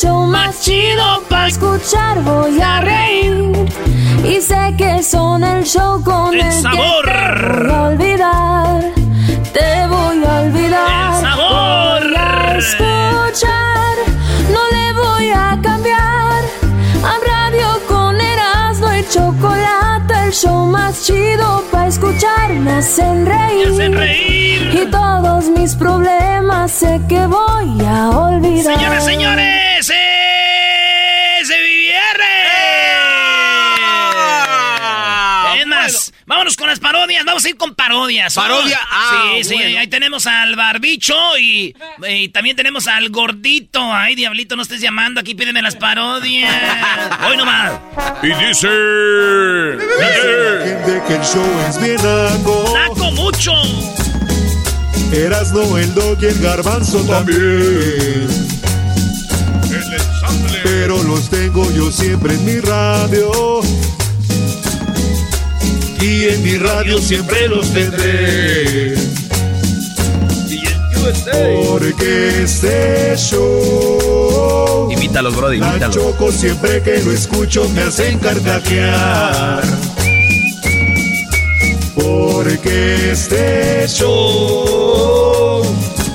[0.00, 2.22] show más chido para escuchar.
[2.22, 3.52] Voy a reír
[4.24, 7.04] y sé que son el show con El el, sabor.
[7.04, 8.80] que te voy a olvidar.
[9.52, 11.14] Te voy a olvidar.
[11.14, 12.02] El sabor.
[12.02, 13.96] Voy a escuchar,
[14.54, 16.42] no le voy a cambiar.
[17.10, 22.52] A radio con Erasmo y chocolate, el show más chido para escuchar.
[22.52, 23.68] Me hacen reír.
[23.68, 24.74] Me hacen reír.
[24.74, 28.76] Y todos mis problemas sé que voy a olvidar.
[28.76, 32.28] Señoras, señores, es el viernes.
[35.60, 37.24] Es más, vámonos con las parodias.
[37.24, 38.34] Vamos a ir con parodias.
[38.34, 38.78] ¿Parodia?
[38.90, 39.54] Ah, sí, sí.
[39.54, 39.80] bueno.
[39.80, 41.74] Ahí tenemos al barbicho y,
[42.08, 43.80] y también tenemos al gordito.
[43.92, 45.20] Ay, diablito, no estés llamando.
[45.20, 46.54] Aquí pídeme las parodias.
[47.28, 47.72] Hoy nomás.
[48.22, 48.68] Y dice.
[50.64, 52.74] gente que el show es bien naco.
[53.12, 53.52] Mucho.
[55.12, 57.38] Erasno, el dog y el garbanzo también.
[59.70, 60.60] El ensamble.
[60.62, 63.62] Pero los tengo yo siempre en mi radio.
[66.00, 68.94] Y en mi radio siempre los tendré.
[71.68, 74.90] Porque este show.
[74.90, 75.96] Imítalos, Brody, La imítalos.
[75.96, 79.62] choco siempre que lo escucho me hacen carcajear.
[81.94, 85.62] Porque este show.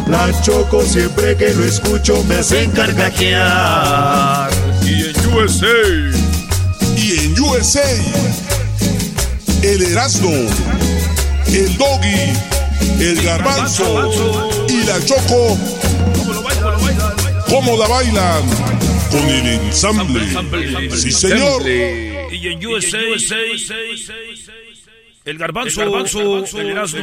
[0.07, 4.49] La choco siempre que lo escucho me hacen carcajear.
[4.83, 5.67] Y en USA.
[6.95, 7.81] Y en USA,
[9.63, 10.29] el Erasmo,
[11.47, 12.33] el Doggy,
[12.99, 14.11] el Garbanzo
[14.67, 15.57] y la Choco,
[17.47, 18.43] ¿cómo la bailan?
[19.09, 20.21] Con el ensamble.
[20.97, 21.65] Sí, señor.
[21.65, 22.97] Y en USA.
[25.25, 26.99] El garbanzo, el garbanzo, el Erasmo,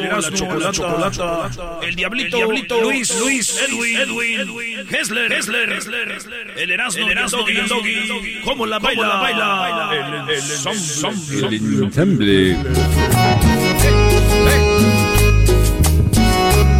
[0.58, 1.50] la chocolata,
[1.82, 2.38] el diablito,
[2.82, 5.82] Luis, Luis, Edwin, Edwin, Hessler, Hessler,
[6.56, 9.91] el Erasmo, el Erasmo y el Doggy, ¿cómo la baila, la baila?
[9.92, 10.44] El, el,
[11.48, 12.59] el ensamble.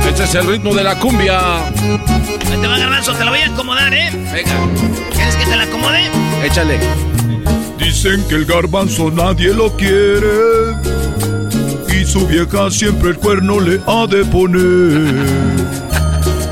[0.09, 1.67] Este es el ritmo de la cumbia.
[1.67, 3.15] Ahí te va, garbanzo.
[3.15, 4.11] Te la voy a acomodar, ¿eh?
[4.31, 4.53] Venga,
[5.15, 6.01] ¿Quieres que te la acomode?
[6.45, 6.79] échale.
[7.81, 10.77] Dicen que el garbanzo nadie lo quiere
[11.99, 15.15] y su vieja siempre el cuerno le ha de poner.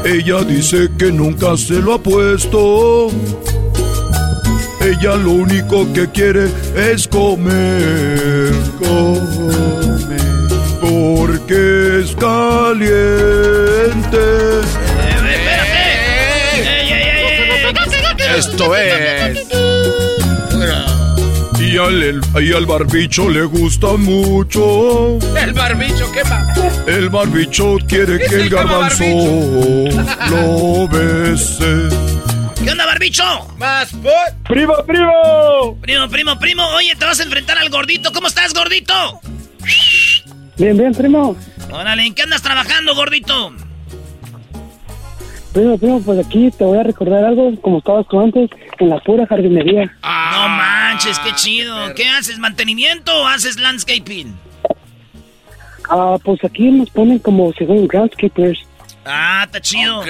[0.05, 3.09] Ella dice que nunca se lo ha puesto.
[4.81, 10.12] Ella lo único que quiere es comer, comer,
[10.81, 13.39] porque es caliente.
[16.55, 18.39] ¡Ey, ey, ey, ey!
[18.39, 19.47] Esto es.
[21.70, 25.18] Y al, el- y al barbicho le gusta mucho.
[25.36, 26.56] El barbicho, ¿qué más?
[26.86, 29.04] El barbicho quiere que el garbanzo
[30.30, 31.88] lo bese.
[32.65, 33.22] ¿Qué onda, barbicho?
[33.59, 34.12] Más por.
[34.48, 35.76] ¡Primo, primo!
[35.82, 36.66] Primo, primo, primo.
[36.68, 38.12] Oye, te vas a enfrentar al gordito.
[38.12, 38.94] ¿Cómo estás, gordito?
[40.56, 41.36] Bien, bien, primo.
[41.71, 43.53] Órale, ¿en qué andas trabajando, gordito?
[45.53, 48.48] Primo, primo, pues aquí te voy a recordar algo como estabas tú antes,
[48.78, 49.84] en la pura jardinería.
[50.03, 50.48] no
[51.06, 51.95] manches, qué chido.
[51.95, 52.39] ¿Qué haces?
[52.39, 54.34] ¿Mantenimiento o haces landscaping?
[55.91, 58.60] Ah, pues aquí nos ponen como según groundskeepers.
[59.04, 60.00] Ah, está chido.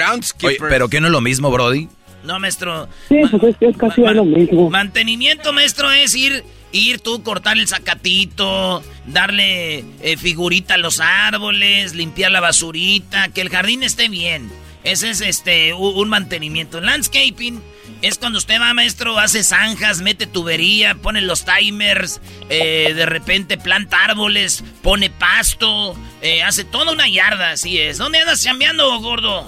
[0.42, 1.88] Oye, pero que no es lo mismo, Brody.
[2.24, 2.88] No, maestro.
[3.08, 4.68] Sí, pues es, es casi Ma- lo mismo.
[4.70, 11.94] Mantenimiento, maestro, es ir ir tú, cortar el zacatito, darle eh, figurita a los árboles,
[11.94, 14.50] limpiar la basurita, que el jardín esté bien.
[14.84, 16.80] Ese es este un mantenimiento.
[16.80, 17.62] Landscaping
[18.02, 23.58] es cuando usted va, maestro, hace zanjas, mete tubería, pone los timers, eh, de repente
[23.58, 27.98] planta árboles, pone pasto, eh, hace toda una yarda, así es.
[27.98, 29.46] ¿Dónde andas chambeando, gordo?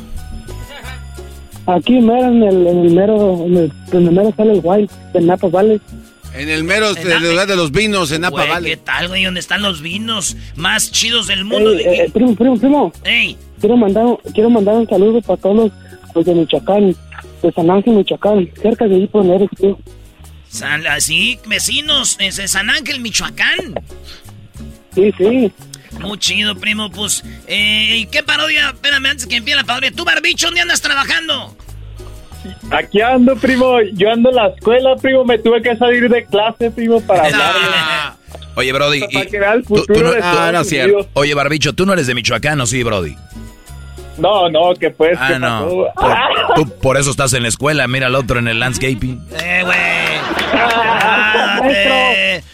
[1.66, 4.90] Aquí mero, en el, en el mero, en el, en el mero sale el Wild,
[5.14, 5.80] en Napa Valley.
[6.34, 8.70] En el mero de, lugar de los vinos, en Napa Güey, Valley.
[8.70, 9.24] ¿Qué tal, güey?
[9.24, 11.72] ¿Dónde están los vinos más chidos del mundo?
[11.72, 12.92] Ey, eh, primo, primo, primo.
[13.04, 13.36] Ey.
[13.60, 15.72] Quiero mandar, quiero mandar un saludo para todos los,
[16.14, 16.96] los de Michoacán,
[17.42, 19.78] de San Ángel, Michoacán, cerca de ahí por donde eres tú.
[20.48, 23.74] San, así, vecinos, es de San Ángel, Michoacán.
[24.94, 25.52] Sí, sí.
[26.00, 27.22] Muy chido, primo, pues.
[27.46, 28.70] Eh, ¿Y qué parodia?
[28.70, 29.92] Espérame, antes que empiece la parodia.
[29.92, 31.56] ¿Tú, Barbicho, dónde andas trabajando?
[32.70, 33.76] Aquí ando, primo.
[33.94, 35.24] Yo ando en la escuela, primo.
[35.24, 38.14] Me tuve que salir de clase, primo, para hablar.
[38.56, 39.00] Oye, Brody.
[39.00, 41.08] Para y- que vea el tú- tú futuro no- de ah, no cierto.
[41.14, 43.14] Oye, Barbicho, tú no eres de Michoacán, ¿o sí, Brody?
[44.20, 45.46] No, no, que pues, Ah, ¿qué no.
[45.48, 45.86] pasó?
[45.96, 49.20] Por, tú por eso estás en la escuela, mira al otro en el landscaping.
[49.40, 49.78] Eh, güey.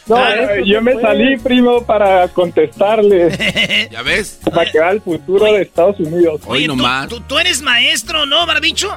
[0.06, 3.88] No, eh, yo me salí, primo, para contestarle.
[3.90, 4.40] ¿Ya ves?
[4.44, 6.40] Para que vea el futuro de Estados Unidos.
[6.46, 6.76] Oye, ¿tú,
[7.08, 8.88] tú, tú eres maestro, ¿no, Barbicho?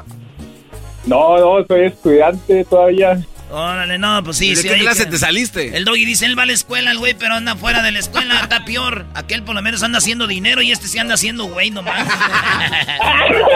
[1.06, 3.20] No, no, soy estudiante todavía.
[3.52, 4.70] Órale, no, pues sí, ¿De sí.
[4.70, 5.76] qué clase que- te saliste?
[5.76, 7.98] El doggy dice, él va a la escuela, el güey, pero anda fuera de la
[8.00, 9.06] escuela, está peor.
[9.16, 12.08] Aquel por lo menos anda haciendo dinero y este sí anda haciendo güey nomás.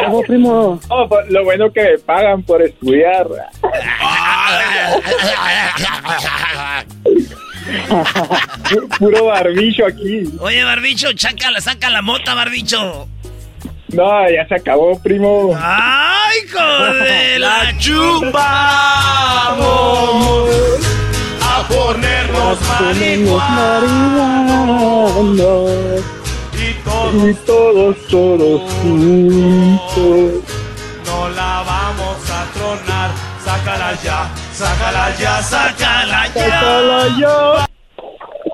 [0.01, 0.81] Bravo, primo.
[0.89, 3.27] No, pues, lo bueno que me pagan por estudiar.
[8.99, 10.23] Puro barbicho aquí.
[10.39, 13.07] Oye, Barbicho, chácala, saca la mota, Barbicho.
[13.93, 15.55] No, ya se acabó, primo.
[15.61, 17.39] ¡Ay, joder!
[17.45, 18.33] ¡La chupamos
[21.41, 23.31] a ponernos marihuanos.
[26.53, 30.41] y Y todos, todos juntos.
[31.05, 33.11] no la vamos a tronar.
[33.45, 37.72] Sácala ya, sácala ya, sácala Sácala ya.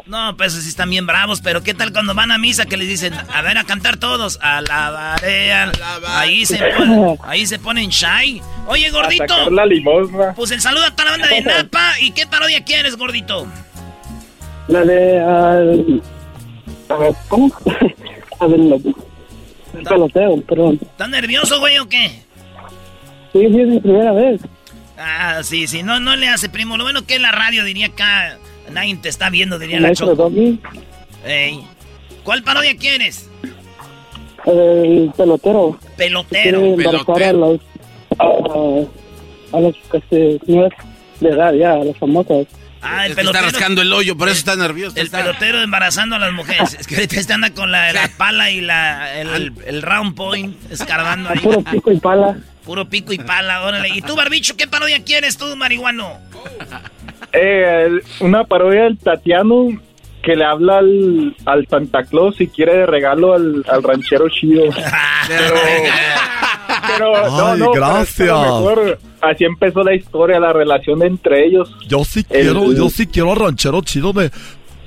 [0.10, 2.88] No, pues sí están bien bravos, pero ¿qué tal cuando van a misa que les
[2.88, 4.40] dicen, a ver, a cantar todos?
[4.42, 5.72] Alabaré, al-
[6.08, 8.42] ahí se ponen, ahí se ponen shy.
[8.66, 10.34] Oye, gordito, sacar la limosna.
[10.36, 12.00] pues el saludo a toda la banda de Napa.
[12.02, 13.48] ¿Y qué parodia quieres, gordito?
[14.68, 16.02] La de.
[17.28, 17.52] ¿Cómo?
[18.40, 18.76] A ver, la-
[19.80, 20.80] el peloteo, perdón.
[20.82, 22.24] ¿Estás nervioso, güey, o qué?
[23.32, 24.42] Sí, sí, es mi primera vez.
[24.98, 26.78] Ah, sí, sí, no, no le hace, primo.
[26.78, 28.38] Lo bueno que es la radio, diría acá,
[28.72, 30.32] nadie te está viendo, diría la Choco.
[31.26, 31.66] Ey.
[32.24, 33.30] ¿Cuál parodia quieres?
[34.46, 35.78] el pelotero.
[35.98, 36.60] Pelotero.
[36.66, 37.60] Embarazar a los.
[38.18, 40.52] A, a los que se.
[40.52, 40.74] No es
[41.20, 42.48] de edad ya, a las famosas.
[42.82, 43.46] Ah, el Es que está pelotero.
[43.46, 44.96] rascando el hoyo, por eso está nervioso.
[44.96, 45.20] El está.
[45.20, 46.78] pelotero embarazando a las mujeres.
[46.80, 50.56] Es que ahorita este anda con la, la pala y la, el, el round point
[50.72, 51.40] escarbando ahí.
[51.40, 52.38] Puro pico y pala.
[52.64, 53.90] Puro pico y pala, órale.
[53.90, 56.18] ¿Y tú, Barbicho, qué parodia quieres tú, marihuano?
[57.34, 59.68] Eh, una parodia del Tatiano
[60.24, 64.64] que le habla al, al Santa Claus y quiere de regalo al, al ranchero chido.
[65.28, 65.54] Pero,
[66.88, 68.28] pero no, Ay, no, gracias.
[68.30, 71.70] pero mejor, así empezó la historia, la relación entre ellos.
[71.88, 74.32] Yo sí El- quiero, yo sí quiero al ranchero chido de,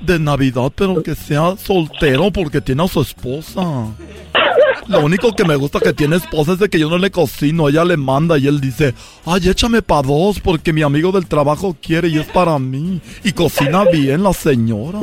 [0.01, 3.61] de Navidad, pero que sea soltero porque tiene a su esposa.
[4.87, 7.69] Lo único que me gusta que tiene esposa es de que yo no le cocino,
[7.69, 8.93] ella le manda y él dice,
[9.25, 13.01] ay, échame pa' dos porque mi amigo del trabajo quiere y es para mí.
[13.23, 14.99] Y cocina bien la señora.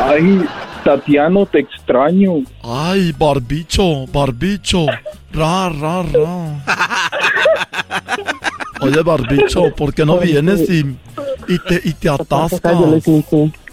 [0.00, 0.44] Ay,
[0.84, 2.42] Tatiano, te extraño.
[2.62, 4.86] Ay, barbicho, barbicho,
[5.32, 6.64] ra, ra, ra.
[8.80, 10.96] Oye, barbicho, ¿por qué no vienes y,
[11.48, 12.76] y te, y te atascas?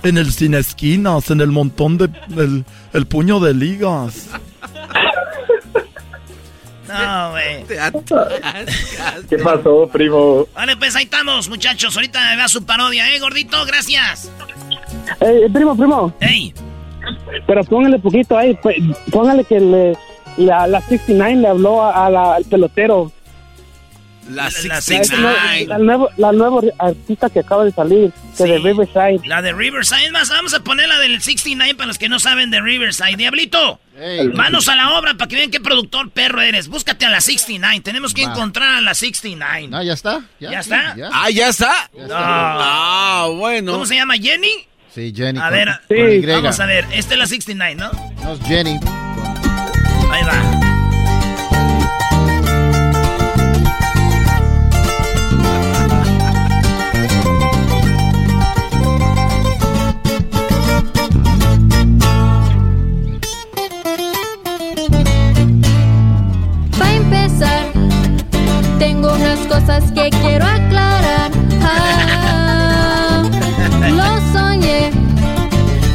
[0.04, 2.10] En el sin esquinas, en el montón de...
[2.38, 4.30] el, el puño de ligas.
[7.00, 7.64] No, güey.
[9.30, 10.46] ¿Qué pasó, primo?
[10.54, 11.96] Vale, pues ahí estamos, muchachos.
[11.96, 13.58] Ahorita vea su parodia, ¿eh, gordito?
[13.66, 14.32] Gracias.
[15.20, 16.14] Eh, primo, primo.
[16.20, 16.54] Ey.
[17.46, 18.78] Pero póngale poquito ahí, pues,
[19.12, 19.98] póngale que le,
[20.38, 23.12] la, la 69 le habló a, a la- al pelotero.
[24.30, 25.66] La La La, 69.
[25.68, 29.20] la nuevo, la nueva artista que acaba de salir, que de Riverside.
[29.26, 30.06] La de Riverside.
[30.06, 33.16] Es más, vamos a poner la del 69 para los que no saben de Riverside.
[33.18, 33.80] Diablito,
[34.34, 36.68] manos a la obra para que vean qué productor perro eres.
[36.70, 37.82] Búscate a la 69.
[37.82, 38.32] Tenemos que Va.
[38.32, 39.70] encontrar a la 69.
[39.72, 40.22] Ah, ya está.
[40.40, 40.96] ¿Ya, está?
[41.14, 41.90] Ah, ¿ya está?
[41.96, 42.08] No.
[42.12, 43.74] Ah, bueno.
[43.74, 44.16] ¿Cómo se llama?
[44.16, 44.66] ¿Jenny?
[44.94, 45.38] Sí, Jenny.
[45.40, 46.86] A con- ver, vamos a ver.
[46.94, 47.92] Esta es la 69, ¿no?
[48.24, 48.80] No es Jenny.
[50.12, 50.55] Ahí va.
[69.84, 71.32] que quiero aclarar.
[71.62, 73.24] Ah,
[73.90, 74.92] lo soñé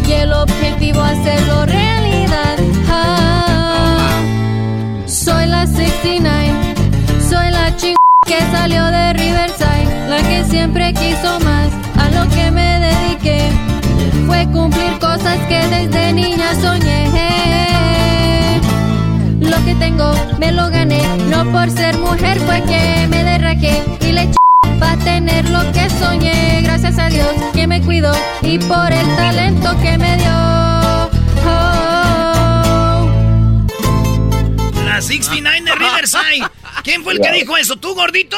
[0.07, 2.57] y el objetivo hacerlo realidad.
[2.91, 4.21] Ah,
[5.07, 6.75] soy la 69,
[7.29, 7.97] soy la ching
[8.27, 13.51] que salió de Riverside, la que siempre quiso más a lo que me dediqué.
[14.27, 17.40] Fue cumplir cosas que desde niña soñé.
[19.81, 24.37] Tengo me lo gané, no por ser mujer fue que me derraqué y le eché
[24.79, 26.61] para tener lo que soñé.
[26.63, 31.11] Gracias a Dios que me cuidó y por el talento que me dio.
[31.47, 33.11] Oh.
[34.85, 36.47] La 69 de Riverside.
[36.85, 37.77] ¿Quién fue el que dijo eso?
[37.77, 38.37] ¿Tú, gordito?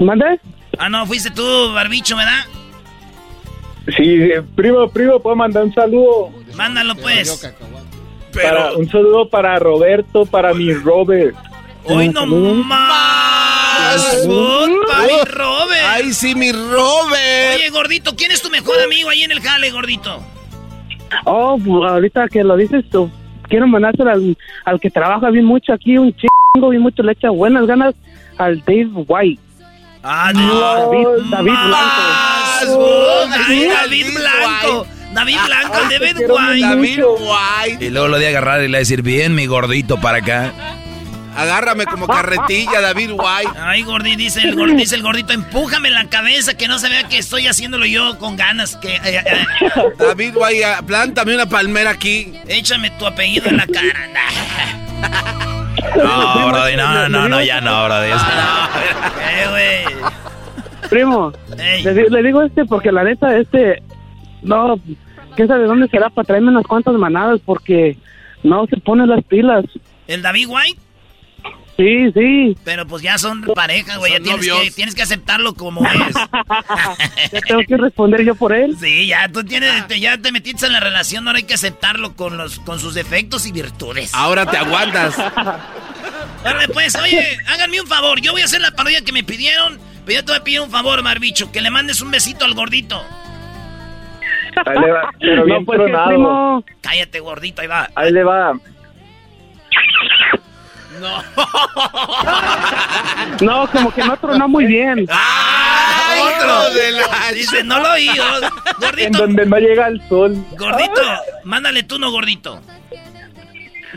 [0.00, 0.40] ¿Mande?
[0.78, 2.44] Ah, no, fuiste tú, barbicho, ¿verdad?
[3.96, 6.30] Sí, primo, primo, puedo mandar un saludo.
[6.54, 7.50] Mándalo, pues.
[8.42, 11.36] Para, un saludo para Roberto, para mi Robert.
[11.84, 12.66] Hoy no más.
[14.88, 15.84] para mi Robert.
[15.86, 17.56] Ay, sí, mi Robert.
[17.56, 20.22] Oye, gordito, ¿quién es tu mejor amigo ahí en el jale, gordito?
[21.24, 23.10] Oh, pues ahorita que lo dices tú,
[23.48, 27.30] quiero mandárselo al, al que trabaja bien mucho aquí, un chingo, bien mucho, le echa
[27.30, 27.94] buenas ganas
[28.36, 29.40] al Dave White.
[30.02, 30.60] Ah, no.
[31.30, 32.02] David, Blanco.
[32.68, 34.86] oh, David, David Blanco.
[35.12, 36.60] David Blanco, Ay, te David White.
[36.60, 37.84] David White.
[37.84, 40.52] Y luego lo de agarrar y le decir, bien, mi gordito, para acá.
[41.36, 43.52] Agárrame como carretilla, David White.
[43.60, 47.04] Ay, gordito, dice el, gordito, dice el gordito, empújame la cabeza, que no se vea
[47.04, 48.76] que estoy haciéndolo yo con ganas.
[48.76, 49.46] Que, eh, eh,
[49.98, 52.34] David White, ah, plántame una palmera aquí.
[52.48, 54.10] échame tu apellido en la cara.
[55.96, 58.10] No, Brody, no, no, no, ya no, Brody.
[58.10, 60.10] Eh, güey.
[60.90, 63.82] Primo, le digo este porque la neta, este,
[64.42, 64.80] no,
[65.36, 67.96] quién sabe dónde será para traerme unas cuantas manadas porque
[68.42, 69.64] no se pone las pilas.
[70.06, 70.80] ¿El David White?
[71.76, 72.56] Sí, sí.
[72.64, 74.20] Pero pues ya son pareja, güey.
[74.20, 76.14] Tienes que, tienes que aceptarlo como es.
[77.32, 78.76] Ya tengo que responder yo por él.
[78.80, 82.16] Sí, ya tú tienes, te- ya te metiste en la relación, ahora hay que aceptarlo
[82.16, 84.12] con los, con sus defectos y virtudes.
[84.12, 85.14] Ahora te aguantas.
[86.72, 88.20] Pues, oye, háganme un favor.
[88.20, 90.60] Yo voy a hacer la parodia que me pidieron, pero yo te voy a pedir
[90.60, 93.02] un favor, Marbicho, que le mandes un besito al gordito.
[94.66, 96.08] Ahí le va, pero bien No, pues tronado.
[96.08, 96.64] primo.
[96.80, 97.88] Cállate, gordito, ahí va.
[97.94, 98.52] Ahí le va.
[101.00, 101.22] No.
[103.40, 105.06] No, como que no tronó muy bien.
[105.10, 106.14] ¡Ah!
[106.20, 107.32] Otro de la...
[107.32, 108.08] Dice, no lo oí.
[108.08, 108.44] oh.
[108.44, 108.50] En
[108.80, 110.34] Gordito, donde no llega el sol.
[110.58, 111.00] gordito,
[111.44, 112.60] mándale tú, no, gordito.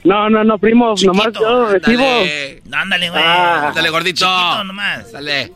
[0.03, 2.03] No, no, no, primo, nomás Chiquito, yo recibo.
[2.03, 3.23] Dale, Ándale, güey.
[3.25, 3.71] Ah.
[3.73, 4.25] dale, gordito.
[4.25, 5.11] Chiquito nomás.
[5.11, 5.51] Dale.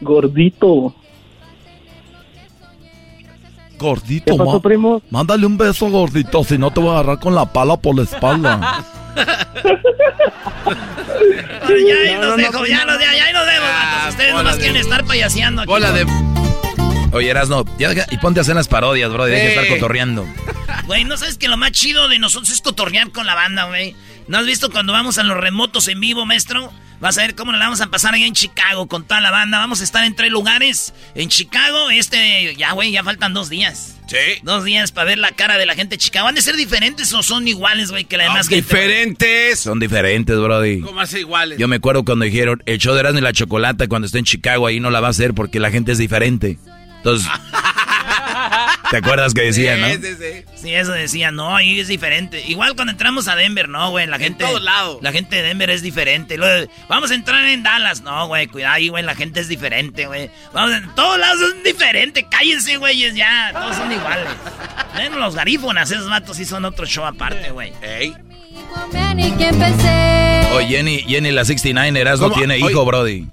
[0.00, 0.94] Gordito.
[3.78, 5.02] ¿Qué Gordito, pasó, primo?
[5.10, 8.02] mándale un beso, gordito, si no te voy a agarrar con la pala por la
[8.04, 8.84] espalda.
[11.68, 13.68] Ay, ya ahí No, nos no, dejo, ya, no, nos, ya, ya ahí nos vemos,
[13.68, 14.08] vatos.
[14.10, 15.68] Ustedes nomás de- quieren estar payaseando aquí.
[15.70, 16.06] Bola de...
[17.16, 20.26] Oye, Erasno, ya y ponte a hacer las parodias, bro, y deja de estar cotorreando.
[20.86, 23.96] Güey, ¿no sabes que lo más chido de nosotros es cotorrear con la banda, güey?
[24.28, 26.72] ¿No has visto cuando vamos a los remotos en vivo, maestro?
[27.00, 29.30] Vas a ver cómo nos la vamos a pasar allá en Chicago con toda la
[29.30, 29.58] banda.
[29.58, 30.94] Vamos a estar en tres lugares.
[31.14, 33.96] En Chicago, este, ya, güey, ya faltan dos días.
[34.06, 34.40] Sí.
[34.42, 36.26] Dos días para ver la cara de la gente de Chicago.
[36.26, 38.62] ¿Van a ser diferentes o son iguales, güey, que la demás gente?
[38.62, 39.60] Diferentes.
[39.60, 40.80] Son diferentes, brody.
[40.80, 41.58] ¿Cómo hace iguales?
[41.58, 44.24] Yo me acuerdo cuando dijeron, el show de Erasmo y la Chocolata cuando esté en
[44.24, 46.58] Chicago, ahí no la va a hacer porque la gente es diferente.
[47.06, 47.30] Entonces,
[48.90, 49.86] ¿te acuerdas que decían, no?
[49.86, 50.44] Sí, sí, sí.
[50.56, 52.42] Sí, eso decía, no, ahí es diferente.
[52.48, 54.44] Igual cuando entramos a Denver, no, güey, la gente...
[54.44, 54.98] todos lados.
[55.02, 56.36] La gente de Denver es diferente.
[56.36, 60.08] Luego, vamos a entrar en Dallas, no, güey, cuidado ahí, güey, la gente es diferente,
[60.08, 60.30] güey.
[60.52, 64.26] Vamos, en todos lados son diferentes, cállense, güeyes, ya, todos son iguales.
[64.96, 67.72] Ven, los garífonas, esos vatos sí son otro show aparte, güey.
[67.82, 68.14] Ey.
[70.56, 72.72] Oye, Jenny, Jenny, la 69 Erasmo tiene Oye.
[72.72, 73.28] hijo, brody.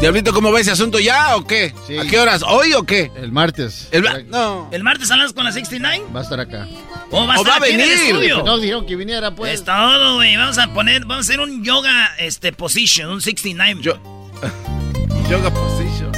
[0.00, 1.72] Diablito, ¿cómo ves ese asunto ya o qué?
[1.86, 1.98] Sí.
[1.98, 2.42] ¿A qué horas?
[2.46, 3.10] ¿Hoy o qué?
[3.16, 3.88] El martes.
[3.90, 4.68] El No.
[4.70, 6.04] ¿El martes hablas con la 69?
[6.14, 6.68] Va a estar acá.
[7.10, 8.04] ¿O va a O estar va a aquí en el venir.
[8.04, 8.42] estudio?
[8.44, 9.54] No, dijeron que viniera, pues.
[9.54, 10.36] Es todo, güey.
[10.36, 13.80] Vamos a poner, vamos a hacer un yoga, este, position, un 69.
[13.82, 13.98] Yo-
[15.30, 16.12] Yoga position.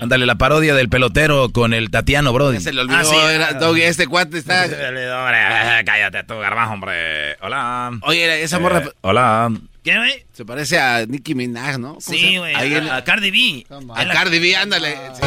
[0.00, 2.54] Ándale, la parodia del pelotero con el Tatiano, brody.
[2.58, 2.98] Ya se le olvidó.
[2.98, 3.14] Ah, sí.
[3.32, 4.66] era- Doggy, este cuate está.
[5.84, 7.36] Cállate tú, garbajo, hombre.
[7.42, 7.90] Hola.
[8.02, 9.50] Oye, esa morra Eh, hola.
[9.84, 10.24] ¿Qué, güey?
[10.32, 11.88] se parece a Nicki Minaj, ¿no?
[11.94, 12.54] ¿Cómo se Sí, güey.
[12.54, 13.66] A, a Cardi B.
[13.96, 14.96] A Cardi B, ándale.
[15.14, 15.20] Sí.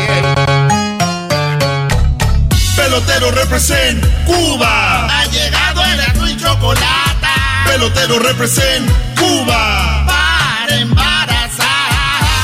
[2.75, 5.05] Pelotero represent Cuba.
[5.07, 7.27] Ha llegado el azul y chocolate.
[7.65, 10.05] Pelotero represent Cuba.
[10.05, 11.67] Para embarazar.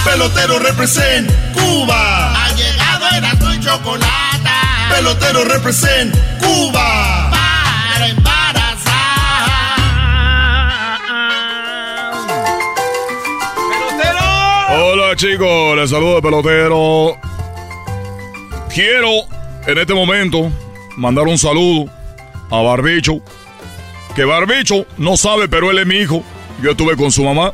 [0.05, 2.18] Pelotero represent Cuba.
[3.69, 4.49] Chocolate.
[4.89, 6.11] Pelotero represent
[6.41, 7.29] Cuba.
[7.29, 8.93] Para embarazar.
[14.71, 17.15] Hola chicos, les saludo el pelotero.
[18.73, 19.11] Quiero
[19.67, 20.51] en este momento
[20.97, 21.91] mandar un saludo
[22.49, 23.21] a Barbicho.
[24.15, 26.23] Que Barbicho no sabe, pero él es mi hijo.
[26.63, 27.53] Yo estuve con su mamá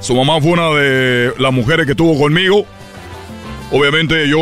[0.00, 2.66] Su mamá fue una de las mujeres que tuvo conmigo.
[3.70, 4.38] Obviamente yo,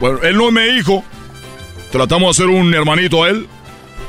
[0.00, 1.04] bueno, él no es mi hijo.
[1.92, 3.46] Tratamos de hacer un hermanito a él.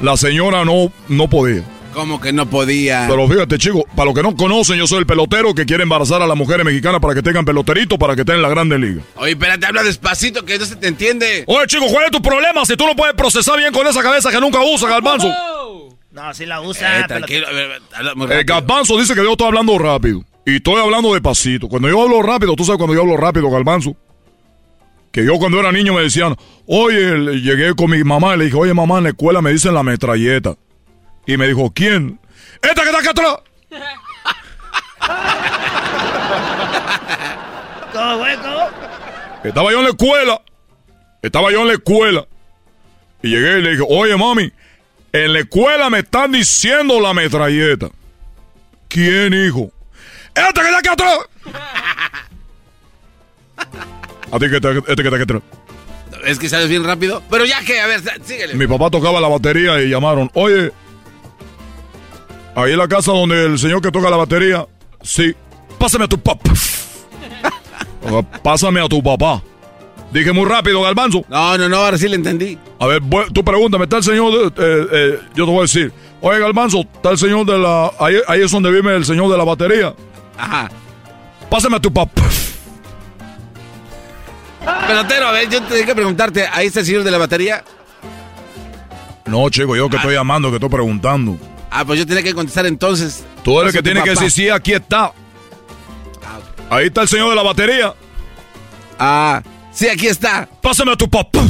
[0.01, 1.63] La señora no, no podía.
[1.93, 3.07] ¿Cómo que no podía?
[3.09, 6.21] Pero fíjate, chico, para los que no conocen, yo soy el pelotero que quiere embarazar
[6.21, 9.01] a las mujeres mexicanas para que tengan peloterito para que estén en la grande liga.
[9.15, 11.43] Oye, espérate, habla despacito que no se te entiende.
[11.47, 14.31] Oye, chico, ¿cuál es tu problema si tú no puedes procesar bien con esa cabeza
[14.31, 15.33] que nunca usas, Galbanzo?
[16.11, 17.01] No, sí la usa.
[17.01, 17.47] Eh, tranquilo.
[18.45, 20.23] Galbanzo dice que yo estoy hablando rápido.
[20.45, 21.67] Y estoy hablando despacito.
[21.67, 23.95] Cuando yo hablo rápido, tú sabes cuando yo hablo rápido, Galbanzo.
[25.11, 26.35] Que yo cuando era niño me decían,
[26.67, 29.51] oye, le- llegué con mi mamá y le dije, oye mamá, en la escuela me
[29.51, 30.55] dicen la metralleta.
[31.25, 32.19] Y me dijo, ¿quién?
[32.61, 33.35] ¡Esta que está acá atrás!
[37.93, 38.23] ¿Cómo?
[38.41, 38.69] ¿Cómo?
[39.43, 40.41] Estaba yo en la escuela.
[41.21, 42.25] Estaba yo en la escuela.
[43.21, 44.51] Y llegué y le dije, oye mami,
[45.11, 47.89] en la escuela me están diciendo la metralleta.
[48.87, 49.71] ¿Quién, hijo?
[50.35, 51.19] ¡Este que está acá atrás!
[56.25, 57.21] Es que sabes bien rápido.
[57.29, 58.53] Pero ya que, a ver, síguele.
[58.55, 60.71] Mi papá tocaba la batería y llamaron, oye,
[62.55, 64.65] ahí en la casa donde el señor que toca la batería,
[65.01, 65.33] sí,
[65.77, 66.49] pásame a tu papá.
[68.43, 69.41] pásame a tu papá.
[70.11, 71.23] Dije muy rápido, Galbanzo.
[71.29, 72.57] No, no, no, ahora sí le entendí.
[72.79, 75.93] A ver, tú pregúntame, está el señor, de- eh, eh, yo te voy a decir,
[76.21, 79.37] oye Galbanzo, está el señor de la, ahí, ahí es donde vive el señor de
[79.37, 79.93] la batería.
[80.37, 80.69] Ajá.
[81.49, 82.23] Pásame a tu papá.
[84.87, 87.63] Pelotero, a ver, yo tengo que preguntarte, ¿ahí está el señor de la batería?
[89.25, 91.37] No, chico, yo que estoy llamando, que estoy preguntando.
[91.69, 93.23] Ah, pues yo tenía que contestar entonces.
[93.43, 95.13] Tú eres el que tiene que decir, sí, aquí está.
[96.69, 97.93] Ahí está el señor de la batería.
[98.97, 99.41] Ah,
[99.71, 100.49] sí, aquí está.
[100.61, 101.41] Pásame a tu papá.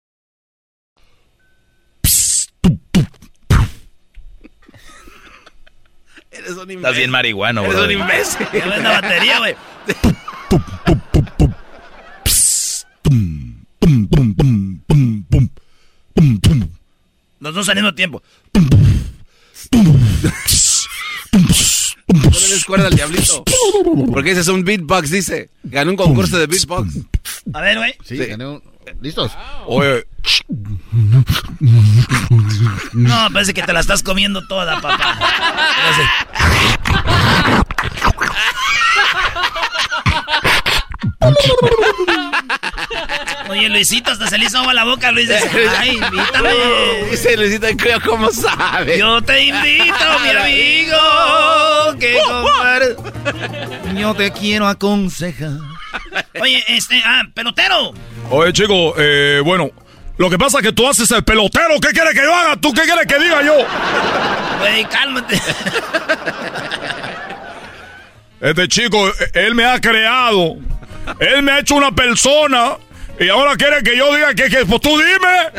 [6.31, 7.85] Eres un Estás bien marihuano, Eres bro.
[7.85, 8.47] un imbécil.
[8.53, 9.55] Ves la batería, güey.
[17.39, 18.21] Los dos al mismo tiempo.
[22.13, 23.43] No le des cuerda al diablito.
[24.11, 25.49] Porque ese es un beatbox, dice.
[25.63, 26.93] Ganó un concurso de beatbox.
[27.53, 27.95] A ver, güey.
[28.03, 28.61] Sí, gané un-
[29.01, 29.31] ¿Listos?
[29.65, 30.05] Oye,
[32.93, 35.17] No, parece que te la estás comiendo toda, papá.
[43.49, 45.27] Oye, Luisito, hasta se le hizo agua a la boca, Luis.
[45.27, 46.49] Dice, Ay, invítame.
[47.11, 47.67] Dice Luisito,
[48.05, 48.97] ¿cómo sabe?
[48.97, 55.51] Yo te invito, mi amigo, que compar- Yo te quiero aconsejar.
[56.39, 57.93] Oye, este, ah, pelotero.
[58.31, 59.69] Oye, chico, eh, bueno,
[60.17, 61.79] lo que pasa es que tú haces el pelotero.
[61.79, 62.55] ¿Qué quieres que yo haga?
[62.59, 63.55] ¿Tú qué quieres que diga yo?
[64.59, 65.39] Güey, cálmate.
[68.39, 70.55] Este chico, eh, él me ha creado.
[71.19, 72.77] Él me ha hecho una persona.
[73.19, 75.49] Y ahora quiere que yo diga que, que pues tú dime.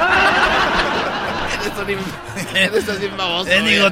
[2.54, 3.50] Eres así baboso.
[3.50, 3.88] Eh, digo,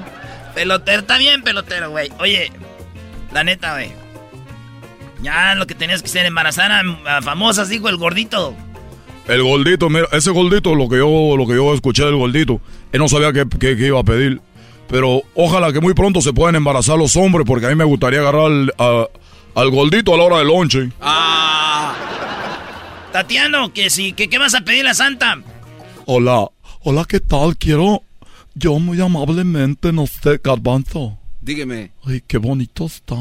[0.55, 2.11] pelotero, está bien, pelotero, güey.
[2.19, 2.53] Oye,
[3.33, 3.93] la neta, güey.
[5.23, 6.83] Ya lo que tenías que hacer, embarazar a,
[7.17, 8.57] a famosas, digo, el gordito.
[9.31, 12.99] El gordito, mira, ese gordito, lo que yo, lo que yo escuché del gordito, él
[12.99, 14.41] no sabía qué, qué- qué iba a pedir.
[14.89, 18.19] Pero ojalá que muy pronto se puedan embarazar los hombres, porque a mí me gustaría
[18.19, 19.07] agarrar al, a-
[19.55, 20.91] al gordito a la hora del lonche.
[21.01, 21.95] Ah.
[23.13, 25.41] Tatiano, que sí, que qué vas a pedir a Santa.
[26.07, 26.49] Hola,
[26.83, 27.57] hola, ¿qué tal?
[27.57, 28.03] Quiero,
[28.55, 31.19] yo muy amablemente, no sé, garbanzo.
[31.43, 31.93] Dígame.
[32.05, 33.19] Ay, qué bonito estás.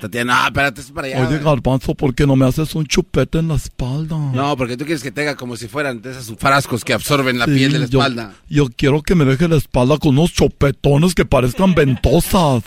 [0.00, 1.26] Tatiana, no, espérate, es para allá.
[1.28, 4.16] Oye, Garbanzo, ¿por qué no me haces un chupete en la espalda?
[4.16, 7.46] No, porque tú quieres que tenga como si fueran de esos frascos que absorben la
[7.46, 8.34] piel de la yo- espalda.
[8.48, 12.62] Yo, quiero que me deje la espalda con unos chupetones que parezcan ventosas.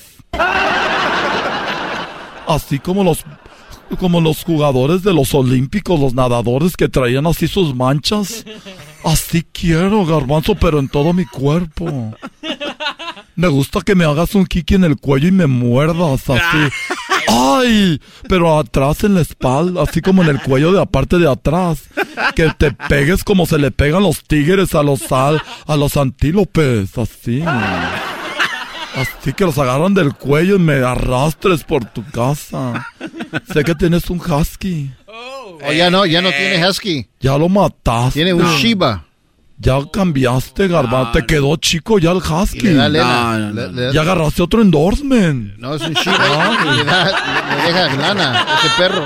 [2.48, 3.24] Así como los
[4.00, 8.46] como los jugadores de los olímpicos, los nadadores que traían así sus manchas.
[9.04, 12.14] Así quiero, garbanzo, pero en todo mi cuerpo.
[13.36, 16.74] Me gusta que me hagas un kiki en el cuello y me muerdas así.
[17.28, 18.02] ¡Ay!
[18.28, 21.84] Pero atrás en la espalda, así como en el cuello de la parte de atrás.
[22.36, 26.98] Que te pegues como se le pegan los tigres a los al, a los antílopes,
[26.98, 27.44] así.
[28.96, 32.88] Así que los agarran del cuello y me arrastres por tu casa.
[33.54, 34.92] Sé que tienes un husky.
[35.08, 37.08] Oh, ya no, ya no tiene husky.
[37.20, 38.14] Ya lo mataste.
[38.14, 39.06] Tiene un Shiba.
[39.62, 41.12] Ya cambiaste, Garbanzo.
[41.12, 42.60] Te quedó chico ya el husky.
[42.60, 43.38] Y le da lana.
[43.40, 45.58] No, no, Le- le da- Ya agarraste otro endorsement.
[45.58, 46.12] No, es un y le,
[46.86, 49.06] da, le, le deja lana a ese perro.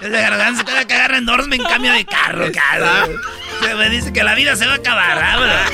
[0.00, 3.06] El de garbanzo cada que agarra endorsement en cambio de carro, cara.
[3.60, 5.66] Se me dice que la vida se va a acabar, ¿ah?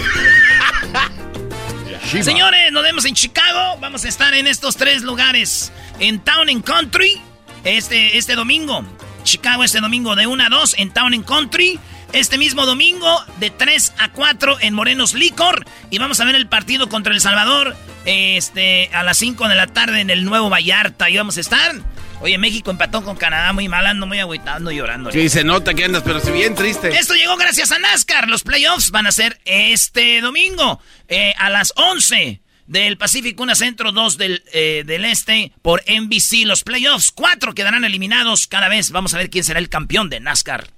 [2.22, 3.78] Señores, nos vemos en Chicago.
[3.80, 5.72] Vamos a estar en estos tres lugares.
[6.00, 7.20] En Town and Country,
[7.64, 8.84] este, este domingo.
[9.22, 11.78] Chicago este domingo de 1 a 2 en Town and Country.
[12.14, 15.66] Este mismo domingo de 3 a 4 en Morenos Licor.
[15.90, 19.66] Y vamos a ver el partido contra El Salvador este, a las 5 de la
[19.66, 21.06] tarde en el Nuevo Vallarta.
[21.06, 21.74] Ahí vamos a estar.
[22.20, 25.10] Oye, México empató con Canadá muy mal, ando muy agüitando, llorando.
[25.10, 26.96] Sí, se nota que andas, pero si bien triste.
[26.96, 28.28] Esto llegó gracias a NASCAR.
[28.28, 33.90] Los playoffs van a ser este domingo eh, a las 11 del Pacífico, una centro,
[33.90, 36.46] dos del, eh, del este por NBC.
[36.46, 38.92] Los playoffs, cuatro quedarán eliminados cada vez.
[38.92, 40.73] Vamos a ver quién será el campeón de NASCAR.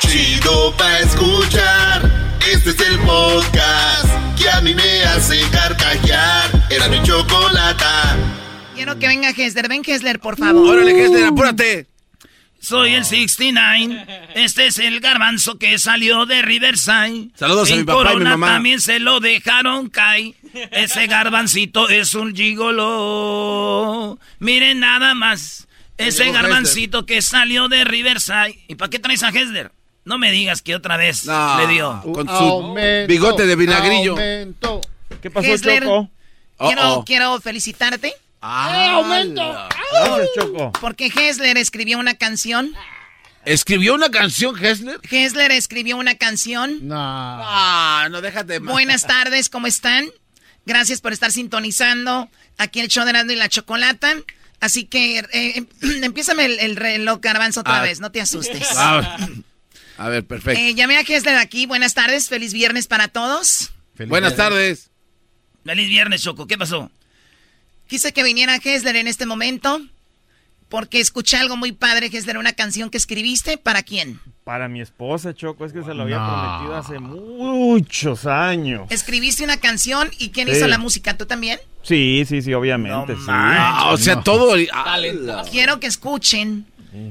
[0.00, 2.10] Chido pa' escuchar.
[2.52, 4.06] Este es el podcast
[4.40, 6.50] que a mí me hace carcajear.
[6.70, 8.16] Era mi chocolata.
[8.74, 9.68] Quiero que venga Hesler.
[9.68, 10.66] Ven, Hesler, por favor.
[10.68, 11.86] Órale, Hesler, apúrate.
[12.60, 14.06] Soy el 69.
[14.34, 17.30] Este es el garbanzo que salió de Riverside.
[17.34, 18.46] Saludos a En mi papá y mi Corona mamá.
[18.54, 20.34] también se lo dejaron caer.
[20.70, 24.18] Ese garbancito es un gigolo.
[24.38, 25.66] Miren nada más.
[26.06, 28.58] Ese garbancito que salió de Riverside.
[28.68, 29.72] ¿Y para qué traes a Hesler?
[30.04, 32.02] No me digas que otra vez No, le dio.
[32.02, 32.74] con su
[33.08, 34.16] bigote de vinagrillo.
[34.16, 36.08] ¿Qué Hesler, Quiero,
[36.58, 37.04] Oh-oh.
[37.04, 38.12] quiero felicitarte.
[38.40, 39.02] Ah,
[39.92, 40.72] Gracias, Choco.
[40.80, 42.72] Porque Hesler escribió una canción.
[43.44, 45.00] ¿Escribió una canción, Hessler?
[45.10, 46.86] Hesler escribió una canción.
[46.86, 46.94] No.
[46.98, 48.72] Ah, no, déjate más.
[48.72, 50.06] Buenas tardes, ¿cómo están?
[50.66, 54.14] Gracias por estar sintonizando aquí el show de Erasmo y la Chocolata.
[54.62, 55.66] Así que eh, em-
[56.04, 57.82] empiézame el, el reloj garbanzo otra Ah.
[57.82, 58.66] vez, no te asustes.
[58.76, 59.18] Ah,
[59.98, 60.60] a ver, perfecto.
[60.60, 63.72] Eh, llamé a Hesler aquí, buenas tardes, feliz viernes para todos.
[64.08, 64.88] Buenas tardes.
[65.64, 66.46] Feliz viernes, Choco.
[66.46, 66.90] ¿Qué pasó?
[67.88, 69.82] Quise que viniera Hesler en este momento
[70.68, 73.58] porque escuché algo muy padre, Hesler, una canción que escribiste.
[73.58, 74.20] ¿Para quién?
[74.44, 78.86] Para mi esposa, Choco, es que se lo había prometido hace muchos años.
[78.90, 80.54] Escribiste una canción y ¿quién Sí.
[80.56, 81.16] hizo la música?
[81.16, 81.60] ¿Tú también?
[81.82, 83.14] Sí, sí, sí, obviamente.
[83.14, 83.22] sí.
[83.28, 84.54] Ah, o sea, todo.
[85.50, 86.66] Quiero que escuchen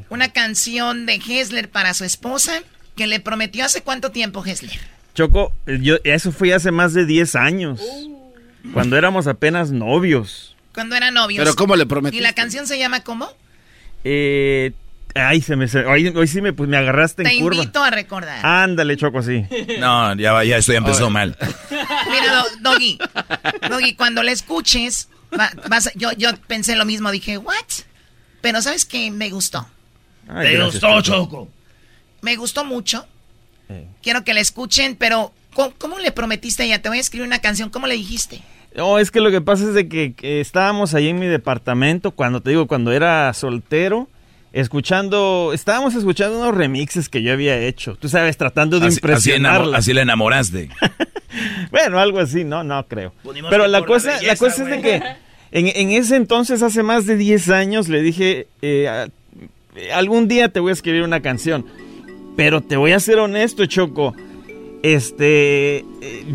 [0.10, 2.62] una canción de Hesler para su esposa
[2.98, 4.78] que le prometió hace cuánto tiempo, Hesler.
[5.16, 7.82] Choco, yo, eso fue hace más de 10 años.
[8.74, 10.56] Cuando éramos apenas novios.
[10.74, 11.40] Cuando eran novios.
[11.44, 12.18] Pero ¿cómo le prometiste?
[12.20, 13.30] ¿Y la canción se llama cómo?
[14.04, 14.72] Eh,
[15.16, 17.58] ay, se me, se- hoy, hoy sí me, pues, me agarraste Te en curva.
[17.58, 18.46] invito a recordar.
[18.46, 19.46] Ándale, Choco, sí.
[19.80, 21.38] No, ya, va- ya esto ya empezó mal.
[21.70, 22.98] Mira, Do- Doggy.
[23.70, 27.56] Doggy, cuando la escuches, va- vas a- yo, yo pensé lo mismo, dije, ¿what?
[28.42, 29.12] Pero ¿sabes qué?
[29.12, 29.68] Me gustó.
[30.28, 31.50] Ay, ¿Te gracias, gustó, Choco?
[32.22, 33.06] Me gustó mucho.
[34.04, 36.82] Quiero que la escuchen, pero ¿cómo, cómo le prometiste a ella?
[36.82, 37.70] Te voy a escribir una canción.
[37.70, 38.42] ¿Cómo le dijiste?
[38.76, 42.12] No, es que lo que pasa es de que, que estábamos ahí en mi departamento,
[42.12, 44.10] cuando te digo, cuando era soltero,
[44.54, 49.78] escuchando, estábamos escuchando unos remixes que yo había hecho, tú sabes, tratando de Así, impresionarla.
[49.78, 50.70] así la enamoraste.
[51.72, 53.14] Bueno, algo así, no, no creo.
[53.24, 54.96] Ponimos Pero la cosa, la cosa es de que
[55.58, 59.08] en, en ese entonces, hace más de 10 años, le dije, eh, a-
[59.96, 61.66] algún día te voy a escribir una canción,
[62.36, 64.14] pero te voy a ser honesto, Choco,
[64.84, 66.26] este, eh,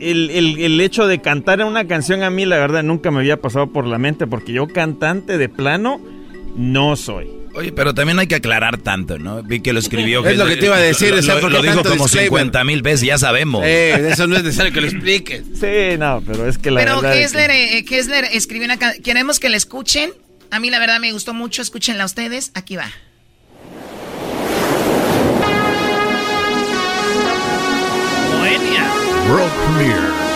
[0.00, 3.36] el, el- el hecho de cantar una canción a mí, la verdad, nunca me había
[3.36, 6.00] pasado por la mente, porque yo cantante de plano
[6.56, 7.28] no soy.
[7.54, 9.42] Oye, pero también hay que aclarar tanto, ¿no?
[9.42, 10.26] Vi que lo escribió.
[10.26, 12.28] Es lo que te iba a decir, Lo, lo- ¿por qué lo dijo como disclaimer?
[12.40, 13.62] 50 mil veces, ya sabemos.
[13.66, 15.42] Eh, eso no es necesario que lo expliques.
[15.60, 17.16] Sí, no, pero es que la Pero verdad...
[17.18, 19.02] es Kessler, eh, Kessler escribió una canción.
[19.02, 20.10] Queremos que la escuchen.
[20.50, 21.60] A mí la verdad me gustó mucho.
[21.62, 22.52] Escúchenla ustedes.
[22.54, 22.90] Aquí va.
[28.30, 28.84] Bohemia.
[29.28, 30.31] World premiere.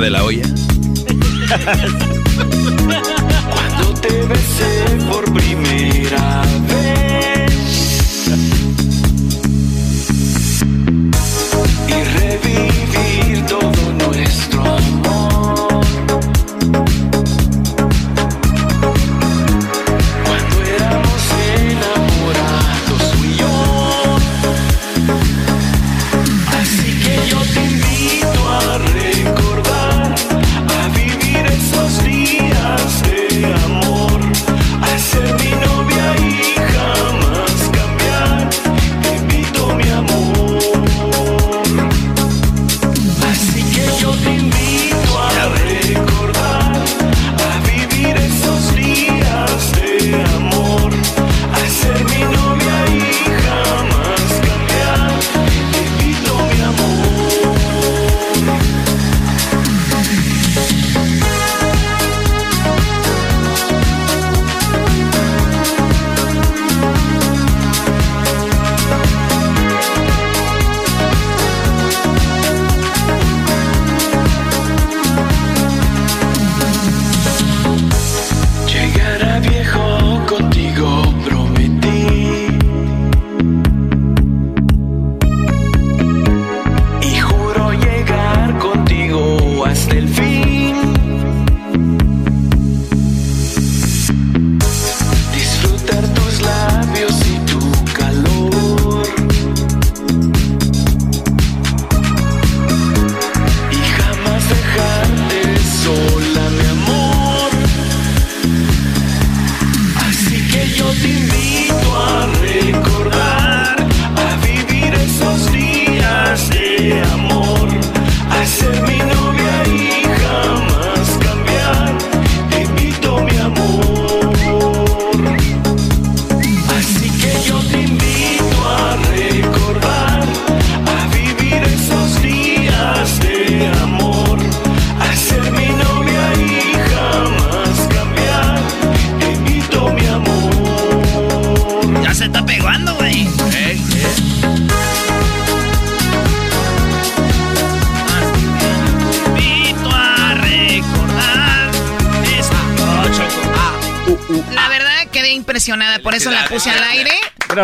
[0.00, 0.42] De la olla.
[3.50, 7.13] Cuando te besé por primera vez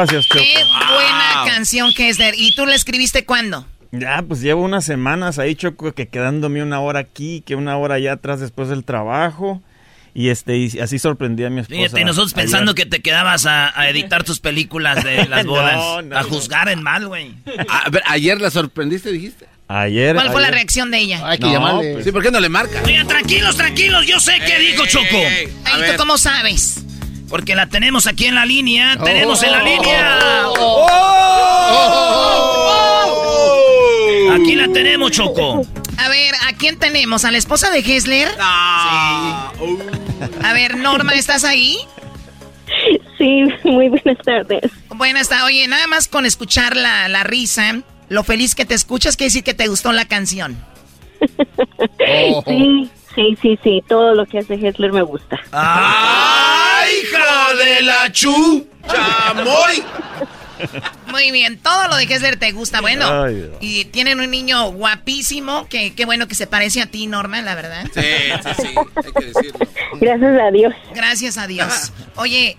[0.07, 0.45] Gracias, Choco.
[0.45, 2.33] Qué buena canción que es de...
[2.37, 3.67] ¿Y tú la escribiste cuándo?
[3.93, 7.97] Ya, pues llevo unas semanas ahí, Choco, que quedándome una hora aquí, que una hora
[7.97, 9.63] allá atrás después del trabajo.
[10.15, 11.77] Y este y así sorprendí a mi esposa.
[11.79, 15.53] Fíjate, y nosotros pensando que te quedabas a, a editar tus películas de las No,
[15.53, 15.77] bodas.
[16.05, 16.29] no, a no.
[16.29, 17.33] juzgar en mal, güey.
[17.69, 19.47] A ver, ayer la sorprendiste, dijiste.
[19.69, 20.17] Ayer.
[20.17, 21.21] ¿Cuál fue la reacción de ella?
[21.29, 21.93] Hay que No, llamarle.
[21.93, 22.83] pues, Sí, ¿por qué no le marca?
[22.85, 25.05] Oigan, tranquilos, tranquilos, yo sé qué dijo Choco.
[25.65, 26.85] Ay, ¿tú cómo sabes?
[27.31, 28.99] Porque la tenemos aquí en la línea.
[29.03, 30.19] Tenemos en la línea.
[34.35, 35.63] Aquí la tenemos, Choco.
[35.97, 37.25] A ver, ¿a quién tenemos?
[37.25, 38.29] ¿A la esposa de Hessler?
[38.41, 39.79] Ah, uh.
[40.45, 41.79] A ver, Norma, ¿estás ahí?
[43.17, 44.71] Sí, muy buenas tardes.
[44.89, 45.45] Buenas tardes.
[45.45, 49.45] Oye, nada más con escuchar la, la risa, lo feliz que te escuchas, quiere decir
[49.45, 50.57] que te gustó la canción.
[52.47, 53.85] Sí, sí, sí, sí.
[53.89, 55.39] Todo lo que hace Hessler me gusta.
[55.53, 56.60] ¡Ay,
[56.93, 58.67] hija de la chu!
[58.87, 59.85] ¡Chamoy!
[61.11, 62.81] Muy bien, todo lo de Hessler te gusta.
[62.81, 67.07] Bueno, Ay, y tienen un niño guapísimo, que qué bueno que se parece a ti,
[67.07, 67.87] Norma, la verdad.
[67.95, 69.67] Sí, sí, sí, hay que decirlo.
[70.01, 70.75] Gracias a Dios.
[70.95, 71.93] Gracias a Dios.
[72.17, 72.57] Oye,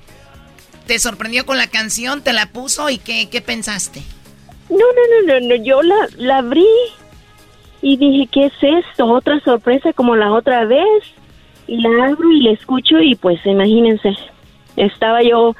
[0.88, 2.22] ¿te sorprendió con la canción?
[2.22, 4.02] ¿Te la puso y qué, qué pensaste?
[4.70, 5.63] No, no, no, no, no.
[5.63, 6.65] Yo la, la abrí
[7.82, 8.54] y dije, ¿qué es
[8.89, 9.06] esto?
[9.06, 11.04] Otra sorpresa como la otra vez.
[11.72, 14.14] Y la abro y la escucho y pues imagínense,
[14.76, 15.56] estaba yo,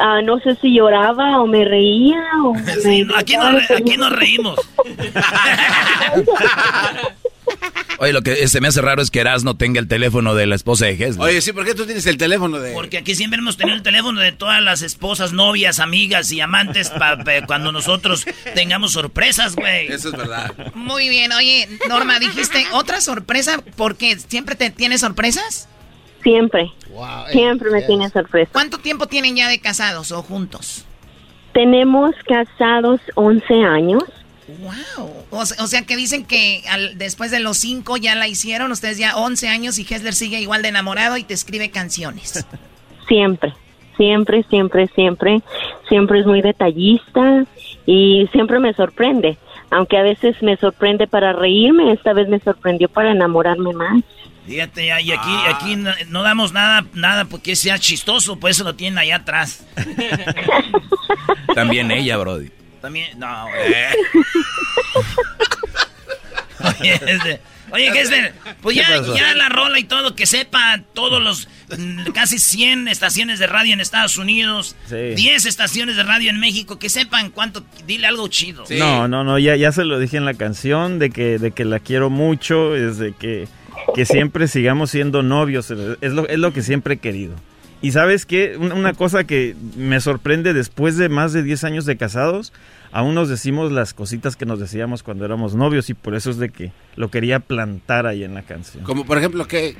[0.00, 2.54] ah, no sé si lloraba o me reía o...
[2.82, 4.58] Sí, me- aquí, re- aquí nos reímos.
[7.98, 10.46] Oye, lo que se me hace raro es que Eras no tenga el teléfono de
[10.46, 11.20] la esposa de Hesler.
[11.20, 12.72] Oye, sí, ¿por qué tú tienes el teléfono de...?
[12.72, 16.90] Porque aquí siempre hemos tenido el teléfono de todas las esposas, novias, amigas y amantes
[16.90, 19.86] pa- pa- cuando nosotros tengamos sorpresas, güey.
[19.86, 20.52] Eso es verdad.
[20.74, 25.68] Muy bien, oye, Norma, dijiste otra sorpresa, porque siempre te tienes sorpresas.
[26.24, 27.86] Siempre, Wow, siempre me yes.
[27.86, 28.50] tiene sorpresa.
[28.52, 30.84] ¿Cuánto tiempo tienen ya de casados o juntos?
[31.52, 34.02] Tenemos casados 11 años.
[34.46, 35.10] Wow.
[35.30, 38.70] O, se- o sea que dicen que al- después de los cinco ya la hicieron,
[38.72, 42.44] ustedes ya 11 años y Hessler sigue igual de enamorado y te escribe canciones.
[43.08, 43.52] Siempre,
[43.98, 45.40] siempre, siempre, siempre.
[45.88, 47.44] Siempre es muy detallista
[47.86, 49.36] y siempre me sorprende.
[49.70, 54.02] Aunque a veces me sorprende para reírme, esta vez me sorprendió para enamorarme más.
[54.46, 58.74] Fíjate, y aquí, aquí no, no damos nada, nada porque sea chistoso, por eso lo
[58.74, 59.66] tienen allá atrás.
[61.54, 62.50] También ella, Brody.
[62.84, 63.74] También, no, güey.
[66.80, 68.82] Oye, este, oye, Gessler, pues ¿Qué
[69.16, 73.72] ya, la rola y todo, que sepa todos los mm, casi 100 estaciones de radio
[73.72, 75.14] en Estados Unidos, Sí.
[75.14, 78.64] 10 estaciones de radio en México, que sepan cuánto, dile algo chido.
[78.68, 81.64] No, no, no, ya, ya se lo dije en la canción de que, de que
[81.64, 83.48] la quiero mucho, es de que,
[83.94, 87.34] que siempre sigamos siendo novios, es lo, es lo que siempre he querido.
[87.84, 91.84] Y sabes qué, una, una cosa que me sorprende después de más de 10 años
[91.84, 92.50] de casados,
[92.92, 96.38] aún nos decimos las cositas que nos decíamos cuando éramos novios y por eso es
[96.38, 98.84] de que lo quería plantar ahí en la canción.
[98.84, 99.76] Como por ejemplo, ¿qué?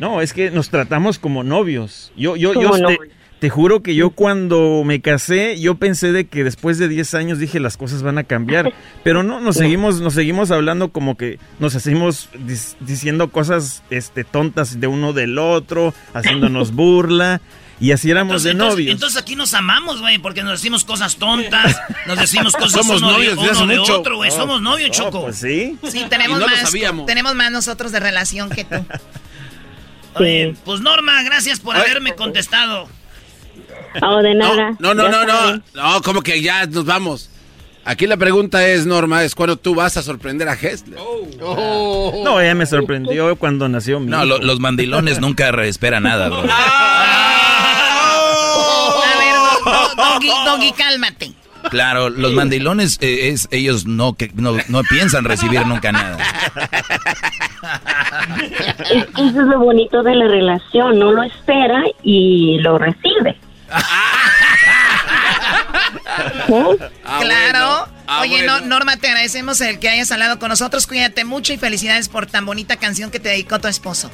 [0.00, 2.10] No, es que nos tratamos como novios.
[2.16, 2.98] Yo, yo, yo te.
[3.40, 7.38] Te juro que yo cuando me casé, yo pensé de que después de 10 años
[7.38, 8.72] dije las cosas van a cambiar.
[9.02, 14.24] Pero no, nos seguimos, nos seguimos hablando como que nos hacemos dis- diciendo cosas este,
[14.24, 17.40] tontas de uno del otro, haciéndonos burla.
[17.82, 18.92] Y así éramos de novios.
[18.92, 23.12] entonces aquí nos amamos, güey, porque nos decimos cosas tontas, nos decimos cosas Somos uno
[23.12, 24.30] novios de, uno de otro, güey.
[24.30, 25.22] Oh, Somos novios, oh, Choco.
[25.22, 25.78] pues sí.
[25.88, 26.70] Sí, tenemos no más,
[27.06, 28.84] tenemos más nosotros de relación que tú.
[30.14, 31.82] Oye, pues Norma, gracias por Ay.
[31.82, 32.86] haberme contestado.
[34.02, 34.74] Oh, de nada.
[34.78, 37.28] No, no, no, no, no, como que ya nos vamos.
[37.84, 40.98] Aquí la pregunta es, Norma, es cuando tú vas a sorprender a Hessler.
[41.42, 42.22] Oh.
[42.24, 44.26] No, ella me sorprendió cuando nació mi No, hijo.
[44.26, 46.40] lo- los mandilones nunca esperan nada, bro.
[46.40, 46.44] A
[49.18, 51.32] ver, do- do- doggy, doggy, cálmate.
[51.70, 56.16] Claro, los mandilones, eh, es, ellos no, que, no, no piensan recibir nunca nada.
[58.90, 63.29] Eso es lo bonito de la relación, no lo espera y lo recibe.
[66.52, 67.68] Ah, claro.
[67.86, 67.88] bueno.
[68.06, 68.60] Ah, Oye, bueno.
[68.60, 70.86] no, Norma, te agradecemos el que hayas hablado con nosotros.
[70.86, 74.10] Cuídate mucho y felicidades por tan bonita canción que te dedicó tu esposo.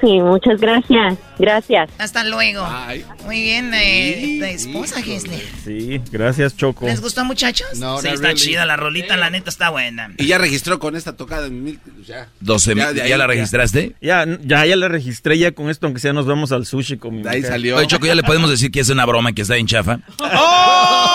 [0.00, 1.16] Sí, muchas gracias.
[1.38, 1.90] Gracias.
[1.98, 2.64] Hasta luego.
[2.68, 3.04] Ay.
[3.24, 5.40] Muy bien, eh, de esposa, Gisler.
[5.64, 6.86] Sí, gracias, Choco.
[6.86, 7.66] ¿Les gustó, muchachos?
[7.78, 8.40] No, sí, está really.
[8.40, 10.10] chida la rolita, la neta está buena.
[10.18, 11.80] Y ya registró con esta tocada en mil...
[12.06, 12.28] Ya.
[12.40, 13.94] 12 mil, Ya, ¿Ya, la registraste?
[14.00, 17.16] Ya, ya, ya la registré ya con esto, aunque sea nos vamos al sushi con
[17.16, 17.52] mi De ahí mujer.
[17.52, 17.76] salió.
[17.76, 19.98] Oye, Choco, ¿ya le podemos decir que es una broma que está en chafa?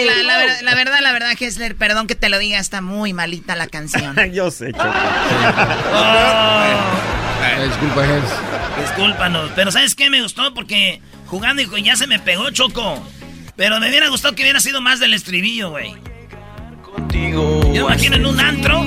[0.00, 3.12] La, la ver- la verdad, la verdad, Gisler, perdón que te lo diga, está muy
[3.12, 4.16] malita la canción.
[4.32, 4.84] Yo sé, Choco.
[7.42, 8.88] Ay, disculpa, Ges.
[8.88, 10.10] Discúlpanos, pero ¿sabes qué?
[10.10, 13.02] Me gustó porque jugando y ya se me pegó, Choco.
[13.56, 15.94] Pero me hubiera gustado que hubiera sido más del estribillo, güey.
[17.12, 18.78] Yo me imagino en un antro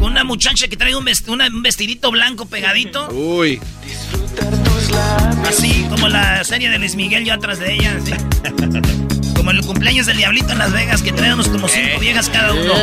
[0.00, 3.08] con una muchacha que trae un, vest- una- un vestidito blanco pegadito.
[3.10, 3.60] Uy.
[5.48, 7.96] Así como la serie de Luis Miguel, yo atrás de ella.
[8.02, 8.12] así.
[9.46, 12.74] Como el cumpleaños del Diablito en Las Vegas, que traíamos como cinco viejas cada uno.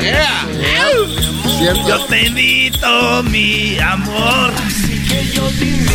[0.00, 0.48] Yeah.
[1.58, 1.88] Cierto.
[1.88, 4.52] Yo te invito, mi amor.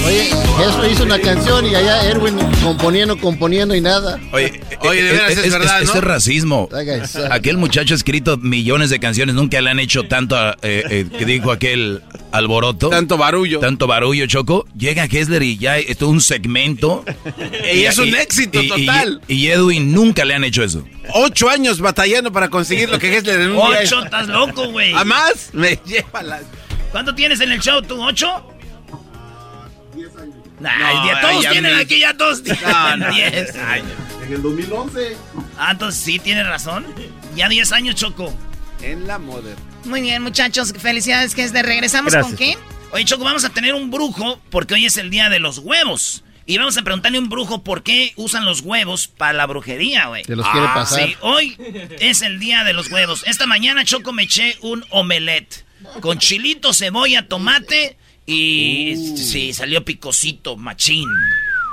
[0.05, 0.29] Oye,
[0.81, 4.19] me hizo una canción y allá Erwin componiendo, componiendo y nada.
[4.31, 5.99] Oye, Oye, de veras es verdad, Eso ¿no?
[5.99, 6.69] es racismo.
[6.71, 7.15] Sucks.
[7.31, 11.25] Aquel muchacho ha escrito millones de canciones, nunca le han hecho tanto, eh, eh, que
[11.25, 12.01] dijo aquel
[12.31, 12.89] alboroto.
[12.89, 13.59] Tanto barullo.
[13.59, 14.65] Tanto barullo, Choco.
[14.77, 17.03] Llega Kessler y ya es todo un segmento.
[17.73, 19.21] Y es un éxito y- total.
[19.27, 20.83] Y, Edwin nunca le han hecho eso.
[21.13, 23.79] Ocho años batallando para conseguir lo que Hessler en un día.
[23.83, 24.93] Ocho, estás loco, güey.
[24.93, 25.49] ¿A más?
[25.53, 26.39] Me lleva la...
[26.91, 28.01] ¿Cuánto tienes en el show, tú?
[28.03, 28.43] ¿Ocho?
[30.59, 33.11] Nah, No, ya todos ya tienen me- aquí, ya todos tienen No, no.
[33.13, 33.87] 10 años.
[34.25, 35.17] En el 2011.
[35.57, 36.85] Ah, entonces sí, tienes razón.
[37.35, 38.33] Ya 10 años, Choco.
[38.81, 39.55] En la moda.
[39.85, 41.65] Muy bien, muchachos, felicidades, Gisler.
[41.65, 42.27] ¿Regresamos Gracias.
[42.27, 42.57] con qué?
[42.91, 46.23] Oye, Choco, vamos a tener un brujo porque hoy es el día de los huevos.
[46.45, 50.07] Y vamos a preguntarle a un brujo por qué usan los huevos para la brujería,
[50.07, 50.23] güey.
[50.23, 51.07] Te los quiere Ah, pasar.
[51.07, 51.55] Sí, hoy
[51.99, 53.23] es el día de los huevos.
[53.27, 55.63] Esta mañana, Choco, me eché un omelette
[56.01, 57.97] con chilito, cebolla, tomate
[58.29, 61.07] y sí, salió picosito, machín.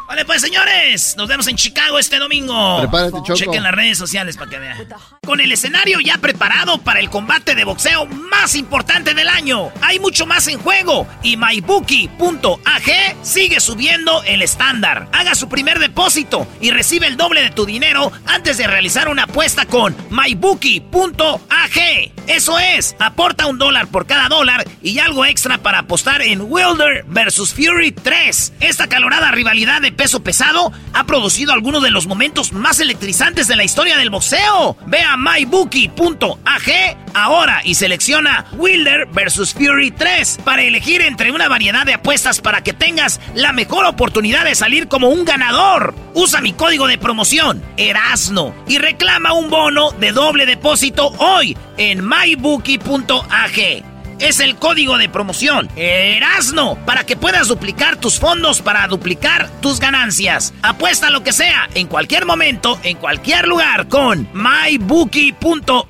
[0.06, 2.78] Vale, pues señores, nos vemos en Chicago este domingo.
[2.78, 3.34] Prepárate, Choco.
[3.34, 4.88] Chequen las redes sociales para que vean.
[5.24, 9.70] Con el escenario ya preparado para el combate de boxeo más importante del año.
[9.82, 15.08] Hay mucho más en juego y mybookie.ag sigue subiendo el estándar.
[15.12, 19.24] Haga su primer depósito y recibe el doble de tu dinero antes de realizar una
[19.24, 22.12] apuesta con mybookie.ag.
[22.26, 27.04] Eso es, aporta un dólar por cada dólar y algo extra para apostar en Wilder
[27.06, 28.54] vs Fury 3.
[28.60, 33.56] Esta calorada rivalidad de peso pesado ha producido algunos de los momentos más electrizantes de
[33.56, 34.76] la historia del boxeo.
[34.86, 41.84] Ve a mybookie.ag ahora y selecciona Wilder vs Fury 3 para elegir entre una variedad
[41.86, 45.94] de apuestas para que tengas la mejor oportunidad de salir como un ganador.
[46.14, 52.06] Usa mi código de promoción, Erasno, y reclama un bono de doble depósito hoy en
[52.06, 59.50] mybookie.ag es el código de promoción Erasno para que puedas duplicar tus fondos para duplicar
[59.60, 60.54] tus ganancias.
[60.62, 65.86] Apuesta lo que sea, en cualquier momento, en cualquier lugar con mybookie.ag.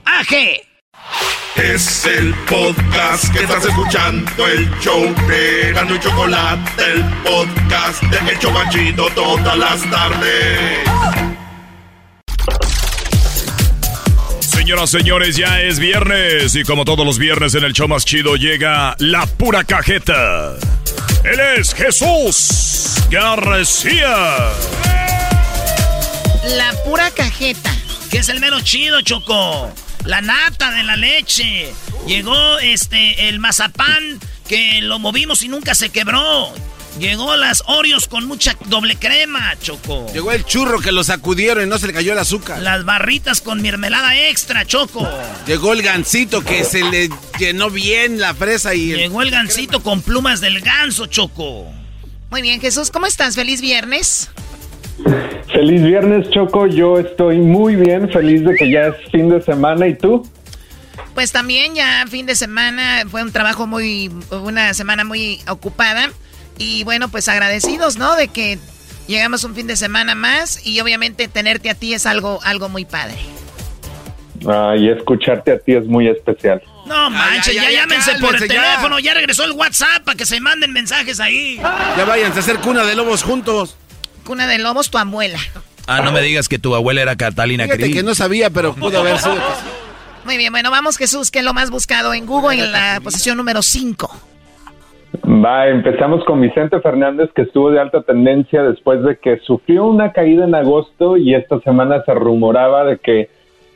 [1.57, 8.31] Es el podcast que estás escuchando, el show de Gano y Chocolate, el podcast de
[8.31, 10.86] El Chocachito todas las tardes.
[14.67, 18.35] Señoras, señores, ya es viernes y como todos los viernes en el show más chido
[18.35, 20.57] llega la pura cajeta.
[21.23, 24.17] Él es Jesús García.
[26.57, 27.73] La pura cajeta.
[28.11, 29.73] Que es el menos chido, Choco.
[30.05, 31.73] La nata de la leche.
[32.09, 36.53] Llegó este el mazapán que lo movimos y nunca se quebró.
[36.99, 40.07] Llegó las Oreos con mucha doble crema, Choco.
[40.15, 42.63] Llegó el churro que lo sacudieron y no se le cayó el azúcar.
[42.63, 45.07] Las barritas con mermelada extra, Choco.
[45.47, 48.95] Llegó el gansito que se le llenó bien la fresa y...
[48.95, 51.67] Llegó el gansito con plumas del ganso, Choco.
[52.31, 53.35] Muy bien, Jesús, ¿cómo estás?
[53.35, 54.31] Feliz viernes.
[55.53, 56.67] Feliz viernes, Choco.
[56.67, 59.87] Yo estoy muy bien, feliz de que ya es fin de semana.
[59.87, 60.27] ¿Y tú?
[61.15, 66.11] Pues también ya fin de semana, fue un trabajo muy, una semana muy ocupada.
[66.59, 68.17] Y bueno, pues agradecidos, ¿no?
[68.17, 68.59] De que
[69.07, 72.85] llegamos un fin de semana más y obviamente tenerte a ti es algo, algo muy
[72.85, 73.17] padre.
[74.47, 76.63] Ah, y escucharte a ti es muy especial.
[76.87, 79.15] No manches, ya, llámense por el teléfono, ya.
[79.15, 81.57] regresó el WhatsApp para que se manden mensajes ahí.
[81.57, 83.77] Ya váyanse a hacer cuna de lobos juntos.
[84.25, 85.39] Cuna de lobos, tu abuela.
[85.87, 89.01] Ah, no me digas que tu abuela era Catalina Fíjate que no sabía, pero pudo
[89.01, 89.37] haber sido.
[90.25, 93.37] Muy bien, bueno, vamos Jesús, que es lo más buscado en Google en la posición
[93.37, 94.36] número 5.
[95.25, 100.13] Va, empezamos con Vicente Fernández, que estuvo de alta tendencia después de que sufrió una
[100.13, 103.29] caída en agosto y esta semana se rumoraba de que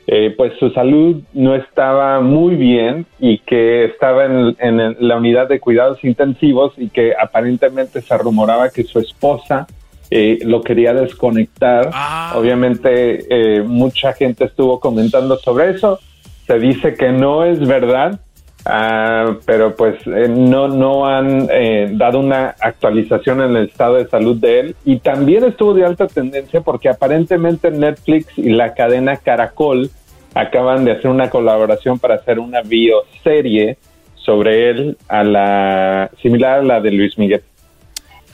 [0.07, 5.47] eh, pues su salud no estaba muy bien y que estaba en, en, la unidad
[5.47, 9.67] de cuidados intensivos y que aparentemente se rumoraba que su esposa
[10.09, 11.89] eh, lo quería desconectar.
[11.93, 12.33] Ah.
[12.35, 15.99] Obviamente eh, mucha gente estuvo comentando sobre eso.
[16.45, 18.19] Se dice que no es verdad,
[18.65, 24.07] Ah, pero pues eh, no, no han eh, dado una actualización en el estado de
[24.07, 29.17] salud de él y también estuvo de alta tendencia porque aparentemente Netflix y la cadena
[29.17, 29.89] Caracol
[30.35, 33.77] acaban de hacer una colaboración para hacer una bioserie
[34.15, 37.41] sobre él a la similar a la de Luis Miguel.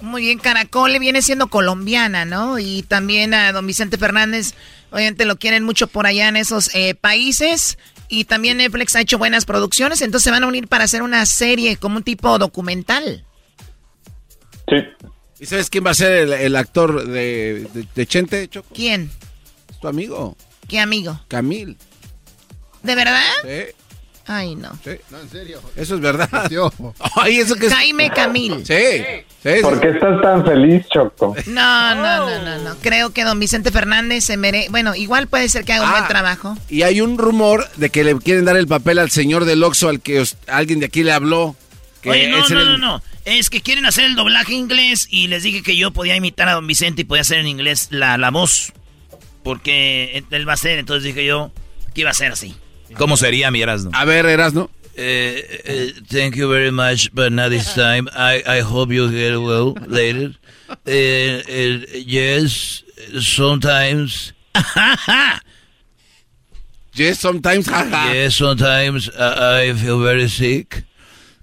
[0.01, 2.59] Muy bien, Caracol viene siendo colombiana, ¿no?
[2.59, 4.53] Y también a don Vicente Fernández,
[4.91, 7.79] obviamente lo quieren mucho por allá en esos eh, países.
[8.09, 11.25] Y también Netflix ha hecho buenas producciones, entonces se van a unir para hacer una
[11.25, 13.25] serie como un tipo documental.
[14.69, 14.77] Sí.
[15.39, 18.73] ¿Y sabes quién va a ser el, actor de, de, Chente, Choco?
[18.73, 19.11] ¿Quién?
[19.69, 20.35] Es tu amigo.
[20.67, 21.19] ¿Qué amigo?
[21.27, 21.77] Camil.
[22.83, 23.21] ¿De verdad?
[23.43, 23.75] Sí.
[24.29, 24.77] Ay, no.
[24.83, 24.91] Sí.
[25.09, 25.61] No, en serio.
[25.75, 26.29] Eso es verdad.
[27.15, 27.73] Ay, eso que es...
[27.73, 28.65] Jaime Camil.
[28.65, 28.73] Sí.
[29.41, 31.33] sí, ¿Por qué estás tan feliz, Choco?
[31.45, 32.75] No, no, no, no, no.
[32.81, 34.69] Creo que don Vicente Fernández se merece...
[34.69, 36.57] Bueno, igual puede ser que haga un buen trabajo.
[36.69, 39.87] Y hay un rumor de que le quieren dar el papel al señor del Oxxo
[39.87, 41.55] al que alguien de aquí le habló.
[42.01, 43.03] Que Oye, no, es no, el- no, no.
[43.23, 46.53] Es que quieren hacer el doblaje inglés y les dije que yo podía imitar a
[46.53, 48.73] don Vicente y podía hacer en inglés la, la voz.
[49.43, 51.51] Porque él va a ser, entonces dije yo
[51.93, 52.55] que iba a ser así.
[52.95, 53.91] ¿Cómo sería mi Erasmo?
[53.93, 54.69] A ver, Erasno.
[54.99, 58.09] Eh, eh, thank you very much, but not this time.
[58.15, 60.33] I, I hope you get well later.
[60.87, 62.83] Eh, eh, yes,
[63.21, 64.33] sometimes.
[66.95, 67.67] yes, sometimes.
[67.67, 70.83] Yes, sometimes uh, I feel very sick.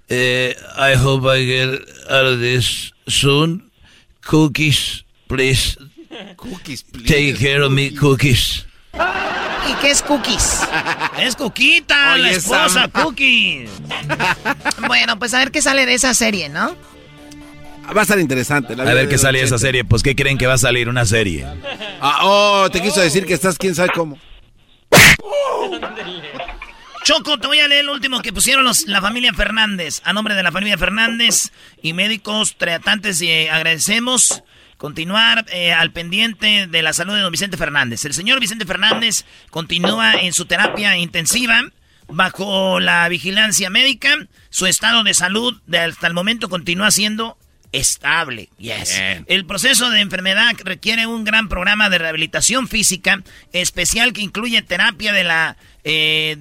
[0.09, 1.69] I hope I get
[2.09, 3.71] out of this soon.
[4.21, 5.77] Cookies, please.
[6.35, 7.07] Cookies, please.
[7.07, 8.65] Take care of me, cookies.
[9.69, 10.61] ¿Y qué es Cookies?
[11.19, 12.91] Es Cuquita, Oye, la esposa, Sam.
[12.91, 13.69] Cookies.
[14.87, 16.75] Bueno, pues a ver qué sale de esa serie, ¿no?
[17.95, 18.75] Va a estar interesante.
[18.75, 19.59] la A ver de qué sale esa Chente.
[19.61, 19.85] serie.
[19.85, 20.89] Pues, ¿qué creen que va a salir?
[20.89, 21.45] Una serie.
[22.01, 24.17] Ah, oh, te quiso decir que estás quién sabe cómo.
[27.03, 30.01] Choco, te voy a leer el último que pusieron los, la familia Fernández.
[30.05, 31.51] A nombre de la familia Fernández
[31.83, 34.41] y médicos tratantes, y agradecemos
[34.77, 38.05] continuar eh, al pendiente de la salud de don Vicente Fernández.
[38.05, 41.63] El señor Vicente Fernández continúa en su terapia intensiva
[42.07, 44.15] bajo la vigilancia médica.
[44.49, 47.37] Su estado de salud de hasta el momento continúa siendo
[47.71, 48.49] estable.
[48.57, 49.01] Yes.
[49.27, 53.21] El proceso de enfermedad requiere un gran programa de rehabilitación física
[53.51, 56.37] especial que incluye terapia de la eh,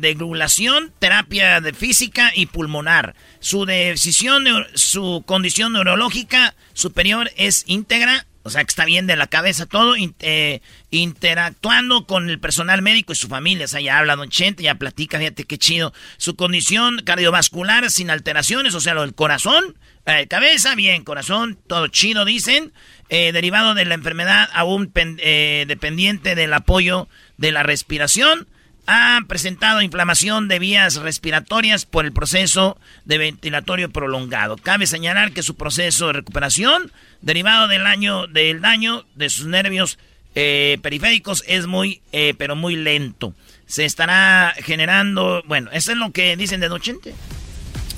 [0.98, 3.14] terapia de física y pulmonar.
[3.44, 9.26] Su decisión, su condición neurológica superior es íntegra, o sea que está bien de la
[9.26, 13.66] cabeza todo, eh, interactuando con el personal médico y su familia.
[13.66, 15.92] O sea, ya habla Don Chente, ya platica, fíjate qué chido.
[16.16, 19.76] Su condición cardiovascular sin alteraciones, o sea, lo del corazón,
[20.06, 22.72] eh, cabeza, bien, corazón, todo chido, dicen.
[23.10, 28.48] Eh, derivado de la enfermedad, aún dependiente del apoyo de la respiración
[28.86, 34.56] ha presentado inflamación de vías respiratorias por el proceso de ventilatorio prolongado.
[34.56, 39.98] Cabe señalar que su proceso de recuperación, derivado del, año, del daño de sus nervios
[40.34, 43.34] eh, periféricos, es muy, eh, pero muy lento.
[43.66, 47.14] Se estará generando, bueno, eso es lo que dicen de Dochente.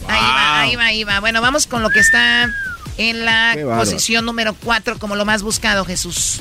[0.09, 1.21] Ahí va, ahí va, ahí va.
[1.21, 2.53] Bueno, vamos con lo que está
[2.97, 6.41] en la posición número 4 como lo más buscado, Jesús.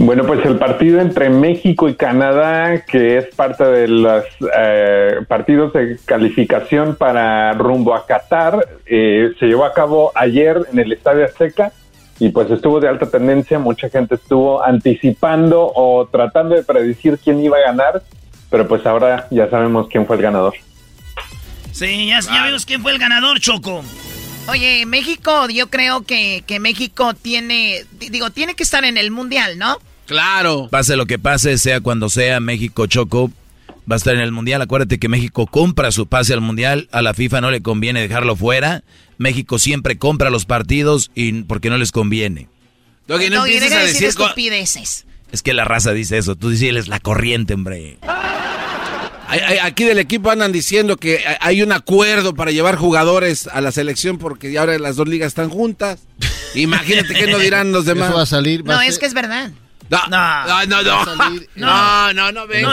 [0.00, 4.24] Bueno, pues el partido entre México y Canadá, que es parte de los
[4.56, 10.78] eh, partidos de calificación para rumbo a Qatar, eh, se llevó a cabo ayer en
[10.78, 11.72] el Estadio Azteca
[12.20, 17.40] y pues estuvo de alta tendencia, mucha gente estuvo anticipando o tratando de predecir quién
[17.40, 18.04] iba a ganar,
[18.50, 20.54] pero pues ahora ya sabemos quién fue el ganador.
[21.72, 23.82] Sí, ya, ya vimos quién fue el ganador, Choco.
[24.48, 29.58] Oye, México, yo creo que, que México tiene, digo, tiene que estar en el Mundial,
[29.58, 29.76] ¿no?
[30.08, 30.68] Claro.
[30.70, 33.30] Pase lo que pase, sea cuando sea, México Choco
[33.90, 34.62] va a estar en el Mundial.
[34.62, 36.88] Acuérdate que México compra su pase al Mundial.
[36.92, 38.82] A la FIFA no le conviene dejarlo fuera.
[39.18, 42.48] México siempre compra los partidos y porque no les conviene.
[43.06, 45.04] no, no empieces a decir, estupideces.
[45.30, 46.36] Es que la raza dice eso.
[46.36, 47.98] Tú dices la corriente, hombre.
[49.62, 54.16] Aquí del equipo andan diciendo que hay un acuerdo para llevar jugadores a la selección
[54.16, 56.00] porque ahora las dos ligas están juntas.
[56.54, 58.08] Imagínate qué no dirán los demás.
[58.08, 58.64] Eso va a salir.
[58.64, 59.50] no, es que es verdad.
[59.90, 60.82] No, no, no,
[61.54, 62.12] no.
[62.12, 62.68] No, no, venga.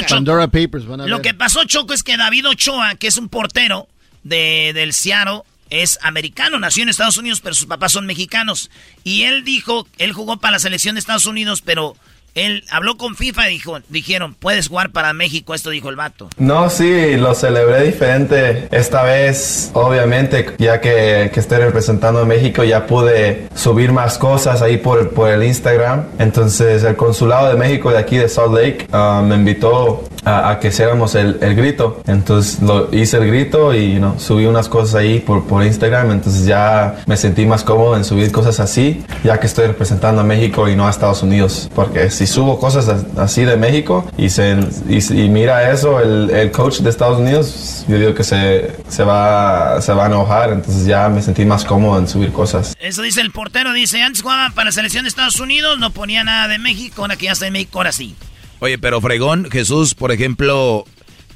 [0.52, 3.88] Papers van a Lo que pasó, Choco, es que David Ochoa, que es un portero
[4.24, 8.70] de, del Seattle, es americano, nació en Estados Unidos, pero sus papás son mexicanos.
[9.04, 11.96] Y él dijo, él jugó para la selección de Estados Unidos, pero
[12.36, 16.30] él habló con FIFA y dijo, dijeron, puedes jugar para México, esto dijo el vato.
[16.38, 18.68] No, sí, lo celebré diferente.
[18.72, 24.62] Esta vez, obviamente, ya que, que estoy representando a México, ya pude subir más cosas
[24.62, 26.04] ahí por, por el Instagram.
[26.20, 30.70] Entonces, el consulado de México de aquí de Salt Lake uh, me invitó a, que
[30.70, 32.02] hiciéramos el, el, grito.
[32.08, 34.20] Entonces, lo, hice el grito y ¿no?
[34.20, 36.12] subí unas cosas ahí por, por Instagram.
[36.12, 40.24] Entonces, ya me sentí más cómodo en subir cosas así, ya que estoy representando a
[40.26, 41.70] México y no a Estados Unidos.
[41.74, 44.58] Porque si subo cosas así de México y, se,
[44.90, 49.82] y, mira eso, el, el, coach de Estados Unidos, yo digo que se, se, va,
[49.82, 52.76] se va a enojar, entonces ya me sentí más cómodo en subir cosas.
[52.80, 56.24] Eso dice el portero, dice, antes jugaba para la selección de Estados Unidos, no ponía
[56.24, 58.16] nada de México, ahora que ya está en México, ahora sí.
[58.60, 60.86] Oye, pero Fregón, Jesús, por ejemplo,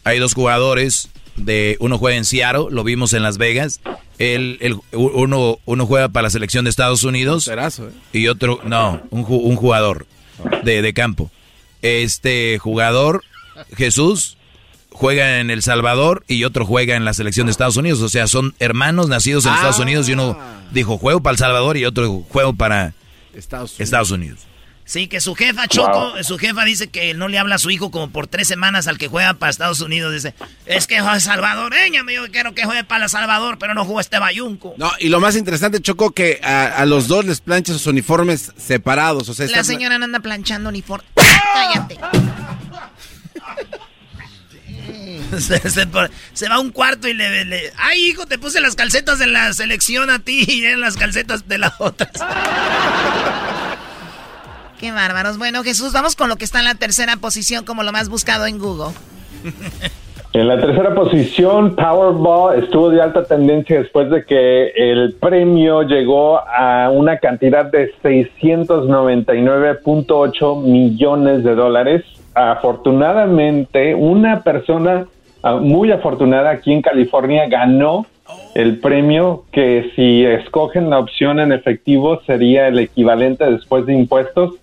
[0.04, 3.80] hay dos jugadores, de uno juega en Seattle, lo vimos en Las Vegas,
[4.18, 7.90] el, el, uno, uno juega para la selección de Estados Unidos ¿eh?
[8.12, 10.06] y otro, no, un, un jugador
[10.64, 11.32] de, de campo.
[11.82, 13.24] Este jugador,
[13.76, 14.38] Jesús,
[14.92, 18.02] juega en El Salvador y otro juega en la selección de Estados Unidos.
[18.02, 19.84] O sea, son hermanos nacidos en Estados ah.
[19.84, 20.38] Unidos y uno
[20.72, 22.94] dijo juego para El Salvador y otro juego para
[23.34, 24.49] Estados Unidos.
[24.90, 27.92] Sí, que su jefa, Choco, su jefa dice que no le habla a su hijo
[27.92, 30.12] como por tres semanas al que juega para Estados Unidos.
[30.12, 30.34] Dice,
[30.66, 33.86] es que es salvadoreña, me dijo que quiero que juegue para El Salvador, pero no
[33.86, 34.74] juega este bayunco.
[34.78, 39.30] No, y lo más interesante, Choco, que a, los dos les plancha sus uniformes separados.
[39.30, 41.08] O sea, La señora no anda planchando uniformes.
[41.54, 42.00] Cállate.
[46.34, 49.28] se, va a un cuarto y le, le, Ay, hijo, te puse las calcetas de
[49.28, 52.10] la selección a ti y en las calcetas de las otras.
[54.80, 55.38] Qué bárbaros.
[55.38, 58.46] Bueno, Jesús, vamos con lo que está en la tercera posición como lo más buscado
[58.46, 58.94] en Google.
[60.32, 66.40] En la tercera posición, Powerball estuvo de alta tendencia después de que el premio llegó
[66.48, 72.04] a una cantidad de 699.8 millones de dólares.
[72.36, 75.08] Afortunadamente, una persona
[75.42, 78.06] ah, muy afortunada aquí en California ganó
[78.54, 84.60] el premio que si escogen la opción en efectivo sería el equivalente después de impuestos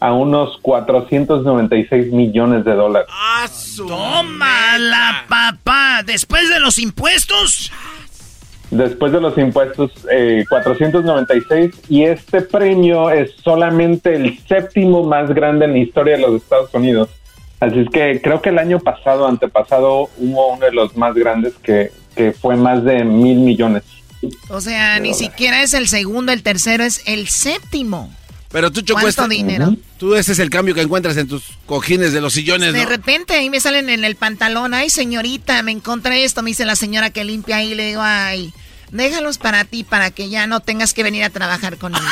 [0.00, 3.08] a unos 496 millones de dólares.
[3.12, 3.46] ¡Ah,
[3.76, 6.02] ¡Toma la papá!
[6.04, 7.72] ¿Después de los impuestos?
[8.70, 9.92] Después de los impuestos,
[10.48, 16.22] 496 eh, y este premio es solamente el séptimo más grande en la historia de
[16.22, 17.08] los Estados Unidos.
[17.60, 21.54] Así es que creo que el año pasado, antepasado, hubo uno de los más grandes
[21.54, 23.84] que, que fue más de mil millones.
[24.50, 28.10] O sea, ni siquiera es el segundo, el tercero, es el séptimo.
[28.50, 29.76] Pero tú, Choco, ¿Cuánto este- dinero?
[29.98, 32.88] Tú ese es el cambio que encuentras en tus cojines de los sillones, De ¿no?
[32.88, 36.76] repente ahí me salen en el pantalón, ay señorita, me encontré esto, me dice la
[36.76, 38.54] señora que limpia ahí, le digo, ay,
[38.90, 42.04] déjalos para ti, para que ya no tengas que venir a trabajar conmigo.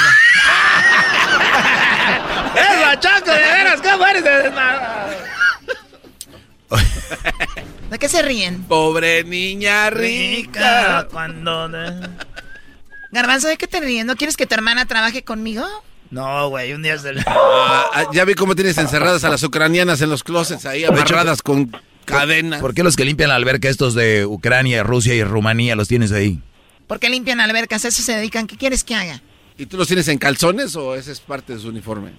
[2.55, 3.81] ¡Eso, Choco, de veras!
[3.81, 4.53] ¿Cómo eres de
[7.91, 8.65] ¿De qué se ríen?
[8.65, 11.07] Pobre niña rica.
[11.11, 11.71] Cuando...
[13.13, 14.07] Garbanzo, ¿de qué te ríen?
[14.07, 15.65] ¿No quieres que tu hermana trabaje conmigo?
[16.11, 17.23] No, güey, un día se le...
[17.27, 21.43] Ah, ah, ya vi cómo tienes encerradas a las ucranianas en los closets ahí, amarradas
[21.43, 21.71] con
[22.05, 22.61] cadena.
[22.61, 26.13] ¿Por qué los que limpian la alberca, estos de Ucrania, Rusia y Rumanía, los tienes
[26.13, 26.41] ahí?
[26.87, 28.47] Porque limpian albercas, a eso se dedican.
[28.47, 29.21] ¿Qué quieres que haga?
[29.59, 32.13] ¿Y tú los tienes en calzones o ese es parte de su uniforme?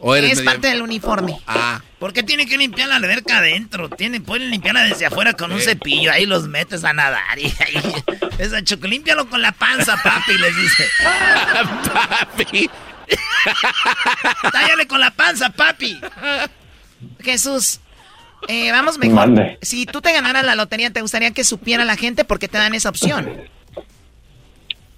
[0.00, 1.36] ¿O eres es medio- parte del uniforme.
[1.46, 1.80] Ah.
[1.98, 3.88] ¿Por qué tienen que limpiar la alberca adentro?
[3.88, 6.12] Tienen, pueden limpiarla desde afuera con un cepillo.
[6.12, 7.36] Ahí los metes a nadar.
[7.38, 7.82] Y ahí,
[8.38, 10.84] esa choco, límpialo con la panza, papi, les dice.
[11.92, 12.70] papi.
[14.52, 16.00] Tállale con la panza, papi.
[17.20, 17.80] Jesús,
[18.48, 19.14] eh, vamos mejor.
[19.16, 19.58] Mande.
[19.62, 22.74] Si tú te ganaras la lotería, ¿te gustaría que supiera la gente porque te dan
[22.74, 23.30] esa opción?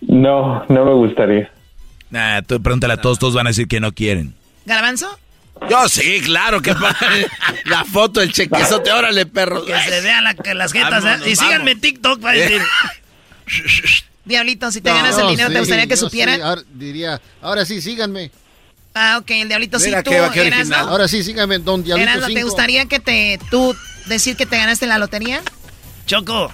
[0.01, 1.51] No, no me gustaría.
[2.11, 4.35] Nah, tú pregúntale a todos, todos van a decir que no quieren.
[4.65, 5.19] ¿Garbanzo?
[5.69, 6.75] Yo sí, claro que
[7.67, 9.65] la foto, el chequezote, órale, perro.
[9.65, 11.05] Que se vean la- que las jetas.
[11.05, 11.31] Vámonos, ¿eh?
[11.31, 12.63] Y síganme en TikTok para decir.
[14.31, 16.37] Diablito, si te No, ganas el dinero, sí, ¿te gustaría que supieran?
[16.37, 18.31] sí, ahora diría, ahora sí, síganme.
[18.95, 20.73] Ah, ok, el Diablito sí, tú, qué-.
[20.75, 23.77] Ahora sí, síganme, don Diablito Erasno, ¿te gustaría que te, tú
[24.07, 25.43] decir que te ganaste la lotería?
[26.07, 26.51] Choco,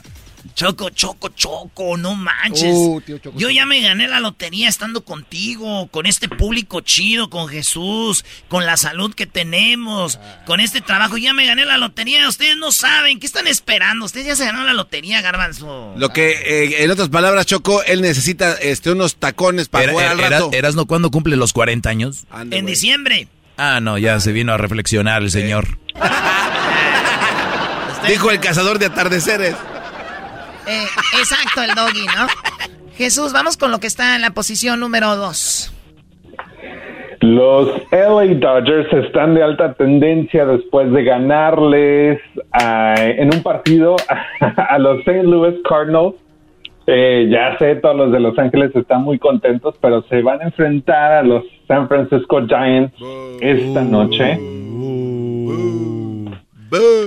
[0.54, 2.72] Choco, Choco, Choco, no manches.
[2.74, 7.30] Uh, tío Choco, Yo ya me gané la lotería estando contigo, con este público chido,
[7.30, 11.16] con Jesús, con la salud que tenemos, con este trabajo.
[11.16, 12.28] Ya me gané la lotería.
[12.28, 14.04] Ustedes no saben, ¿qué están esperando?
[14.04, 15.94] Ustedes ya se ganaron la lotería, Garbanzo.
[15.96, 20.08] Lo que, eh, en otras palabras, Choco, él necesita este, unos tacones para Era- jugar
[20.12, 20.50] al era- rato.
[20.52, 22.24] ¿Erasno cuándo cumple los 40 años?
[22.50, 23.28] en diciembre.
[23.58, 25.78] Ah, no, ya se vino a reflexionar el señor.
[28.08, 29.56] Dijo el cazador de atardeceres.
[30.66, 30.84] Eh,
[31.20, 32.26] exacto, el doggy, ¿no?
[32.96, 35.72] Jesús, vamos con lo que está en la posición número dos.
[37.20, 42.20] Los LA Dodgers están de alta tendencia después de ganarles
[42.52, 43.96] ah, en un partido
[44.40, 45.22] a los St.
[45.24, 46.14] Louis Cardinals.
[46.88, 50.44] Eh, ya sé, todos los de Los Ángeles están muy contentos, pero se van a
[50.44, 52.94] enfrentar a los San Francisco Giants
[53.40, 54.38] esta noche.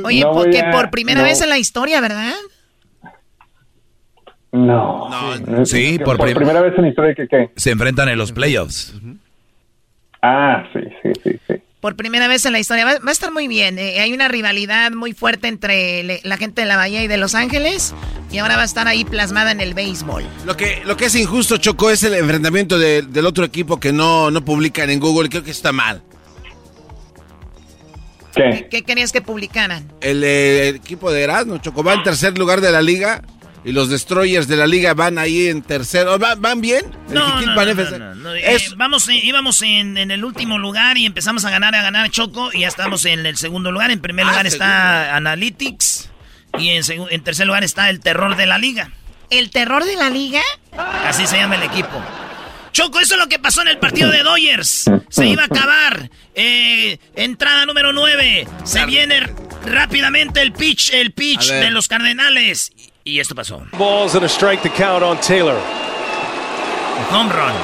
[0.03, 1.25] Oye, No porque a- por primera no.
[1.27, 2.33] vez en la historia, ¿verdad?
[4.51, 5.09] No.
[5.65, 7.49] Sí, Que por, prim- primera vez en la historia que qué.
[7.55, 8.93] Se enfrentan en los playoffs.
[10.21, 11.53] Ah, sí, sí, sí, sí.
[11.79, 12.83] Por primera vez en la historia.
[12.83, 13.79] Va, va a estar muy bien.
[13.79, 17.15] eh, hay una rivalidad muy fuerte entre le- la gente de la Bahía y de
[17.17, 17.93] Los Ángeles.
[18.31, 20.23] Y ahora va a estar ahí plasmada en el béisbol.
[20.45, 23.93] Lo que, lo que es injusto, Choco, es el enfrentamiento de- del otro equipo que
[23.93, 25.29] no, no publican en Google.
[25.29, 26.01] Creo que está mal.
[28.35, 28.67] ¿Qué?
[28.69, 29.87] ¿Qué querías que publicaran?
[30.01, 33.21] El, eh, equipo de Erasmo, Choco, va en tercer lugar de la liga.
[33.65, 36.17] Y los Destroyers de la liga van ahí en tercero.
[36.17, 36.85] ¿Van, van bien?
[37.09, 41.49] No, no, no, eh, vamos, eh, íbamos en, en el último lugar y empezamos a
[41.49, 43.91] ganar, a ganar Choco y ya estamos en el segundo lugar.
[43.91, 46.09] En primer Ah, lugar está Analytics
[46.57, 48.91] y en, en tercer lugar está el terror de la liga.
[49.29, 50.41] ¿El terror de la liga?
[51.05, 52.01] Así se llama el equipo.
[52.71, 54.85] Choco, eso es lo que pasó en el partido de Dodgers.
[55.09, 56.09] Se iba a acabar.
[56.33, 58.47] Eh, entrada número 9.
[58.63, 59.21] Se viene
[59.65, 62.71] rápidamente el pitch, el pitch de los Cardenales.
[63.09, 63.61] Y esto pasó.
[63.77, 65.57] Balls and a strike to count on Taylor.
[67.09, 67.55] Home run.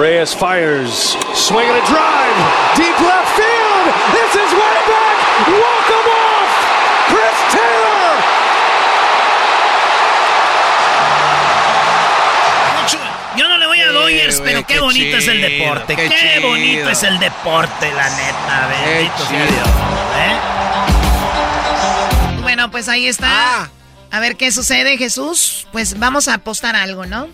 [0.00, 1.14] Reyes fires.
[1.34, 2.36] Swing and a drive.
[2.74, 3.86] Deep left field.
[4.16, 5.16] This is way back.
[5.60, 6.52] Walk 'em off.
[7.10, 8.12] Chris Taylor.
[13.36, 15.96] Yo no le voy a Dodgers, pero qué, qué bonito es el chido, deporte.
[15.96, 16.48] qué Qué, chido.
[16.48, 18.68] bonito es el deporte, la neta.
[18.68, 19.44] Bendito sea chido.
[19.46, 19.68] Dios.
[20.16, 21.03] ¿eh?
[22.54, 23.68] Bueno, pues ahí está.
[24.12, 25.66] A ver qué sucede, Jesús.
[25.72, 27.26] Pues vamos a apostar algo, ¿no?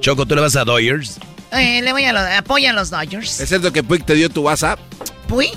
[0.00, 1.20] Choco, ¿tú le vas a Dodgers?
[1.52, 3.38] Eh, le voy a los, apoya a los Dodgers.
[3.38, 4.80] ¿Es cierto que Puig te dio tu WhatsApp?
[5.28, 5.52] ¿Puy?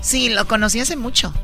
[0.00, 1.34] Sí, lo conocí hace mucho.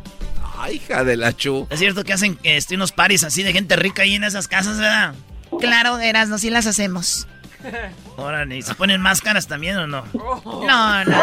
[0.56, 1.66] Ay, hija de la chu.
[1.68, 4.78] Es cierto que hacen este, unos paris así de gente rica ahí en esas casas,
[4.78, 5.14] ¿verdad?
[5.60, 7.26] Claro, Erasno, sí las hacemos.
[8.18, 10.04] Ahora, ¿y se ponen máscaras también o no?
[10.14, 11.18] No, no.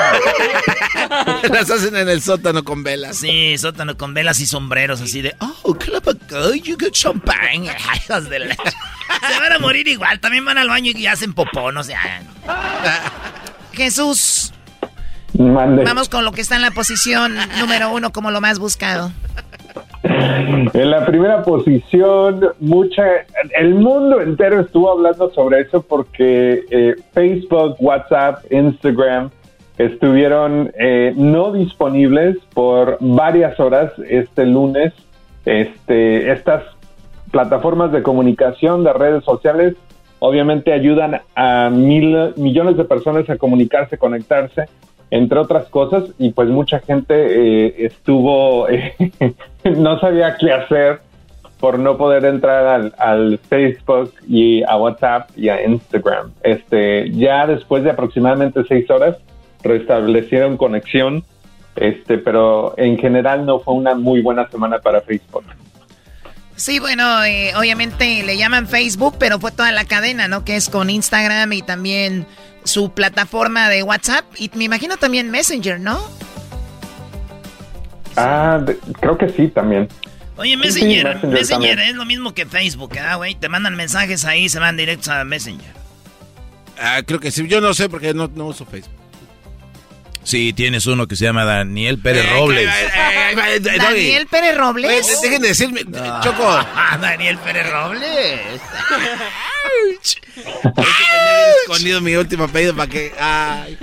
[1.51, 3.17] Las hacen en el sótano con velas.
[3.17, 7.69] Sí, sótano con velas y sombreros así de, oh, club of good, you get champagne.
[7.89, 11.33] Ay, hijos de la- Se van a morir igual, también van al baño y hacen
[11.33, 11.95] popó, no sé.
[13.73, 14.51] Jesús,
[15.33, 15.83] Mande.
[15.83, 19.11] vamos con lo que está en la posición número uno como lo más buscado.
[20.03, 23.03] En la primera posición, mucha,
[23.57, 29.29] el mundo entero estuvo hablando sobre eso porque eh, Facebook, WhatsApp, Instagram
[29.77, 34.93] estuvieron eh, no disponibles por varias horas este lunes.
[35.45, 36.63] Este, estas
[37.31, 39.75] plataformas de comunicación de redes sociales
[40.19, 44.65] obviamente ayudan a mil, millones de personas a comunicarse, conectarse,
[45.09, 48.93] entre otras cosas, y pues mucha gente eh, estuvo, eh,
[49.77, 51.01] no sabía qué hacer
[51.59, 56.31] por no poder entrar al, al, Facebook y a WhatsApp y a Instagram.
[56.41, 59.17] Este, ya después de aproximadamente seis horas
[59.63, 61.23] restablecieron conexión,
[61.75, 65.45] este, pero en general no fue una muy buena semana para Facebook.
[66.55, 70.43] Sí, bueno, eh, obviamente le llaman Facebook, pero fue toda la cadena, ¿no?
[70.43, 72.25] Que es con Instagram y también
[72.63, 75.99] su plataforma de WhatsApp y me imagino también Messenger, ¿no?
[78.15, 79.87] Ah, de- creo que sí también.
[80.37, 83.35] Oye, Sí, Messenger, Messenger es lo mismo que Facebook, ¿ah, güey?
[83.35, 85.73] Te mandan mensajes ahí, se van directos a Messenger.
[86.79, 87.47] Ah, creo que sí.
[87.47, 88.95] Yo no sé porque no, no uso Facebook.
[90.23, 92.69] Sí, tienes uno que se llama Daniel Pérez Eh, Robles.
[93.61, 95.05] Daniel Pérez Robles.
[95.07, 95.81] Oye, dejen de decirme,
[96.23, 96.59] Choco.
[97.01, 98.61] Daniel Pérez Robles.
[101.63, 103.11] escondido mi último apellido para que.
[103.19, 103.77] Ay.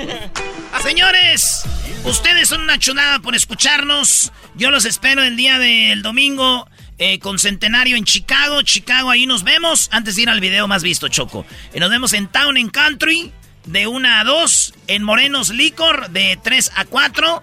[0.82, 1.64] Señores,
[2.04, 4.32] ustedes son una chulada por escucharnos.
[4.54, 6.68] Yo los espero el día del domingo
[6.98, 8.62] eh, con Centenario en Chicago.
[8.62, 9.88] Chicago, ahí nos vemos.
[9.92, 11.44] Antes de ir al video más visto, Choco.
[11.74, 13.32] Y nos vemos en Town and Country
[13.66, 14.74] de 1 a 2.
[14.86, 17.42] En Morenos Licor de 3 a 4.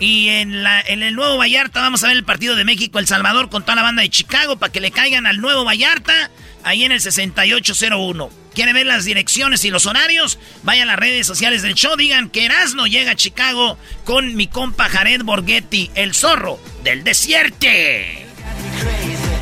[0.00, 3.50] Y en, la, en el Nuevo Vallarta vamos a ver el partido de México-El Salvador
[3.50, 6.30] con toda la banda de Chicago para que le caigan al Nuevo Vallarta
[6.64, 8.30] ahí en el 6801.
[8.54, 10.38] ¿Quiere ver las direcciones y los horarios?
[10.62, 14.46] Vaya a las redes sociales del show, digan que Erasmo llega a Chicago con mi
[14.46, 17.66] compa Jared Borghetti, el zorro del desierto.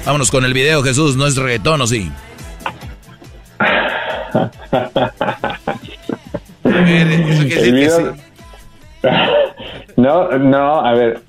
[0.04, 1.16] Vámonos con el video, Jesús.
[1.16, 2.10] No es reggaetón, ¿o sí?
[9.96, 11.22] No, no, a ver,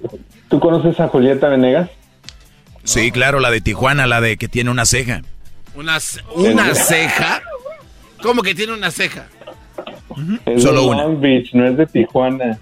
[0.49, 1.89] ¿tú conoces a Julieta Venegas?
[2.83, 5.21] Sí, claro, la de Tijuana, la de que tiene una ceja.
[5.75, 7.41] ¿Una, ce- una ceja?
[8.21, 9.27] ¿Cómo que tiene una ceja?
[10.45, 11.03] Es Solo de una.
[11.03, 12.57] Long Beach, no es de Tijuana.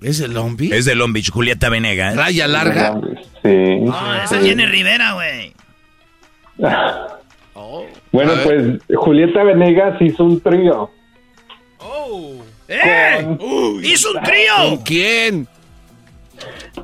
[0.00, 0.72] ¿Es de Long Beach?
[0.72, 2.16] Es de Long Beach, Julieta Venegas.
[2.16, 3.00] ¿Raya larga?
[3.42, 3.76] Sí.
[3.80, 5.52] No, esa es Jenny Rivera, güey.
[8.12, 10.88] Bueno, pues Julieta Venegas hizo un trío.
[12.68, 13.36] ¡Eh!
[13.82, 14.52] ¡Hizo un trío!
[14.70, 15.48] ¿Con quién?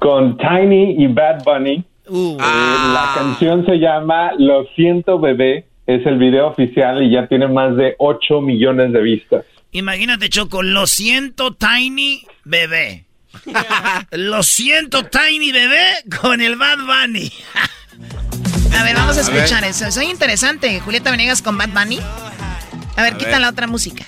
[0.00, 1.84] con Tiny y Bad Bunny.
[2.10, 2.32] Uh.
[2.34, 2.90] Eh, Ah.
[3.14, 7.76] la canción se llama Lo siento bebé, es el video oficial y ya tiene más
[7.76, 9.44] de 8 millones de vistas.
[9.72, 13.04] Imagínate, Choco, lo siento, Tiny Bebé.
[14.10, 15.86] lo siento, Tiny Bebé
[16.20, 17.30] con el Bad Bunny.
[18.78, 19.36] A ver, vamos a A ver.
[19.42, 19.90] escuchar eso.
[19.90, 20.80] Soy interesante.
[20.80, 21.98] Julieta Venegas con Bad Bunny.
[22.96, 23.40] A ver, A quita ver.
[23.40, 24.04] la otra música.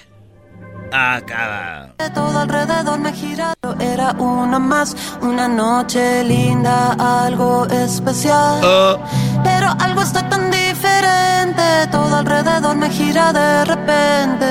[0.92, 1.88] Acaba.
[2.14, 6.92] Todo alrededor me giraba, era una más, una noche linda,
[7.24, 8.60] algo especial.
[9.42, 14.46] Pero algo está tan diferente, todo alrededor me gira de repente.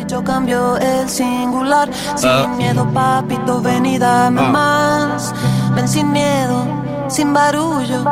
[0.00, 2.48] Y yo cambio el singular, sin Ah.
[2.56, 5.32] miedo, papito, ven y dame más.
[5.76, 6.64] Ven sin miedo,
[7.08, 8.04] sin barullo,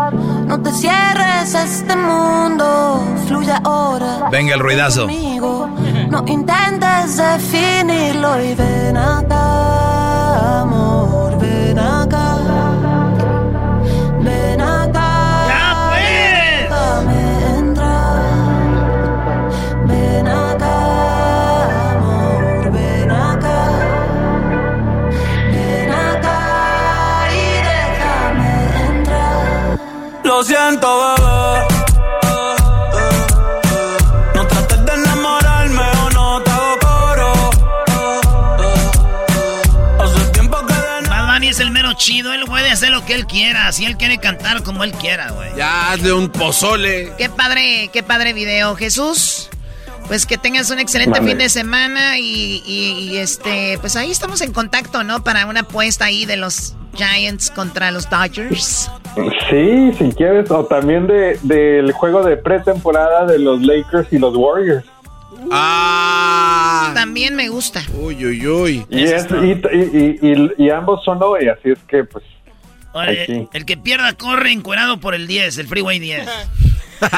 [0.46, 4.28] no te cierres a este mundo, fluye ahora.
[4.30, 5.02] Venga el ruidazo.
[5.06, 5.68] Conmigo.
[6.10, 12.38] No intentes definirlo y ven acá, amor, ven acá.
[30.80, 31.66] Bebé.
[34.34, 37.50] No trates de enamorarme o no te hago coro.
[40.02, 43.14] Hace tiempo que de Bad Bunny es el mero chido, él puede hacer lo que
[43.14, 45.50] él quiera, si él quiere cantar como él quiera, güey.
[45.56, 47.12] Ya, hazle un pozole.
[47.18, 49.48] Qué padre, qué padre video, Jesús.
[50.08, 54.40] Pues que tengas un excelente fin de semana y, y- y, este, pues ahí estamos
[54.40, 55.22] en contacto, ¿no?
[55.22, 58.90] Para una apuesta ahí de los Giants contra los Dodgers.
[59.50, 64.34] Sí, si quieres, o también de, del juego de pretemporada de los Lakers y los
[64.36, 64.84] Warriors.
[65.50, 66.92] Ah.
[66.94, 67.82] También me gusta.
[67.94, 68.86] Uy, uy, uy.
[68.88, 72.24] Y, es- y, y- y- y ambos son hoy, así es que pues...
[72.94, 76.28] Oye, el que pierda corre encuerado por el 10, el Freeway 10.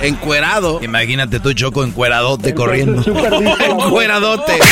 [0.00, 0.80] Encuerado.
[0.82, 3.02] Imagínate tú, Choco, encueradote corriendo.
[3.66, 4.58] Encueradote.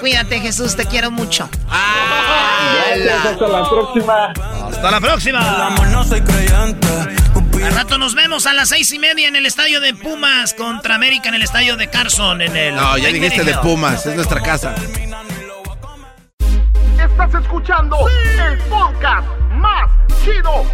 [0.00, 1.48] Cuídate, Jesús, te quiero mucho.
[1.68, 4.32] hasta la próxima.
[4.68, 5.76] Hasta la próxima.
[5.90, 6.88] No soy creyente.
[7.62, 10.94] Al rato nos vemos a las seis y media en el estadio de Pumas contra
[10.94, 12.74] América en el estadio de Carson en el.
[12.74, 14.74] No, ya dijiste de Pumas, es nuestra casa.
[16.98, 19.90] Estás escuchando el podcast más
[20.24, 20.64] chido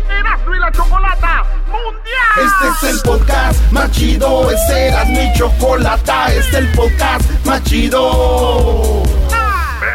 [0.55, 2.36] y la Chocolata Mundial.
[2.36, 7.62] Este es el podcast más chido, este era mi chocolata, este es el podcast más
[7.64, 9.03] chido.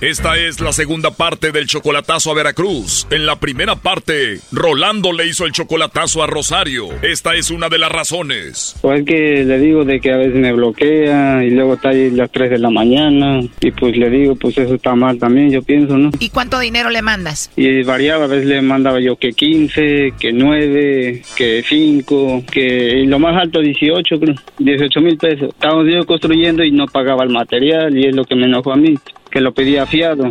[0.00, 3.08] Esta es la segunda parte del chocolatazo a Veracruz.
[3.10, 6.86] En la primera parte, Rolando le hizo el chocolatazo a Rosario.
[7.02, 8.76] Esta es una de las razones.
[8.80, 12.30] Pues que le digo de que a veces me bloquea y luego está ahí las
[12.30, 15.98] 3 de la mañana y pues le digo pues eso está mal también yo pienso,
[15.98, 16.10] ¿no?
[16.20, 17.50] ¿Y cuánto dinero le mandas?
[17.56, 23.06] Y variaba, a veces le mandaba yo que 15, que 9, que 5, que y
[23.06, 25.48] lo más alto 18 creo, 18 mil pesos.
[25.48, 28.76] Estábamos yo construyendo y no pagaba el material y es lo que me enojó a
[28.76, 28.96] mí,
[29.30, 30.30] que lo pedía fiado.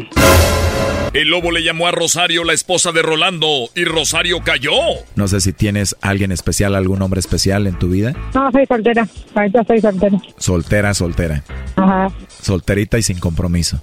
[1.13, 4.71] El lobo le llamó a Rosario la esposa de Rolando y Rosario cayó.
[5.15, 8.13] No sé si tienes alguien especial, algún hombre especial en tu vida.
[8.35, 9.07] No, soy soltera.
[9.33, 10.17] Ahorita soy soltera.
[10.37, 11.43] Soltera, soltera.
[11.75, 12.09] Ajá.
[12.41, 13.81] Solterita y sin compromiso.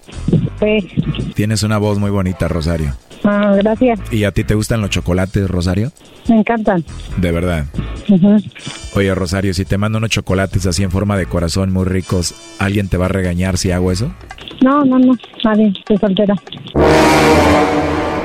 [0.60, 1.32] Sí.
[1.34, 2.94] Tienes una voz muy bonita, Rosario.
[3.24, 3.98] Ah, gracias.
[4.12, 5.92] ¿Y a ti te gustan los chocolates, Rosario?
[6.28, 6.84] Me encantan.
[7.16, 7.64] De verdad.
[8.08, 8.36] Ujú.
[8.94, 12.88] Oye, Rosario, si te mando unos chocolates así en forma de corazón muy ricos, ¿alguien
[12.88, 14.14] te va a regañar si hago eso?
[14.64, 15.14] No, no, no.
[15.44, 15.74] Nadie.
[15.86, 16.34] Soy soltera.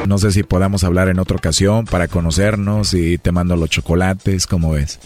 [0.07, 4.47] No sé si podamos hablar en otra ocasión para conocernos y te mando los chocolates,
[4.47, 5.01] ¿cómo ves?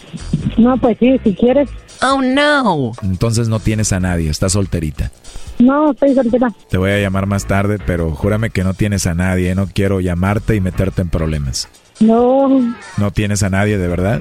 [0.56, 1.68] No, pues sí, si quieres.
[2.02, 2.92] Oh, no.
[3.02, 5.10] Entonces no tienes a nadie, estás solterita.
[5.58, 6.52] No, estoy soltera.
[6.70, 10.00] Te voy a llamar más tarde, pero júrame que no tienes a nadie, no quiero
[10.00, 11.68] llamarte y meterte en problemas.
[12.00, 12.48] No,
[12.98, 14.20] No tienes a nadie, de verdad.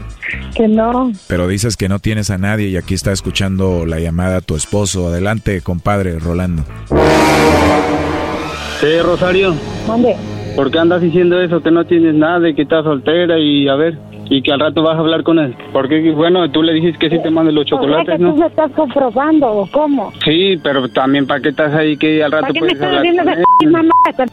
[0.55, 1.11] que no.
[1.27, 4.55] Pero dices que no tienes a nadie y aquí está escuchando la llamada a tu
[4.55, 5.07] esposo.
[5.07, 6.63] Adelante, compadre, Rolando.
[8.79, 9.55] Sí, Rosario.
[9.87, 10.15] ¿Dónde?
[10.55, 11.61] ¿Por qué andas diciendo eso?
[11.63, 13.97] Que no tienes nada y que estás soltera y a ver,
[14.29, 15.55] y que al rato vas a hablar con él.
[15.71, 18.23] Porque, bueno, tú le dijiste que sí te mande los ¿Por qué chocolates, que tú
[18.31, 18.35] ¿no?
[18.35, 20.11] me estás comprobando o cómo?
[20.23, 22.97] Sí, pero también para qué estás ahí que al rato ¿Para qué me puedes estás
[22.97, 23.71] hablar con él.
[23.71, 23.89] mamá?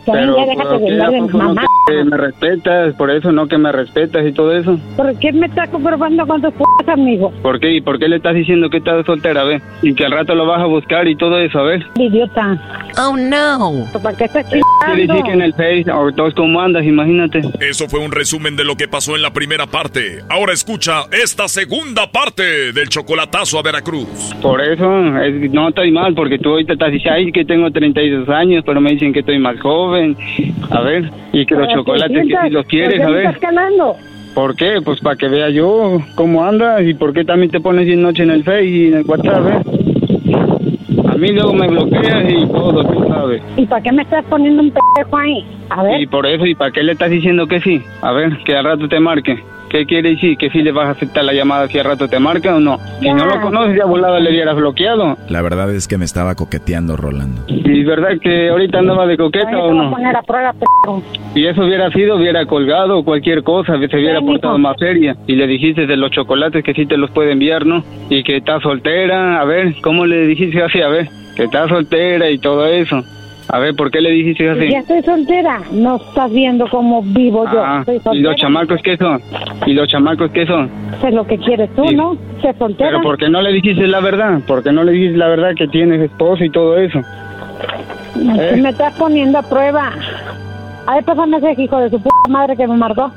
[0.07, 1.63] Pero, ya déjate ¿por de qué hablar a de poco no mamá.
[1.87, 2.95] que me respetas?
[2.95, 4.79] Por eso no que me respetas y todo eso.
[4.97, 7.31] ¿Por qué me estás comprobando con tus p***, amigo?
[7.43, 7.73] ¿Por qué?
[7.75, 9.61] ¿Y por qué le estás diciendo que estás soltera, a ver?
[9.83, 11.85] Y que al rato lo vas a buscar y todo eso, a ver.
[11.97, 12.59] Idiota.
[12.99, 13.85] Oh, no.
[14.03, 14.63] ¿Para qué estás Te dije
[15.07, 15.25] chingando?
[15.25, 17.41] que en el Face, o todos cómo andas, imagínate.
[17.61, 19.80] Eso fue un resumen de lo que pasó en la primera parte.
[20.29, 24.35] Ahora escucha esta segunda parte del chocolatazo a Veracruz.
[24.43, 28.29] Por eso, es- no estoy mal, porque tú ahorita estás diciendo, ay, que tengo 32
[28.29, 30.17] años, pero me dicen que estoy más joven.
[30.71, 33.25] A ver, y que los chocolates que si los quieres, ¿por a ver.
[33.27, 33.41] estás?
[34.35, 34.81] ¿Por qué?
[34.85, 38.23] Pues para que vea yo cómo andas y por qué también te pones sin noche
[38.23, 39.63] en el Face y en el WhatsApp, ¿eh?
[41.09, 43.43] A mí luego me bloqueas y todo, tú sabes.
[43.57, 45.45] ¿Y para qué me estás poniendo un pendejo ahí?
[45.71, 46.01] A ver.
[46.03, 47.83] Y por eso, ¿y para qué le estás diciendo que sí?
[48.03, 49.43] A ver, que al rato te marque.
[49.71, 50.37] ¿Qué quiere decir?
[50.37, 52.79] ¿Que sí le vas a aceptar la llamada si al rato te marca o no?
[53.01, 55.17] Si no lo conoces, ya volado le hubieras bloqueado.
[55.29, 57.43] La verdad es que me estaba coqueteando, Rolando.
[57.47, 59.91] ¿Y verdad que ahorita andaba de coqueta o no?
[59.91, 60.53] poner a prueba.
[61.35, 65.17] Si eso hubiera sido, hubiera colgado o cualquier cosa, se hubiera portado más seria.
[65.29, 67.85] Y le dijiste de los chocolates que sí te los puede enviar, ¿no?
[68.09, 70.83] Y que está soltera, a ver, ¿cómo le dijiste así?
[70.83, 73.05] A ver, que está soltera y todo eso.
[73.53, 74.71] A ver, ¿por qué le dijiste así?
[74.71, 75.61] Ya estoy soltera.
[75.73, 77.61] No estás viendo cómo vivo yo.
[77.65, 79.21] Ah, Estoy ¿Y los chamacos qué son?
[79.67, 80.71] ¿Y los chamacos qué son?
[81.01, 81.97] Sé lo que quieres tú, Sí.
[81.97, 82.17] ¿no?
[82.43, 82.91] Sé soltera.
[82.91, 84.41] Pero ¿por qué no le dijiste la verdad?
[84.47, 87.01] ¿Por qué no le dijiste la verdad que tienes esposo y todo eso?
[88.15, 88.21] ¿Qué
[88.55, 88.61] Eh.
[88.61, 89.93] Me estás poniendo a prueba.
[90.87, 93.11] A ver, pásame ese hijo de su puta madre que me marcó.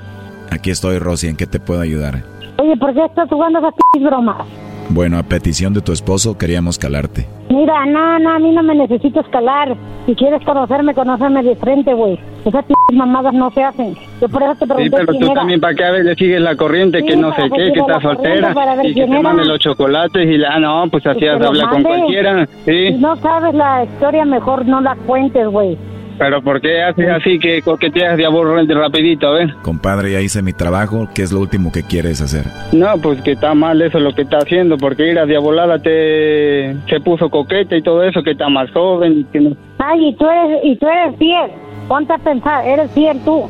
[0.50, 2.24] Aquí estoy, Rosy, ¿en qué te puedo ayudar?
[2.58, 4.48] Oye, ¿por qué estás jugando esas p bromas?
[4.90, 7.26] Bueno, a petición de tu esposo queríamos calarte.
[7.50, 9.76] Mira, no, no, a mí no me necesito escalar.
[10.06, 12.20] Si quieres conocerme, conóceme de frente, güey.
[12.46, 13.96] Esas p mamadas no se hacen.
[14.22, 15.36] Yo por eso te Sí, pregunté pero quién tú era.
[15.36, 17.72] también para qué a ver le sigues la corriente, Sí, que no sé que qué,
[17.74, 18.54] que estás soltera
[18.84, 19.22] y que te era.
[19.22, 22.98] mande los chocolates y la, ah, no, pues así Que habla con cualquiera, Si sí.
[23.00, 25.78] no sabes la historia, mejor no la cuentes, güey.
[26.18, 29.53] Pero ¿por qué haces así que coqueteas de aburrir rapidito, a ver?
[29.61, 31.09] Compadre, ya hice mi trabajo.
[31.14, 32.45] ¿Qué es lo último que quieres hacer?
[32.72, 36.76] No, pues que está mal eso lo que está haciendo, porque ir a diabolada te
[36.89, 39.55] se puso coqueta y todo eso, que está más joven y que no.
[39.80, 41.51] Ay, y tú eres, y tú eres fiel.
[41.88, 43.49] Ponte a pensar, eres fiel tú.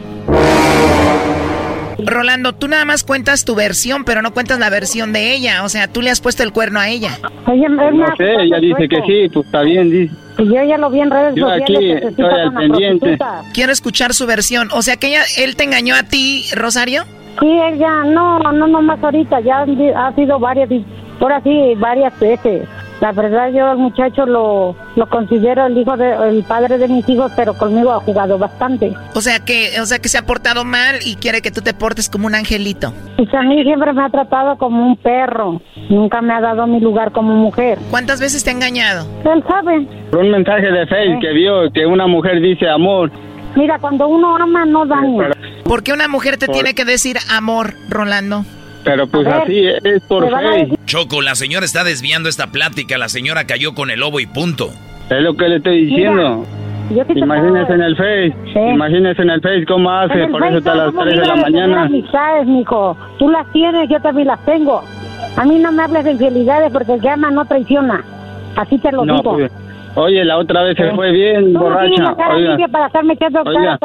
[2.05, 5.63] Rolando, tú nada más cuentas tu versión, pero no cuentas la versión de ella.
[5.63, 7.11] O sea, tú le has puesto el cuerno a ella.
[7.47, 10.22] No sé, ella dice que sí, pues está bien, dice.
[10.37, 11.67] Y yo ya lo vi en redes Yo sociales.
[11.69, 12.99] aquí que estoy al pendiente.
[12.99, 13.43] prostituta.
[13.53, 14.69] Quiero escuchar su versión.
[14.73, 17.03] O sea, que ella, él te engañó a ti, Rosario.
[17.39, 19.61] Sí, ella, no, no, no más ahorita, ya
[19.95, 20.69] ha sido varias,
[21.19, 22.67] ahora sí, varias veces.
[23.03, 27.07] La verdad, yo al muchacho lo, lo considero el hijo de, el padre de mis
[27.09, 28.93] hijos, pero conmigo ha jugado bastante.
[29.13, 31.73] O sea que, o sea que se ha portado mal y quiere que tú te
[31.73, 32.93] portes como un angelito.
[33.17, 36.79] Pues a mí siempre me ha tratado como un perro, nunca me ha dado mi
[36.79, 37.77] lugar como mujer.
[37.91, 39.05] ¿Cuántas veces te ha engañado?
[39.29, 39.85] Él sabe.
[40.09, 43.11] Por un mensaje de Facebook que vio que una mujer dice amor.
[43.57, 45.29] Mira, cuando uno ama, no daña.
[45.65, 48.45] ¿Por qué una mujer te Por- tiene que decir amor, Rolando?
[48.83, 50.79] Pero pues ver, así es por Facebook.
[50.85, 52.97] Choco, la señora está desviando esta plática.
[52.97, 54.69] La señora cayó con el lobo y punto.
[55.09, 56.45] Es lo que le estoy diciendo.
[56.93, 58.59] Yo te Imagínese puedo- en el Face, Sí.
[58.59, 61.35] imagínese en el Face cómo hace, por eso está a las somos 3 de la
[61.37, 61.83] mañana.
[61.83, 62.97] amistades, mijo.
[63.17, 64.83] Tú las tienes, yo también las tengo.
[65.37, 68.03] A mí no me hables de infidelidades porque el que ama no traiciona.
[68.57, 69.33] Así te lo No, digo.
[69.35, 69.51] pues,
[69.95, 72.15] oye, la otra vez se fue bien borracha.
[72.33, 73.77] Oiga, para estarme echando Oiga,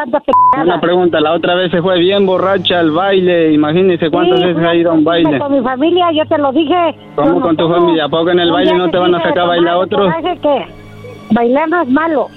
[0.62, 3.52] una pregunta, la otra vez se fue bien borracha al baile.
[3.52, 5.38] Imagínese cuántas Sí, veces ha ido a un baile.
[5.38, 6.94] Con mi familia, yo te lo dije.
[7.14, 8.04] ¿Cómo con tu familia?
[8.04, 10.12] ¿A poco en el baile no te van a sacar a bailar otros?
[10.42, 10.66] que
[11.30, 12.28] bailar no es malo,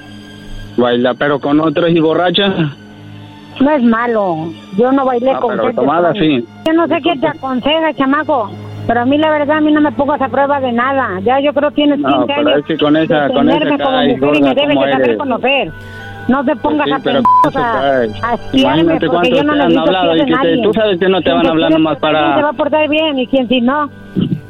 [0.77, 2.49] Baila, pero con otros y borracha.
[3.59, 4.35] no es malo.
[4.77, 6.45] Yo no bailé Ah, con pero gente tomada, sí.
[6.65, 8.49] Yo no sé qué te aconseja, chamaco.
[8.87, 11.19] Pero a mí la verdad, a mí no me pongas a prueba de nada.
[11.21, 13.77] Ya yo creo que tienes 15 No, pero años es que con esa- con esa
[13.77, 15.71] como y me debes de saber conocer.
[16.27, 17.19] No te pongas Sí, a pero
[17.55, 21.21] a, a Imagínate yo no te han hablado y que te- tú sabes que no
[21.21, 23.27] te van se hablando quiere más portar bien para- Se va a portar bien y
[23.27, 23.89] quien si no,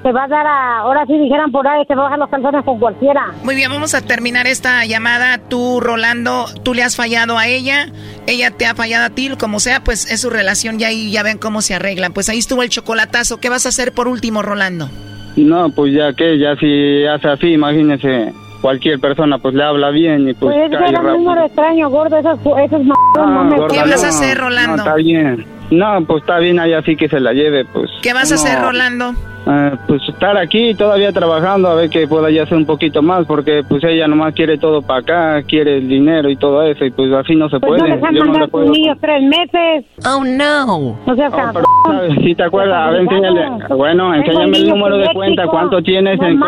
[0.03, 0.79] te va a dar a...
[0.79, 3.31] Ahora sí dijeran por ahí, te va a bajar los calzones con cualquiera.
[3.43, 5.37] Muy bien, vamos a terminar esta llamada.
[5.37, 7.87] Tú, Rolando, tú le has fallado a ella,
[8.27, 11.23] ella te ha fallado a ti, como sea, pues es su relación ya y ya
[11.23, 12.13] ven cómo se arreglan.
[12.13, 13.39] Pues ahí estuvo el chocolatazo.
[13.39, 14.89] ¿Qué vas a hacer por último, Rolando?
[15.37, 20.27] No, pues ya que, ya si hace así, imagínese, cualquier persona pues le habla bien
[20.27, 23.43] y pues, Pues es que cae era un número extraño, gordo, esos, esos m****** no
[23.45, 23.57] me...
[23.57, 24.77] gorda, ¿Qué vas a hacer, Rolando?
[24.77, 25.45] No, está bien.
[25.71, 27.89] No, pues está bien, ahí así que se la lleve, pues.
[28.01, 29.15] ¿Qué vas a hacer, Rolando?
[29.51, 33.25] Eh, pues estar aquí todavía trabajando a ver que pueda ya hacer un poquito más
[33.25, 36.91] porque pues ella nomás quiere todo para acá, quiere el dinero y todo eso y
[36.91, 37.89] pues así no se Pues puede.
[37.89, 38.71] no dejan Yo no mandar tus puedo...
[38.71, 39.85] niños tres meses.
[40.07, 40.97] Oh, no.
[41.05, 41.29] O sea.
[41.31, 42.13] ¿Sabes?
[42.23, 43.47] Si te acuerdas, a ver, enséñale.
[43.75, 46.47] Bueno, enséñame el número de cuenta, cuánto tienes en, Co-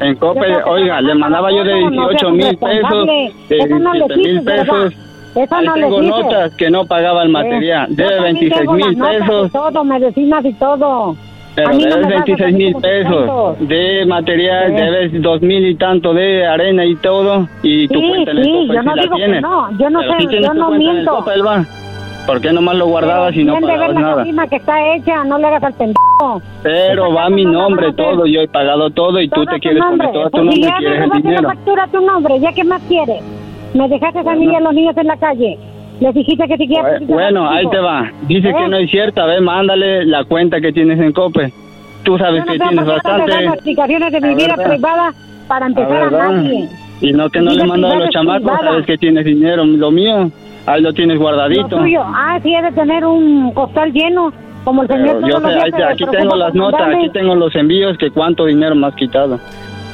[0.00, 0.54] en Coppel.
[0.66, 4.94] Oiga, le mandaba yo de 18 mil pesos, de Eso no le 17 mil pesos.
[5.32, 6.16] Eso no tengo dices.
[6.24, 7.88] notas que no pagaba el material.
[7.90, 9.52] Yo Debe también 26 tengo las mil pesos.
[9.52, 11.16] todo, medicinas y todo.
[11.54, 14.74] Pero no debes a 26 salir mil pesos de material, Sí.
[14.74, 17.48] debes dos mil y tanto de arena y todo.
[17.62, 19.42] Y tu Sí, cuenta en el sí, Coppel yo no sí la digo que tienes.
[19.42, 21.24] no, yo no sé, tienes yo tu no miento.
[21.46, 21.64] Va.
[22.26, 24.14] ¿Por qué nomás lo guardabas y no pagabas la nada?
[24.22, 26.42] cocina que está hecha, no le hagas al pendejo.
[26.62, 30.06] Pero va mi nombre todo, yo he pagado todo y tú te tu quieres nombre.
[30.08, 31.48] poner todo tu Pues si nombre, ya quieres el la dinero.
[31.48, 33.22] factura tu nombre, ¿ya qué más quieres?
[33.74, 35.58] Me dejaste a mí y a los niños en la calle.
[36.00, 37.06] Les dijiste que si quieres...
[37.06, 38.10] Bueno, ahí te va.
[38.22, 38.54] Dice ¿Eh?
[38.56, 41.52] que no es cierta, ve, mándale la cuenta que tienes en Cope.
[42.02, 43.32] Tú sabes que no tienes por qué andar bastante.
[43.32, 45.12] dando explicaciones de mi A vida privada
[45.46, 46.28] para A empezar a, va.
[46.32, 46.68] nadie.
[47.02, 48.70] Y no que no Vida le mando a los chamacos, privada.
[48.70, 49.64] sabes que tienes dinero.
[49.64, 50.30] Lo mío,
[50.66, 51.68] ahí lo tienes Lo guardadito.
[51.68, 54.32] tuyo, ah, sí, es de tener un costal lleno,
[54.64, 57.98] como el señor yo sé, ahí te- aquí tengo las notas, aquí tengo los envíos,
[57.98, 59.38] que cuánto dinero me has quitado.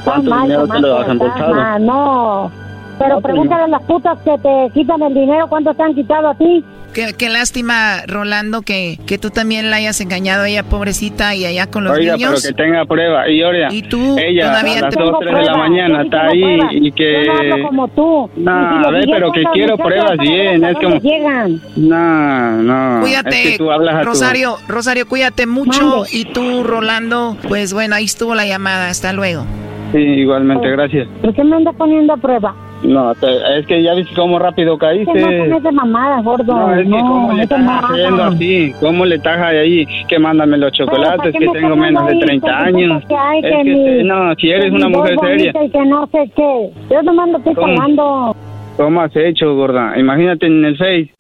[0.05, 1.55] ¿Cuánto Mal, dinero te lo has embolsado?
[1.57, 2.51] ah, no,
[2.99, 5.95] pero No, pues, pregúntale a las putas que te quitan el dinero, ¿cuánto te han
[5.95, 6.65] quitado a ti?
[6.95, 11.45] Qué, qué lástima, Rolando, que, que tú también la hayas engañado a ella, pobrecita, y
[11.45, 12.41] allá con los Oiga, niños.
[12.43, 13.29] pero que tenga prueba.
[13.29, 15.99] Y ahora, Y tú ella todavía a las te- 2, Tengo 3 de la mañana
[16.01, 16.73] sí está ahí pruebas.
[16.73, 17.25] y que...
[17.27, 18.31] Yo no hablo como tú.
[18.37, 20.97] No, Y si a ver, pero que quiero pruebas bien, es como...
[21.01, 21.61] llegan.
[21.77, 23.01] No, no.
[23.03, 25.83] Cuídate, Es que tú hablas a tu- Rosario, Rosario, cuídate mucho.
[25.99, 26.09] Mande.
[26.13, 28.89] Y tú, Rolando, pues bueno, ahí estuvo la llamada.
[28.89, 29.45] Hasta luego.
[29.93, 31.07] Sí, igualmente, gracias.
[31.21, 32.55] ¿Por qué me andas poniendo a prueba?
[32.87, 35.07] No, te- es que ya viste cómo rápido no caíste.
[35.21, 36.45] con de mamadas, gordo.
[36.55, 40.57] No, es que cómo le estás no haciendo así, cómo le estás ahí, que mándame
[40.59, 42.21] los chocolates, ¿para qué que me tengo menos de mandando ahí?
[42.21, 43.05] 30 Porque años.
[43.09, 45.53] que hay Es que que mi- te- no, si eres una mujer seria.
[45.65, 46.71] Y que no sé qué.
[46.91, 48.37] Yo nomás lo estoy ¿Cómo?
[48.77, 49.99] ¿Cómo has hecho, gorda?
[49.99, 51.11] Imagínate en el Face.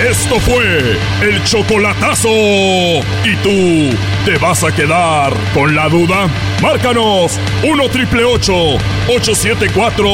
[0.00, 2.28] Esto fue el chocolatazo.
[2.28, 6.28] ¿Y tú te vas a quedar con la duda?
[6.60, 10.04] Márcanos 1 triple 874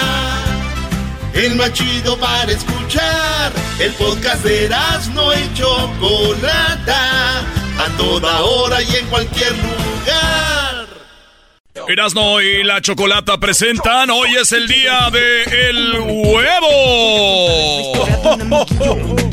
[1.34, 3.52] El más chido para escuchar.
[3.80, 4.68] El podcast de
[5.12, 7.59] no y Chocolata.
[7.82, 10.86] A toda hora y en cualquier lugar.
[11.88, 14.10] Erasno y la Chocolata presentan.
[14.10, 16.68] Hoy es el día de el huevo.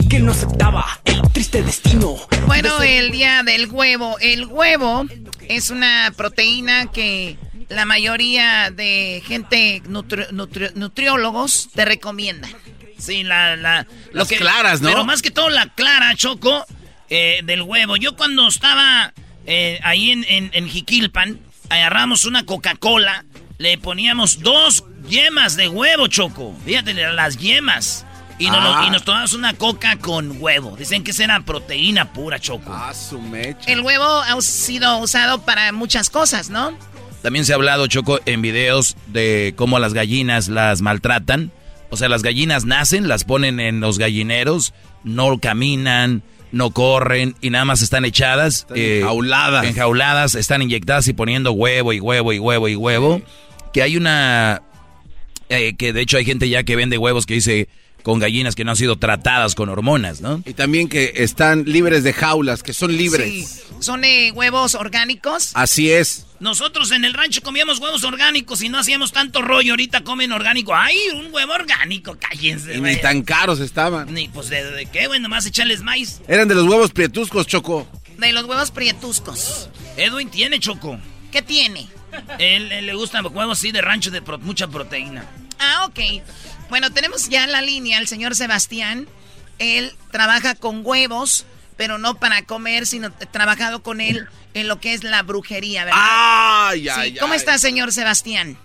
[0.09, 2.15] que no aceptaba el triste destino.
[2.45, 4.15] Bueno, el día del huevo.
[4.21, 5.05] El huevo
[5.49, 7.37] es una proteína que
[7.67, 12.49] la mayoría de gente nutri- nutri- nutriólogos te recomiendan.
[12.97, 14.87] Sí, la, la, lo Las claras, ¿no?
[14.89, 16.65] Pero más que todo la clara, Choco,
[17.09, 17.95] eh, del huevo.
[17.97, 19.13] Yo cuando estaba
[19.45, 21.39] eh, ahí en, en, en Jiquilpan,
[21.69, 23.25] agarramos una Coca-Cola,
[23.57, 26.55] le poníamos dos yemas de huevo, Choco.
[26.65, 28.05] Fíjate, las yemas.
[28.39, 28.85] Y nos, lo- Ah.
[28.85, 30.75] y nos tomamos una coca con huevo.
[30.77, 32.71] Dicen que esa era proteína pura, Choco.
[32.71, 33.71] Ah, su mecha.
[33.71, 36.77] El huevo ha sido usado para muchas cosas, ¿no?
[37.23, 41.51] También se ha hablado, Choco, en videos de cómo las gallinas las maltratan.
[41.89, 47.49] O sea, las gallinas nacen, las ponen en los gallineros, no caminan, no corren y
[47.49, 48.67] nada más están echadas.
[48.75, 49.65] eh, enjauladas.
[49.65, 53.21] Enjauladas, están inyectadas y poniendo huevo y huevo y huevo y huevo.
[53.73, 54.61] Que hay una...
[55.49, 57.67] eh, que de hecho hay gente ya que vende huevos que dice
[58.07, 60.41] con gallinas que no han sido tratadas con hormonas, ¿no?
[60.45, 63.49] Y también que están libres de jaulas, que son libres.
[63.49, 63.61] Sí.
[63.81, 65.51] Son eh, huevos orgánicos.
[65.55, 66.25] Así es.
[66.39, 69.73] Nosotros en el rancho comíamos huevos orgánicos y no hacíamos tanto rollo.
[69.73, 70.73] Ahorita comen orgánico.
[70.73, 72.15] ¡Ay, un huevo orgánico!
[72.17, 74.13] Cállense, Y ni tan caros estaban.
[74.13, 75.19] Ni, pues, ¿de, de qué, güey?
[75.19, 76.21] Nomás echarles maíz.
[76.29, 77.85] Eran de los huevos prietuscos, Choco.
[78.17, 79.69] De los huevos prietuscos.
[79.97, 80.97] Edwin tiene, Choco.
[81.29, 81.87] ¿Qué tiene?
[82.39, 85.25] Él, él le gustan los huevos, sí, de rancho de pro- mucha proteína.
[85.59, 85.99] Ah, ok.
[86.69, 89.07] Bueno, tenemos ya en la línea al señor Sebastián.
[89.59, 91.45] Él trabaja con huevos,
[91.77, 95.85] pero no para comer, sino he trabajado con él en lo que es la brujería,
[95.85, 95.99] ¿verdad?
[96.01, 97.37] Ay, Sí, ay, ¿Cómo ay.
[97.39, 98.57] está, señor Sebastián?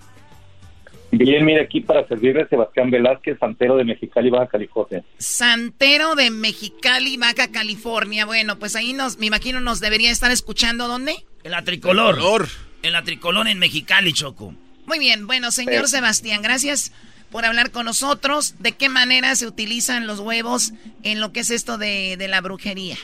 [1.14, 5.04] Bien, mire, aquí para servirle Sebastián Velázquez, santero de Mexicali, Baja California.
[5.18, 8.24] Santero de Mexicali, Baja California.
[8.24, 11.14] Bueno, pues ahí nos, me imagino, nos debería estar escuchando, ¿dónde?
[11.44, 12.48] En la tricolor.
[12.82, 14.54] En la tricolor en Mexicali, Choco.
[14.86, 15.88] Muy bien, bueno, señor Eh.
[15.88, 16.92] Sebastián, gracias
[17.32, 18.62] por hablar con nosotros.
[18.62, 20.72] ¿De qué manera se utilizan los huevos
[21.02, 22.96] en lo que es esto de, de la brujería?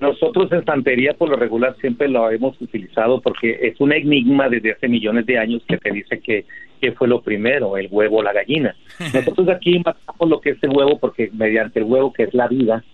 [0.00, 4.72] Nosotros en santería por lo regular siempre lo hemos utilizado porque es un enigma desde
[4.72, 6.44] hace millones de años que te dice que,
[6.80, 8.76] que fue lo primero, el huevo o la gallina.
[9.14, 12.46] Nosotros aquí matamos lo que es el huevo porque mediante el huevo que es la
[12.46, 12.84] vida,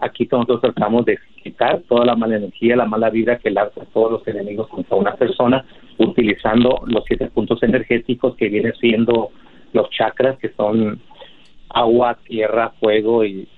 [0.00, 4.12] aquí nosotros tratamos de quitar toda la mala energía, la mala vida que lanza todos
[4.12, 5.64] los enemigos contra una persona
[5.98, 9.30] utilizando los siete puntos energéticos que vienen siendo
[9.72, 11.00] los chakras que son
[11.70, 13.48] agua, tierra, fuego y,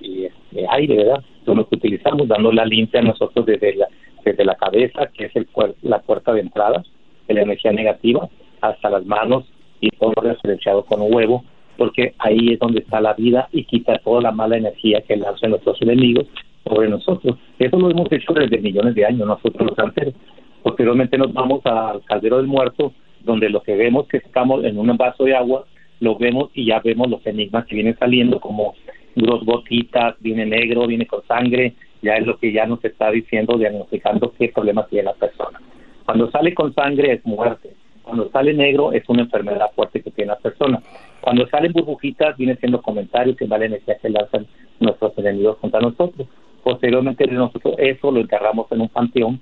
[0.00, 0.28] y-
[0.70, 1.22] aire, ¿verdad?
[1.44, 3.88] Son los que utilizamos, dando la limpia a nosotros desde la,
[4.24, 6.82] desde la cabeza, que es el puer- la puerta de entrada,
[7.26, 8.28] de la energía negativa,
[8.60, 9.44] hasta las manos
[9.80, 11.44] y todo referenciado con un huevo,
[11.76, 15.50] porque ahí es donde está la vida y quita toda la mala energía que lanzan
[15.50, 16.26] nuestros enemigos
[16.66, 17.36] sobre nosotros.
[17.58, 20.14] Eso lo hemos hecho desde millones de años nosotros los santeros.
[20.62, 22.92] Posteriormente nos vamos al caldero del muerto,
[23.22, 25.64] donde lo que vemos que estamos en un vaso de agua,
[26.00, 28.74] lo vemos y ya vemos los enigmas que vienen saliendo como
[29.14, 33.56] dos gotitas, viene negro, viene con sangre, ya es lo que ya nos está diciendo,
[33.56, 35.60] diagnosticando qué problema tiene la persona.
[36.04, 37.70] Cuando sale con sangre es muerte,
[38.04, 40.80] cuando sale negro es una enfermedad fuerte que tiene la persona.
[41.20, 44.46] Cuando salen burbujitas viene siendo comentarios que vale energía que lanzan
[44.78, 46.28] nuestros enemigos contra nosotros.
[46.62, 49.40] Posteriormente nosotros eso lo enterramos en un panteón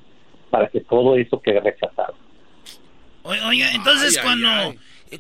[0.51, 2.15] para que todo eso quede rechazado.
[3.25, 4.49] Oiga, entonces cuando,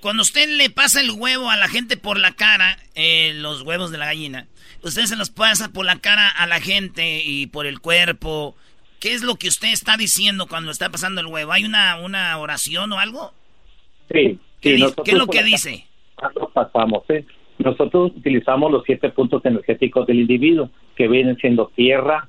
[0.00, 3.90] cuando usted le pasa el huevo a la gente por la cara, eh, los huevos
[3.90, 4.46] de la gallina,
[4.82, 8.56] usted se los pasa por la cara a la gente y por el cuerpo.
[9.02, 11.50] ¿Qué es lo que usted está diciendo cuando está pasando el huevo?
[11.50, 13.32] ¿Hay una, una oración o algo?
[14.12, 14.38] Sí.
[14.60, 15.84] ¿Qué, sí, di- qué es lo que acá- dice?
[16.22, 17.26] Nosotros pasamos, ¿eh?
[17.58, 22.28] Nosotros utilizamos los siete puntos energéticos del individuo, que vienen siendo tierra,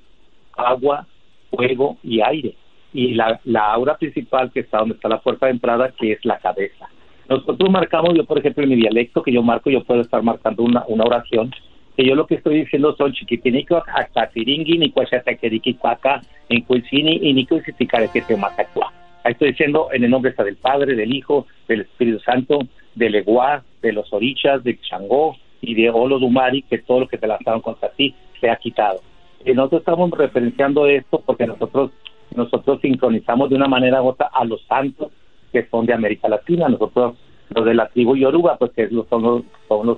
[0.58, 1.06] agua,
[1.52, 2.56] fuego y aire.
[2.92, 6.26] Y la, la aura principal, que está donde está la puerta de entrada, que es
[6.26, 6.90] la cabeza.
[7.30, 10.64] Nosotros marcamos, yo por ejemplo, en mi dialecto que yo marco, yo puedo estar marcando
[10.64, 11.54] una, una oración,
[11.96, 17.34] que yo lo que estoy diciendo son chiquitinico, actafiringui, ni cuachataqueriqui, cuaca, en cuisini, y
[17.34, 18.92] ni cuisiticarequete, matacua.
[19.24, 22.60] Ahí estoy diciendo en el nombre está del Padre, del Hijo, del Espíritu Santo,
[22.96, 27.28] del Eguá, de los Orichas, de Changó y de Olodumari, que todo lo que te
[27.28, 29.00] lanzaron contra ti se ha quitado.
[29.46, 31.92] Y nosotros estamos referenciando esto porque nosotros
[32.36, 35.12] nosotros sincronizamos de una manera u otra a los santos
[35.52, 36.68] que son de América Latina.
[36.68, 37.16] Nosotros,
[37.50, 39.98] los de la tribu Yoruba, pues que son los, son los,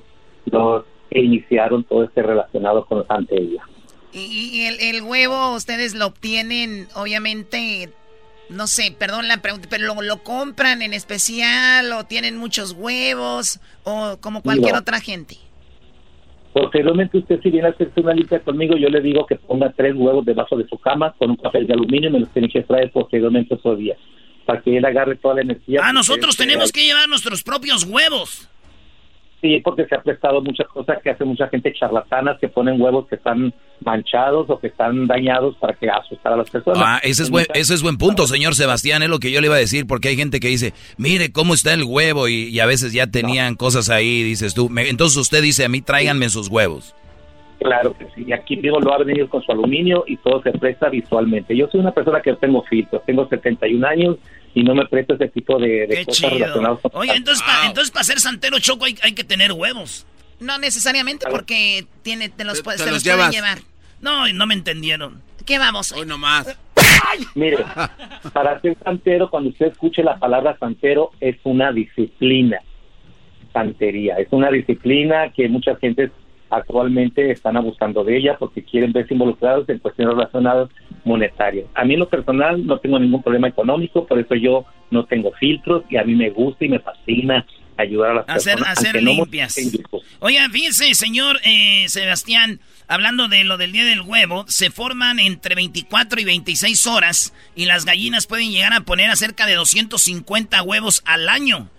[0.52, 3.62] los que iniciaron todo este relacionado con Santería.
[4.14, 4.20] Y,
[4.54, 7.90] y el, el huevo ustedes lo obtienen, obviamente,
[8.50, 13.60] no sé, perdón la pregunta, pero lo, lo compran en especial o tienen muchos huevos
[13.84, 14.80] o como cualquier No.
[14.80, 15.38] otra gente.
[16.54, 19.94] Posteriormente usted si viene a hacerse una lista conmigo, yo le digo que ponga tres
[19.94, 22.62] huevos debajo de su cama con un papel de aluminio y me los tiene que
[22.62, 23.98] traer posteriormente otro día
[24.46, 25.82] para que él agarre toda la energía.
[25.84, 28.48] Ah, nosotros tenemos que llevar nuestros propios huevos.
[29.42, 33.06] Sí, porque se ha prestado muchas cosas que hace mucha gente charlatanas que ponen huevos
[33.08, 36.82] que están manchados o que están dañados para que asustar a las personas.
[36.84, 39.48] Ah, ese es, buen, ese es buen punto, señor Sebastián, es lo que yo le
[39.48, 42.60] iba a decir, porque hay gente que dice, mire cómo está el huevo, y, y
[42.60, 44.70] a veces ya tenían cosas ahí, dices tú.
[44.70, 46.96] Me- entonces usted dice a mí, tráiganme sus huevos.
[47.60, 48.26] Claro que sí.
[48.28, 51.56] Y aquí mismo lo va a venir con su aluminio y todo se presta visualmente.
[51.56, 54.18] Yo soy una persona que tengo filtros, tengo 71 años
[54.56, 56.40] y no me presto ese tipo de, de Qué cosas chido.
[56.40, 60.08] relacionadas con Oye, entonces, pa- entonces para ser santero choco hay, hay que tener huevos.
[60.40, 63.60] No necesariamente porque tiene, te los, puedes- te te los los pueden llevar.
[64.02, 65.22] No, no me entendieron.
[65.46, 65.92] ¿Qué vamos?
[65.92, 66.58] Hoy nomás.
[67.36, 67.58] Mire,
[68.34, 72.58] para ser santero, cuando usted escuche la palabra santero, es una disciplina.
[73.54, 74.16] Santería.
[74.18, 76.12] Es una disciplina que muchas gentes
[76.50, 80.70] actualmente están abusando de ella porque quieren verse involucrados en cuestiones relacionadas
[81.06, 81.66] monetarias.
[81.76, 85.32] A mí en lo personal no tengo ningún problema económico, por eso yo no tengo
[85.40, 87.46] filtros y a mí me gusta y me fascina
[87.78, 88.78] ayudar a las Hacer, personas.
[88.80, 89.56] hacer no limpias.
[90.20, 95.56] Oigan, fíjense, señor eh, Sebastián, hablando de lo del día del huevo, se forman entre
[95.56, 100.62] 24 y 26 horas y las gallinas pueden llegar a poner a cerca de 250
[100.64, 101.70] huevos al año.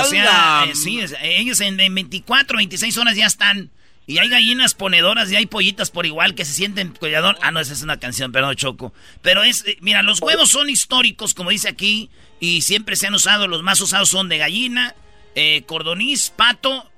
[0.00, 3.70] O sea, eh, sí, es- ellos en, en 24, 26 horas ya están.
[4.10, 7.36] Y hay gallinas ponedoras y hay pollitas por igual que se sienten cuidador.
[7.42, 8.92] Ah, no, esa es una canción, perdón, Choco.
[9.22, 12.10] Pero es, eh, mira, los huevos son históricos, como dice aquí,
[12.40, 14.94] y siempre se han usado, los más usados son de gallina,
[15.36, 16.90] eh, cordoniz, pato,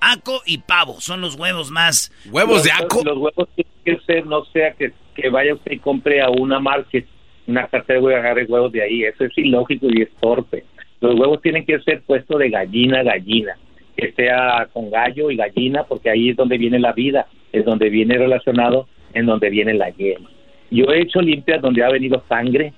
[0.00, 1.00] aco y pavo.
[1.00, 2.12] Son los huevos más...
[2.56, 2.64] Los-
[3.04, 6.60] Los huevos tienen que ser, no sea que, que vaya usted y compre a una
[6.60, 7.06] market,
[7.46, 9.04] una cartera de huevos y agarre huevos de ahí.
[9.04, 10.64] Eso es ilógico y es torpe.
[11.00, 13.56] Los huevos tienen que ser puestos de gallina a gallina,
[13.96, 17.90] que sea con gallo y gallina, porque ahí es donde viene la vida, es donde
[17.90, 20.30] viene relacionado, en donde viene la yema.
[20.70, 22.72] Yo he hecho limpias donde ha venido sangre,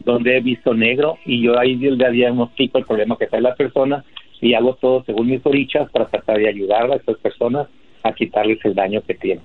[0.00, 4.04] donde he visto negro, y yo ahí le diagnostico el problema que trae la persona
[4.40, 7.68] y hago todo según mis orichas para tratar de ayudar a estas personas
[8.02, 9.44] a quitarles el daño que tienen.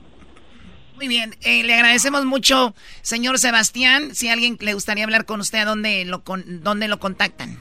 [0.95, 4.15] Muy bien, eh, le agradecemos mucho, señor Sebastián.
[4.15, 7.57] Si a alguien le gustaría hablar con usted, ¿a dónde lo, con, dónde lo contactan?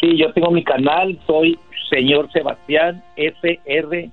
[0.00, 1.56] Sí, yo tengo mi canal, soy
[1.94, 4.10] señor Sebastián, SR,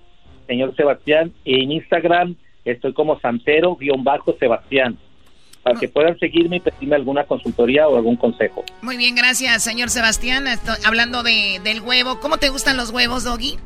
[0.48, 4.98] señor Sebastián, y en Instagram estoy como santero-sebastián,
[5.64, 8.64] para que puedan seguirme y pedirme alguna consultoría o algún consejo.
[8.82, 10.48] Muy bien, gracias, señor Sebastián.
[10.48, 12.20] Estoy hablando de, del huevo.
[12.20, 13.58] ¿Cómo te gustan los huevos, Doggy?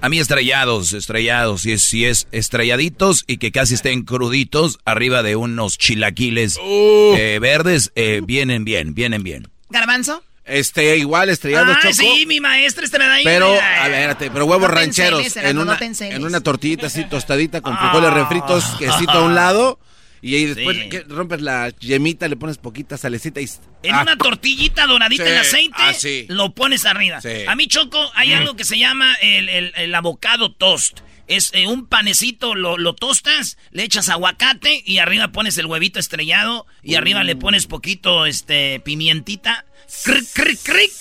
[0.00, 5.22] A mí estrellados, estrellados, si es, si es estrelladitos y que casi estén cruditos arriba
[5.22, 9.48] de unos chilaquiles eh, verdes, eh, vienen bien, vienen bien.
[9.70, 10.22] ¿Garbanzo?
[10.48, 11.94] Este, igual, estrellado, Ah, Choco.
[11.94, 13.22] sí, mi maestra está ahí.
[13.24, 13.84] Pero, mira.
[13.84, 17.76] a ver, pero huevos No rancheros enceles, en una, en una tortillita así tostadita con
[17.78, 19.78] frijoles refritos, quesito a un lado
[20.20, 20.88] Y ahí después Sí.
[20.88, 23.48] que rompes la yemita, le pones poquita salecita y...
[23.84, 26.26] En Ah, una tortillita doradita Sí, en aceite, ah, sí.
[26.28, 27.20] lo pones arriba.
[27.20, 27.28] Sí.
[27.46, 28.38] A mí, Choco, hay Mm.
[28.38, 31.00] algo que se llama el, el, el avocado toast.
[31.28, 36.00] Es eh, un panecito, lo, lo tostas, le echas aguacate y arriba pones el huevito
[36.00, 39.66] estrellado y arriba le pones poquito este pimientita.
[40.04, 40.92] Cric, cric, cric.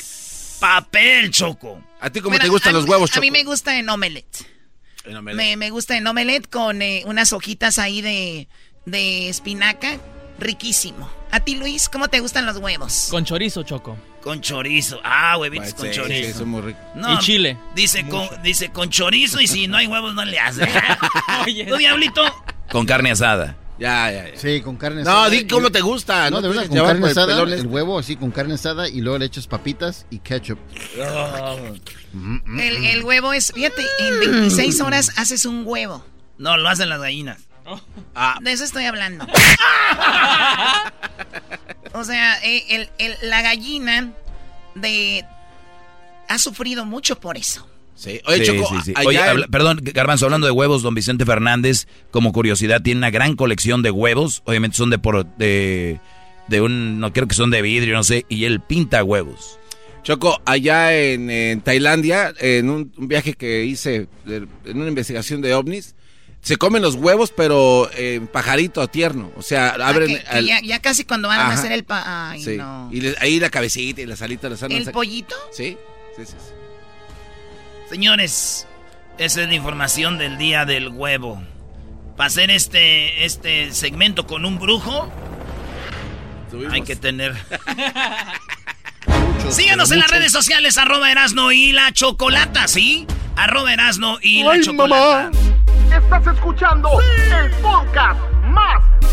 [0.60, 1.82] Papel, Choco.
[2.02, 4.46] ¿A ti Bueno, a mí- A mí me gusta en omelette.
[5.06, 5.38] En omelette.
[5.38, 8.48] Me, me gusta en omelette con eh, unas hojitas ahí de,
[8.86, 9.98] de espinaca.
[10.40, 11.10] Riquísimo.
[11.32, 13.08] A ti, Luis, ¿cómo te gustan los huevos?
[13.10, 13.98] Con chorizo, Choco.
[14.22, 15.00] Con chorizo.
[15.04, 16.28] Ah, huevitos con sí, chorizo.
[16.34, 16.82] sí, son muy ricos.
[16.96, 17.58] No, Y chile.
[17.76, 20.66] Dice con, dice con chorizo y si no hay huevos no le hace.
[21.68, 22.24] ¿Tú, Diablito?
[22.72, 23.56] Con carne asada.
[23.80, 24.38] Ya, ya, ya.
[24.40, 25.30] Sí, con carne No, asada.
[25.30, 28.00] di y- cómo te gusta, No, no de verdad, con carne el asada, el, huevo
[28.00, 30.58] así con carne asada y luego le echas papitas y ketchup.
[32.60, 36.04] El, el huevo es, fíjate, en 26 horas haces un huevo.
[36.40, 37.42] No, lo hacen las gallinas.
[38.16, 38.38] Ah.
[38.42, 39.28] De eso estoy hablando.
[41.94, 44.12] o sea, eh, el- el- la gallina
[44.76, 45.26] de
[46.30, 47.68] ha sufrido mucho por eso.
[47.98, 48.22] Sí.
[48.28, 48.94] Oye, Sí, Choco, sí, sí.
[48.96, 53.00] allá Oye, en- habla- perdón, Garbanzo, hablando de huevos, don Vicente Fernández, como curiosidad, tiene
[53.00, 54.44] una gran colección de huevos.
[54.46, 56.00] Obviamente son de por de,
[56.48, 59.60] de un, no creo que son de vidrio, no sé, y él pinta huevos.
[60.04, 65.42] Choco, allá en, en Tailandia, en un, un viaje que hice, de- en una investigación
[65.42, 65.96] de ovnis,
[66.42, 69.32] se comen los huevos, pero en pajarito tierno.
[69.36, 70.12] O sea, abren...
[70.12, 72.30] Ah, Que- que al- ya, ya casi cuando van a hacer el pa...
[72.30, 72.56] Ay, sí.
[72.58, 72.90] no.
[72.94, 75.36] Y les- ahí la cabecita y las alitas las andan ¿El pollito?
[75.52, 75.76] Sí,
[76.16, 76.34] sí, sí.
[76.38, 76.54] sí.
[77.90, 78.68] Señores,
[79.18, 81.42] esa es la información del día del huevo.
[82.18, 85.12] Para hacer este, este segmento con un brujo,
[86.70, 87.36] hay que tener...
[89.50, 93.08] Síganos en las redes sociales, arroba Erasno y la Chocolata, ¿sí?
[93.38, 95.32] Arroba Erasno y la Ay, Chocolata.
[95.96, 98.87] Estás escuchando el podcast más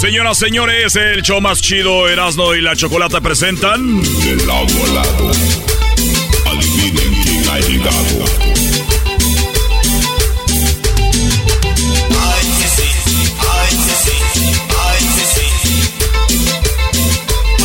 [0.00, 4.02] Señoras, señores, el show más chido Erasno y la Chocolata presentan.
[4.02, 5.30] Del lado a lado.
[6.46, 8.24] Adivinen quién ha llegado.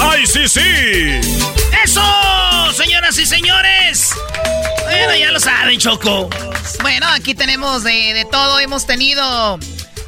[0.02, 0.60] ¡Ay, sí, sí!
[1.86, 2.04] ¡Eso!
[2.74, 4.10] Señoras y señores.
[4.84, 6.30] Bueno, ya lo saben, Choco.
[6.82, 8.60] Bueno, aquí tenemos de, de todo.
[8.60, 9.58] Hemos tenido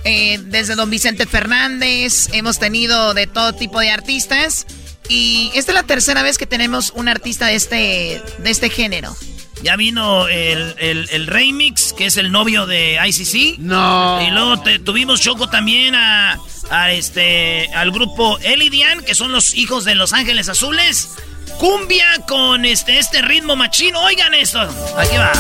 [0.07, 4.65] eh, desde don Vicente Fernández, hemos tenido de todo tipo de artistas.
[5.09, 9.15] Y esta es la tercera vez que tenemos un artista de este, de este género.
[9.63, 13.57] Ya vino el, el, el remix, que es el novio de ICC.
[13.59, 14.21] No.
[14.21, 16.38] Y luego te- tuvimos Choco también a,
[16.69, 21.09] a este al grupo Elidian, que son los hijos de Los Ángeles Azules.
[21.57, 23.99] Cumbia con este, este ritmo machino.
[24.01, 24.61] Oigan esto.
[24.95, 25.31] Aquí va.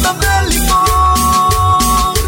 [0.00, 2.18] Mátame licor.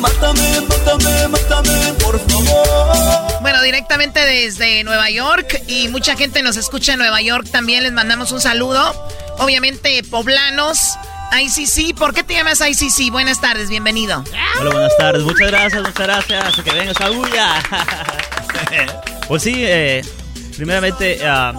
[0.00, 3.40] Mátame, mátame, mátame, por favor.
[3.40, 7.82] Bueno, directamente desde Nueva York y mucha gente nos escucha en Nueva York también.
[7.82, 8.94] Les mandamos un saludo.
[9.38, 10.98] Obviamente, poblanos
[11.32, 13.10] ICC, ¿por qué te llamas ICC?
[13.10, 14.24] Buenas tardes, bienvenido.
[14.60, 16.60] Hola, buenas tardes, muchas gracias, muchas gracias.
[16.60, 17.62] Que vengas a bulla.
[19.28, 20.02] pues sí, eh,
[20.56, 21.54] primeramente ah,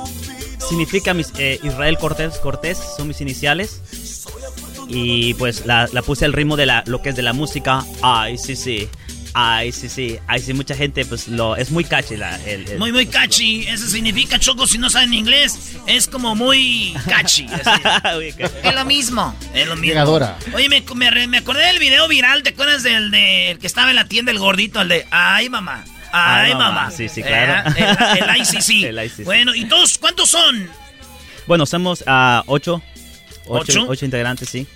[0.60, 3.82] significa eh, Israel Cortés, Cortés, son mis iniciales.
[4.94, 8.90] Y pues la, puse al ritmo de la, lo que es de la música ICC.
[9.34, 10.20] Ay, sí, sí.
[10.28, 11.56] Ay, sí, mucha gente, pues lo.
[11.56, 12.18] Es muy catchy.
[12.18, 13.66] La, el, muy, muy catchy.
[13.68, 17.46] Eso significa, Choco, si no saben inglés, es como muy catchy.
[18.64, 19.34] es lo mismo.
[19.54, 20.20] Es lo mismo.
[20.54, 20.84] Oye, me,
[21.28, 24.40] me, acordé del video viral, ¿te acuerdas del de, que estaba en la tienda, el
[24.40, 25.08] gordito, el de.
[25.12, 25.86] Ay, mamá.
[26.12, 26.92] Ay, mamá.
[26.92, 27.70] Sí, sí, claro.
[27.78, 28.84] Eh, el, ICC.
[28.84, 29.20] el, ICC.
[29.26, 30.70] Bueno, ¿y todos cuántos son?
[31.48, 32.82] Bueno, somos a ocho,
[33.48, 33.86] ocho.
[33.88, 34.68] Ocho integrantes, sí.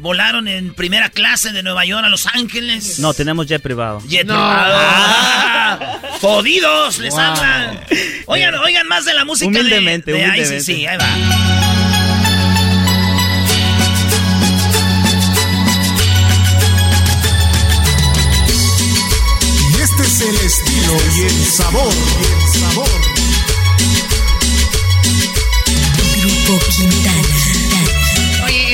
[0.00, 2.98] ¿Volaron en primera clase de Nueva York a Los Ángeles?
[3.00, 4.00] No, tenemos jet privado.
[4.08, 4.74] Jet privado.
[4.78, 6.98] Ah, ¡Jodidos!
[6.98, 7.78] Les hablan.
[8.26, 10.60] Oigan, oigan más de la música humildemente, de, humildemente.
[10.64, 11.06] sí, ahí va.
[19.78, 21.94] Y este es el estilo y el sabor.
[21.94, 22.90] Y el sabor.
[26.22, 27.19] Grupo Quintana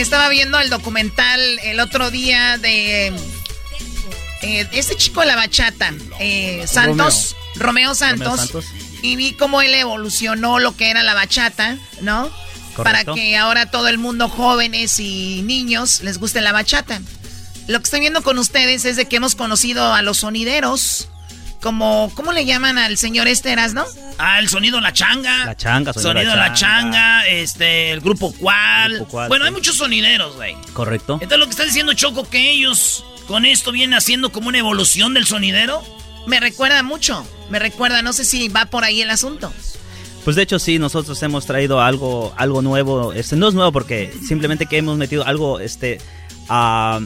[0.07, 3.09] estaba viendo el documental el otro día de
[4.43, 8.53] eh, este chico de la bachata, eh, Santos, Romeo, Santos,
[9.03, 12.31] y vi cómo él evolucionó lo que era la bachata, ¿no?
[12.77, 17.01] Para que ahora todo el mundo, jóvenes y niños, les guste la bachata.
[17.66, 21.09] Lo que estoy viendo con ustedes es de que hemos conocido a los sonideros,
[21.66, 23.84] como, ¿cómo le llaman al señor Esteras, no?
[24.18, 25.47] Ah, el sonido La Changa.
[25.47, 27.26] La Changa, sonido, La, changa.
[27.26, 29.05] este, el grupo Cual.
[29.10, 30.55] bueno, hay muchos sonideros, güey.
[30.74, 31.14] Correcto.
[31.14, 35.12] Entonces lo que está diciendo Choco, que ellos con esto vienen haciendo como una evolución
[35.12, 35.82] del sonidero.
[36.28, 39.52] Me recuerda mucho, me recuerda, no sé si va por ahí el asunto.
[40.22, 43.12] Pues de hecho sí, nosotros hemos traído algo, algo nuevo.
[43.12, 46.01] Este no es nuevo porque simplemente que hemos metido algo, este,
[46.48, 47.01] a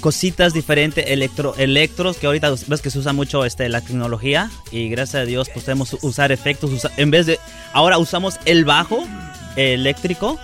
[0.00, 4.88] cositas diferentes, electro, electros, que ahorita ves que se usa mucho este, la tecnología y
[4.88, 7.38] gracias a Dios pues podemos usar efectos, en vez de,
[7.72, 9.04] ahora usamos el bajo
[9.56, 10.38] eléctrico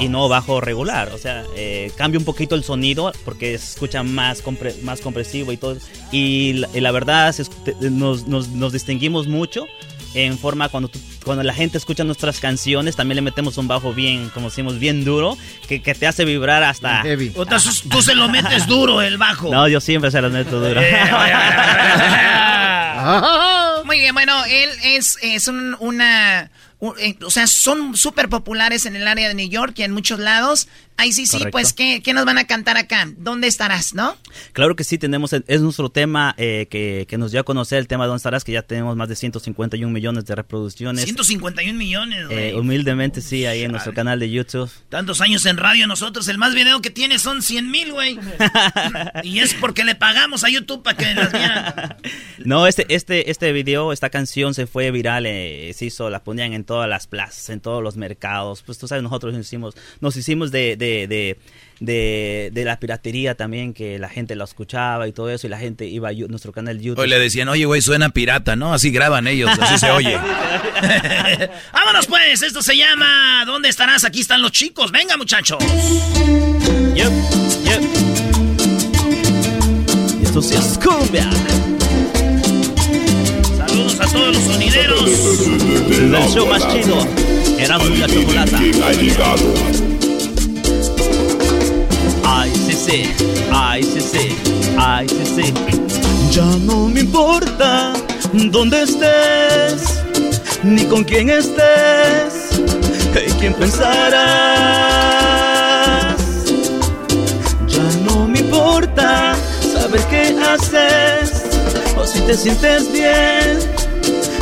[0.00, 4.02] y no bajo regular, o sea, eh, cambia un poquito el sonido porque se escucha
[4.02, 4.42] más,
[4.82, 5.76] más compresivo y todo,
[6.10, 7.34] y la, verdad
[7.80, 9.66] nos, nos, nos distinguimos mucho
[10.14, 10.90] en forma cuando
[11.24, 15.04] cuando la gente escucha nuestras canciones también le metemos un bajo bien como decimos bien
[15.04, 15.36] duro
[15.66, 17.32] que, te hace vibrar hasta heavy.
[17.90, 20.98] tú se lo metes duro el bajo no yo siempre se lo meto duro eh,
[23.84, 26.50] muy bien bueno él es, es una
[26.98, 30.20] eh, o sea, son súper populares en el área de New York y en muchos
[30.20, 30.68] lados.
[31.00, 33.08] Ahí sí, sí, pues, ¿qué, ¿qué, nos van a cantar acá?
[33.18, 34.16] ¿Dónde estarás, no?
[34.52, 37.86] Claro que sí, tenemos, es nuestro tema eh, que, que, nos dio a conocer el
[37.86, 38.42] tema de ¿Dónde estarás?
[38.42, 41.04] Que ya tenemos más de 151 millones de reproducciones.
[41.04, 42.48] 151 millones, güey.
[42.48, 44.68] Eh, humildemente, sí, ahí en nuestro canal de YouTube.
[44.88, 48.18] Tantos años en radio nosotros, el más video que tiene son 100 mil, güey.
[49.22, 51.96] y es porque le pagamos a YouTube para que las vieran.
[52.44, 56.64] no, este, este, este video, esta canción se fue viral, se hizo, la ponían en
[56.64, 58.64] todas las plazas, en todos los mercados.
[58.66, 61.38] Pues tú sabes, nosotros nos hicimos, nos hicimos de, de, de,
[61.80, 65.86] de, la piratería también, que la gente lo escuchaba y todo eso, y la gente
[65.86, 67.02] iba a nuestro canal YouTube.
[67.02, 68.72] Hoy le decían, oye, güey, suena pirata, ¿no?
[68.74, 70.16] Así graban ellos, así se oye.
[71.72, 74.04] Vámonos pues, esto se llama ¿Dónde estarás?
[74.04, 74.90] Aquí están los chicos.
[74.92, 75.58] Venga, muchachos.
[76.94, 77.12] Yep,
[77.64, 77.82] yep.
[80.20, 81.28] Y esto sí es cumbia
[84.00, 85.02] a todos los sonideros.
[85.02, 87.06] El show más chido.
[87.58, 88.60] Era la chocolata.
[92.30, 93.10] Ay, sí.
[93.52, 93.68] Ay.
[94.76, 95.52] Ay, sí, sí.
[96.30, 97.92] Ya no me importa
[98.32, 100.02] dónde estés,
[100.62, 102.60] ni con quién estés,
[103.26, 104.14] y quién pensarás.
[107.66, 109.34] Ya no me importa
[109.72, 111.44] saber qué haces,
[111.96, 113.58] o si te sientes bien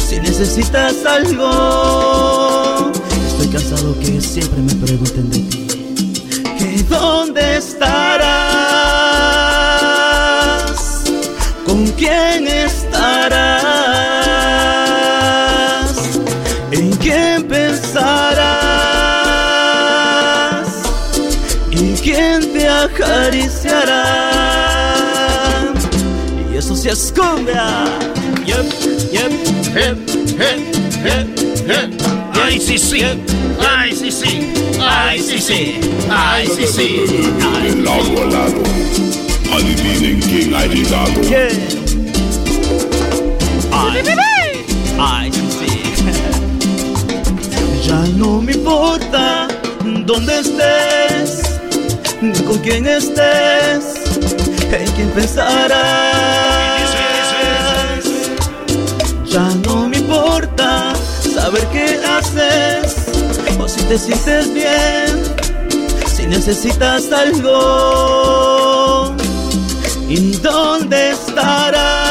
[0.06, 2.92] si necesitas algo.
[3.26, 4.65] Estoy cansado que siempre me
[6.98, 8.26] dónde estarás?
[11.64, 12.86] ¿Con quién estarás?
[16.70, 18.56] ¿En quién pensarás?
[21.70, 24.04] ¿Y quién te acariciará?
[26.52, 27.52] Y eso se esconde.
[27.54, 27.96] Ay,
[32.60, 33.00] sí, sí.
[33.60, 34.52] Ay, sí, sí.
[34.80, 35.80] Ay, sí, sí.
[36.10, 37.00] Ay, sí, sí.
[37.62, 38.62] Del lado a lado.
[39.52, 41.20] Adivinen quién ha llegado.
[44.98, 45.66] Ay, sí, sí.
[47.86, 49.48] Ya no me importa
[50.06, 51.42] dónde estés,
[52.20, 53.94] ni con quién estés,
[54.72, 56.15] en quién pensarás.
[63.58, 65.22] O si te sientes bien,
[66.06, 69.14] si necesitas algo.
[70.08, 72.05] ¿Y dónde estarás?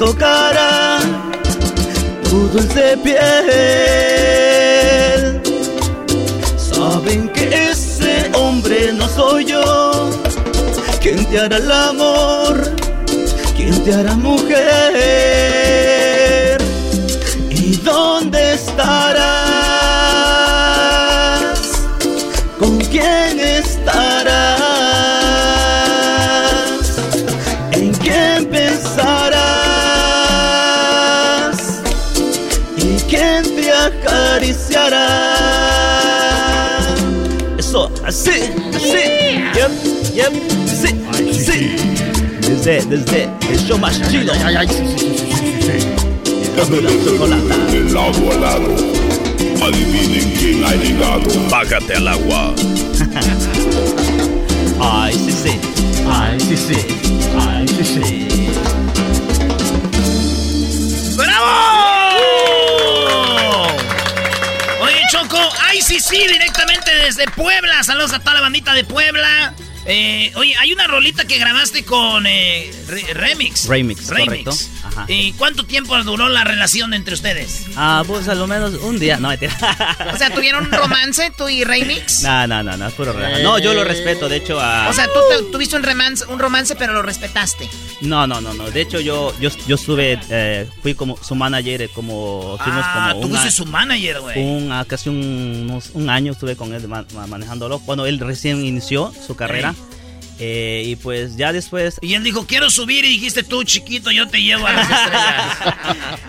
[0.00, 0.98] ¿Quién tocará
[2.30, 3.20] tu dulce piel?
[6.56, 10.08] Saben que ese hombre no soy yo.
[11.02, 12.62] ¿Quién te hará el amor?
[13.54, 15.59] ¿Quién te hará mujer?
[42.62, 44.34] Desde, desde el show más chido.
[44.44, 45.72] Ay, ay, sí, sí, sí, sí, sí.
[47.72, 48.76] De lado a lado.
[49.62, 51.24] Adivinen quién ha llegado.
[51.48, 52.54] Bájate al agua.
[54.82, 55.58] Ay, sí, sí.
[56.06, 56.76] Ay, sí, sí.
[57.48, 58.26] Ay, sí, sí.
[61.16, 62.18] ¡Bravo!
[64.82, 67.82] Oye, Choco, ay, sí, sí, directamente desde Puebla.
[67.84, 69.54] Saludos a toda la bandita de Puebla.
[69.92, 73.66] Eh, oye, hay una rolita que grabaste con eh, Re- Remix.
[73.66, 74.52] Remix, correcto.
[74.84, 75.04] Ajá.
[75.08, 77.64] ¿Y cuánto tiempo duró la relación entre ustedes?
[77.74, 79.16] Ah, pues a lo menos un día.
[79.18, 79.52] No, mentira.
[80.14, 82.22] O sea, ¿tuvieron un romance tú y Remix?
[82.30, 83.42] No, no, no, no, es puro relajo.
[83.42, 84.58] No, yo lo respeto, de hecho.
[84.60, 87.68] ah, O sea, tú te- tuviste un romance, un romance, pero lo respetaste.
[88.02, 88.70] No, no, no, no.
[88.70, 93.10] De hecho, yo, yo, yo estuve, eh, fui como su manager, eh, como, fuimos Ah,
[93.12, 94.38] como tú fuiste su manager, güey.
[94.42, 97.78] un, ah, casi un, unos- un año estuve con él ma- ma- manejándolo.
[97.80, 99.74] Cuando él recién inició su carrera.
[100.42, 101.98] Eh, y pues ya después...
[102.00, 105.76] Y él dijo, quiero subir y dijiste tú, chiquito, yo te llevo a las estrellas.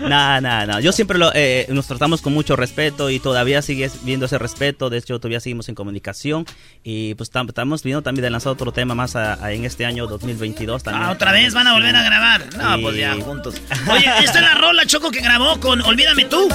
[0.02, 0.80] No, no, no.
[0.80, 4.90] Yo siempre lo, eh, nos tratamos con mucho respeto y todavía sigue viendo ese respeto.
[4.90, 6.44] De hecho, todavía seguimos en comunicación.
[6.82, 9.86] Y pues tam- estamos viendo también de lanzar otro tema más a- a- en este
[9.86, 11.04] año 2022 también.
[11.06, 12.44] Ah, otra vez van a volver a grabar.
[12.56, 12.82] No, Sí.
[12.82, 13.54] pues ya, juntos.
[13.90, 16.48] Oye, esta es la rola, Choco, que grabó con Olvídame tú.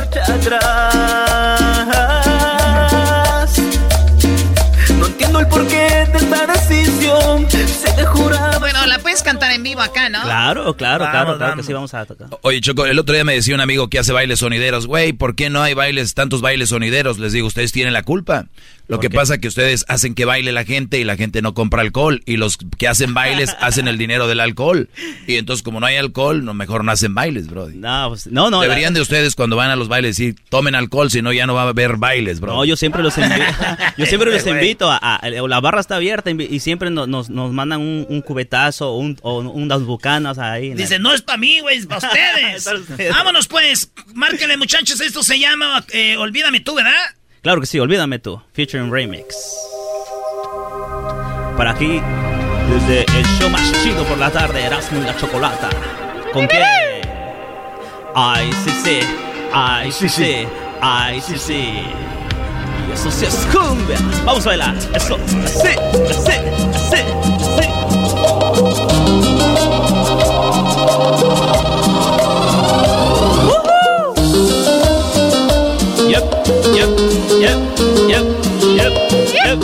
[5.17, 7.49] Entiendo el porqué de esta decisión.
[7.49, 8.59] Se te juraba.
[8.59, 10.21] Bueno, la puedes cantar en vivo acá, ¿no?
[10.21, 12.27] Claro, claro, Vamos, claro, claro que sí vamos a tocar.
[12.43, 15.33] Oye, Choco, el otro día me decía un amigo que hace bailes sonideros, güey, ¿por
[15.33, 17.17] qué no hay bailes, tantos bailes sonideros?
[17.17, 18.45] Les digo, ustedes tienen la culpa.
[18.87, 19.15] Lo ¿Por que qué?
[19.15, 22.21] pasa es que ustedes hacen que baile la gente y la gente no compra alcohol.
[22.25, 24.89] Y los que hacen bailes hacen el dinero del alcohol.
[25.27, 27.67] Y entonces, como no hay alcohol, no, mejor no hacen bailes, bro.
[27.73, 28.61] No, pues, no, no.
[28.61, 31.45] Deberían la- de ustedes cuando van a los bailes decir, tomen alcohol, si no ya
[31.45, 32.53] no va a haber bailes, bro.
[32.53, 33.43] No, yo siempre los invito.
[33.97, 34.55] Yo siempre los Güey.
[34.55, 38.21] invito a, a- La barra está abierta y siempre nos, nos, nos mandan un, un
[38.21, 40.73] cubetazo o, un, o unas bucanas ahí.
[40.75, 42.63] Dice, no es para mí, güey, es para ustedes.
[42.63, 43.11] Para ustedes.
[43.11, 43.91] Vámonos, pues.
[44.13, 45.01] Márquenle, muchachos.
[45.01, 46.93] Esto se llama eh, Olvídame tú, ¿verdad?
[47.47, 48.41] Claro que sí, olvídame tú.
[48.51, 49.55] Featuring Remix.
[51.55, 52.01] Para aquí,
[52.69, 55.69] desde el show más chido por la tarde, Erasmo y la Chocolata.
[56.33, 56.61] ¿Con qué?
[58.13, 58.99] Ay, sí, sí.
[59.53, 60.45] Ay, sí, sí.
[60.81, 61.83] Ay, sí, sí.
[62.85, 63.97] Y eso sí es cumbia.
[64.25, 64.75] Vamos a bailar.
[64.93, 65.69] Eso, sí,
[66.09, 66.33] sí,
[66.91, 67.36] sí.
[77.39, 77.59] Yep,
[78.07, 78.25] yep,
[78.77, 78.93] yep,
[79.45, 79.59] yep,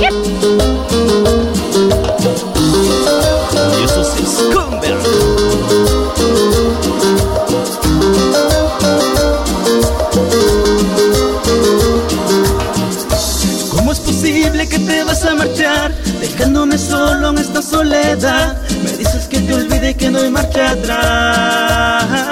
[0.00, 0.14] yep.
[3.78, 4.96] Y eso sí es cumbia.
[13.70, 18.60] ¿Cómo es posible que te vas a marchar dejándome solo en esta soledad?
[18.82, 22.31] Me dices que te olvide que no hay marcha atrás.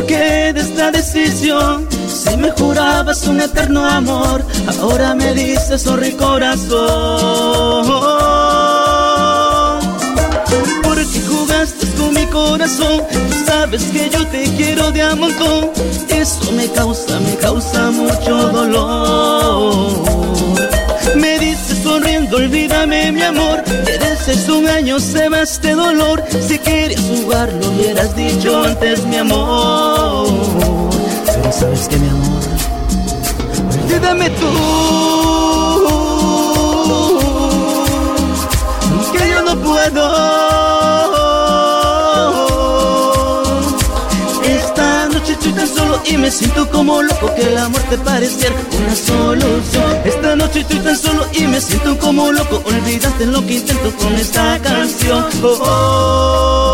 [0.00, 1.86] Porqué de esta decisión.
[2.08, 4.44] Si me jurabas un eterno amor,
[4.80, 6.70] ahora me dices sorry corazón.
[10.82, 15.70] Porque jugaste con mi corazón, tú sabes que yo te quiero de a montón.
[16.08, 20.02] Eso me causa, me causa mucho dolor.
[21.16, 21.69] Me dices
[22.36, 23.62] olvídame mi amor.
[23.64, 26.22] Que desde un año se va este dolor.
[26.46, 30.28] Si quieres jugar, lo hubieras dicho antes, mi amor.
[31.26, 32.42] Pero sabes que mi amor,
[33.84, 34.50] olvídame tú.
[39.12, 40.49] Que yo no puedo.
[45.60, 50.00] Tan solo y me siento como loco que la muerte pareciera una solución.
[50.06, 52.62] Esta noche estoy tan solo y me siento como loco.
[52.64, 55.26] Olvidaste lo que intento con esta canción.
[55.42, 56.69] Oh, oh.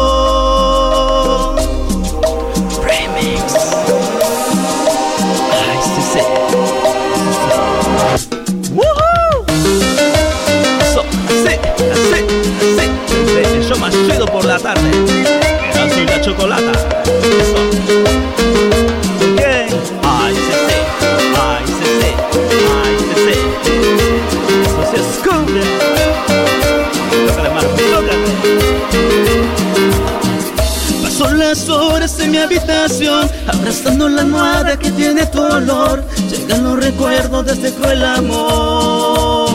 [32.27, 36.05] En mi habitación, abrazando la almohada que tiene tu olor.
[36.29, 39.51] Llegan los recuerdos de este cruel amor.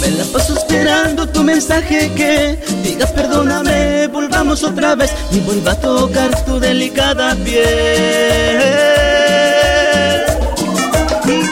[0.00, 5.80] Me la paso esperando tu mensaje que diga perdóname, volvamos otra vez y vuelva a
[5.80, 8.64] tocar tu delicada piel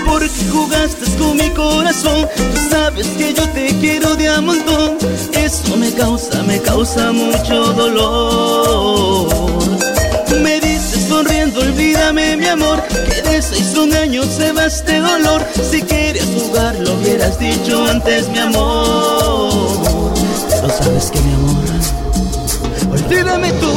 [0.04, 1.61] porque jugaste con mi corazón.
[2.02, 2.26] Tú
[2.68, 4.98] sabes que yo te quiero de a montón.
[5.34, 9.28] Eso me causa, me causa mucho dolor.
[10.42, 15.44] Me dices sonriendo, olvídame mi amor, que de seis un año se va este dolor.
[15.70, 19.82] Si querías jugar, lo hubieras dicho antes, mi amor.
[20.50, 21.64] Pero sabes que mi amor,
[22.90, 23.72] olvídame tú.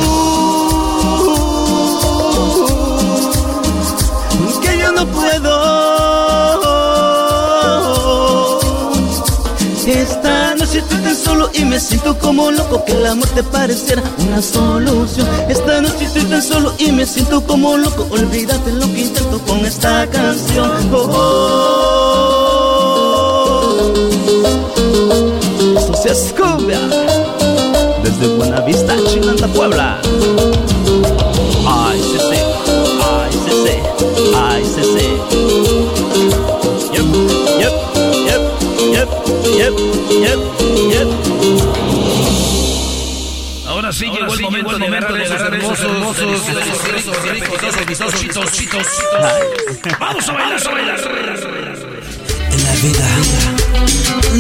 [4.61, 5.54] Que yo no puedo
[9.87, 14.01] Esta noche estoy tan solo y me siento como loco que el amor te pareciera
[14.17, 15.27] una solución.
[15.47, 18.07] Esta noche estoy tan solo y me siento como loco.
[18.09, 20.71] Olvídate lo que intento con esta canción.
[20.91, 21.85] Oh, oh.
[25.77, 26.09] Esto se
[28.03, 29.99] desde Buenavista, Chinanta, Puebla.
[31.67, 32.37] Ay, sí, sí.
[33.03, 33.73] Ay, sí, sí.
[34.35, 35.64] Ay, sí, sí.
[39.53, 39.73] Yep,
[40.09, 40.39] yep,
[40.91, 41.07] yep.
[43.67, 46.41] Ahora sí llegó el momento de agarrar esos hermosos, hermosos,
[49.99, 50.99] Vamos a bailar, a bailar.
[52.51, 53.09] En la vida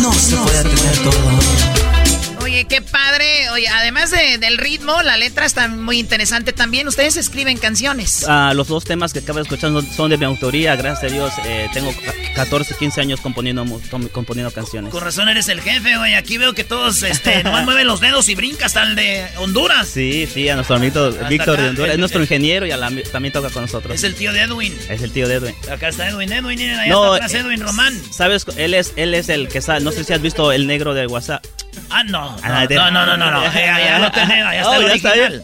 [0.01, 2.43] no se puede tener todo.
[2.43, 3.49] Oye, qué padre.
[3.51, 6.87] Oye, además de- del ritmo, la letra está muy interesante también.
[6.87, 8.25] Ustedes escriben canciones.
[8.27, 11.13] Ah, los dos temas que acabo de escuchar son- son de mi autoría, gracias a
[11.13, 11.33] Dios.
[11.45, 11.91] eh, tengo
[12.35, 13.65] 14, 15 años componiendo,
[14.11, 14.91] componiendo canciones.
[14.91, 16.15] Con razón eres el jefe, güey.
[16.15, 19.87] Aquí veo que todos este, nomás mueven los dedos y brinca hasta el de Honduras.
[19.87, 21.87] Sí, sí, a nuestro amigo Víctor acá, de Honduras.
[21.89, 23.95] el- Es nuestro ingeniero y a la- también toca con nosotros.
[23.95, 24.77] Es el tío de Edwin.
[24.89, 25.55] Es el tío de Edwin.
[25.71, 27.99] Acá está Edwin, Edwin, allá No, está atrás Edwin Román.
[28.11, 28.45] ¿Sabes?
[28.57, 29.79] Él es, él es el que sabe.
[29.81, 31.43] No sé si has visto el negro de WhatsApp.
[31.89, 32.35] Ah, no.
[32.43, 33.41] Ah, No, no, no, no, no.
[33.41, 33.45] no.
[33.53, 35.43] Eh, allá lo tenemos, allá está Oh, el ya está bien.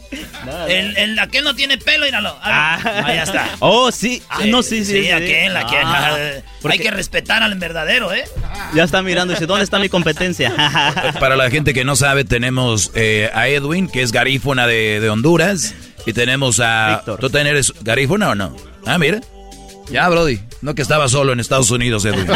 [0.68, 2.38] El, el aquel no tiene pelo, míralo.
[2.42, 3.50] Ah, allá está.
[3.60, 4.22] Oh, sí.
[4.30, 5.04] Ah, no, sí, sí.
[5.04, 5.84] Sí, aquel, aquel.
[5.86, 6.18] Ah,
[6.70, 8.24] Hay que respetar al verdadero, ¿eh?
[8.74, 10.54] Ya está mirando y dice, ¿dónde está mi competencia?
[11.20, 15.10] Para la gente que no sabe, tenemos eh, a Edwin, que es garífuna de, de
[15.10, 15.74] Honduras.
[16.06, 17.04] Y tenemos a...
[17.06, 18.56] ¿Tú también eres garífuna o no?
[18.86, 19.22] Ah, mira.
[19.92, 20.40] Ya, Brody.
[20.62, 22.28] No que estaba solo en Estados Unidos, Edwin.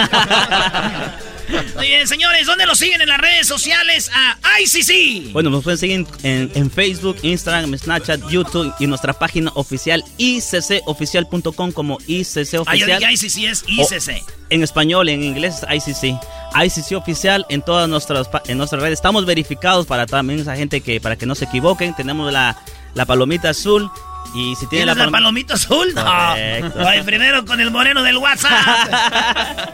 [1.75, 4.09] Muy bien, señores, ¿dónde lo siguen en las redes sociales?
[4.13, 5.31] A ICC.
[5.33, 11.71] Bueno, nos pueden seguir en, en Facebook, Instagram, Snapchat, YouTube y nuestra página oficial iccoficial.com
[11.71, 12.99] como ICC Ah, Oficial.
[12.99, 14.23] dije ICC es O- ICC.
[14.49, 16.17] en español, en inglés es ICC.
[16.63, 18.99] ICC Oficial en todas nuestras, en nuestras redes.
[18.99, 21.93] Estamos verificados para también esa gente que, para que no se equivoquen.
[21.95, 22.57] Tenemos la,
[22.93, 23.89] la palomita azul.
[24.35, 25.93] Y si tiene ¿Tienes la, la, palom- palomita azul?
[25.95, 26.03] No.
[26.05, 28.91] Ay, primero con el moreno del WhatsApp.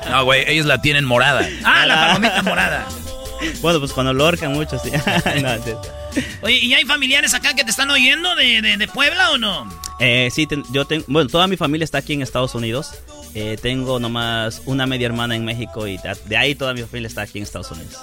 [0.11, 1.47] No, güey, ellos la tienen morada.
[1.63, 2.85] Ah, la palomita morada.
[3.61, 4.91] Bueno, pues cuando lo mucho, sí.
[5.41, 6.21] No, sí.
[6.41, 9.67] Oye, ¿y hay familiares acá que te están oyendo de, de, de Puebla o no?
[9.99, 12.91] Eh, sí, ten- yo tengo, bueno, toda mi familia está aquí en Estados Unidos.
[13.33, 17.21] Eh, tengo nomás una media hermana en México y de ahí toda mi familia está
[17.21, 17.97] aquí en Estados Unidos.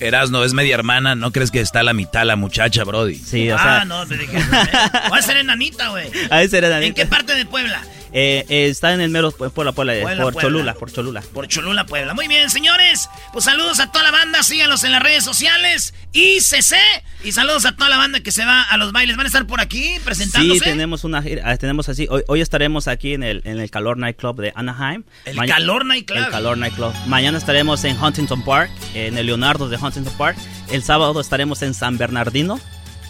[0.00, 3.16] Erasno es media hermana, ¿no crees que está a la mitad la muchacha, Brody?
[3.16, 4.36] Sí, o ah, sea, no, te dije.
[5.08, 6.10] Voy a ser enanita, güey.
[6.30, 7.82] ahí será ¿En qué parte de Puebla?
[8.16, 10.48] Eh, eh, está en el mero por, por la Puebla, eh, Puebla, por Puebla.
[10.48, 11.22] Cholula, por Cholula.
[11.32, 12.14] Por Cholula, Puebla.
[12.14, 13.10] Muy bien, señores.
[13.32, 14.42] Pues saludos a toda la banda.
[14.44, 15.94] Síganlos en las redes sociales.
[16.12, 16.76] ICC.
[17.24, 19.16] Y saludos a toda la banda que se va a los bailes.
[19.16, 20.60] ¿Van a estar por aquí presentándose?
[20.60, 23.68] Sí, tenemos una gira, ah, tenemos así, hoy, hoy estaremos aquí en el, en el
[23.70, 25.02] Calor Nightclub de Anaheim.
[25.24, 26.18] El Maña- Calor Nightclub.
[26.18, 26.92] El Calor Nightclub.
[27.06, 30.36] Mañana estaremos en Huntington Park, en el Leonardo de Huntington Park.
[30.70, 32.60] El sábado estaremos en San Bernardino,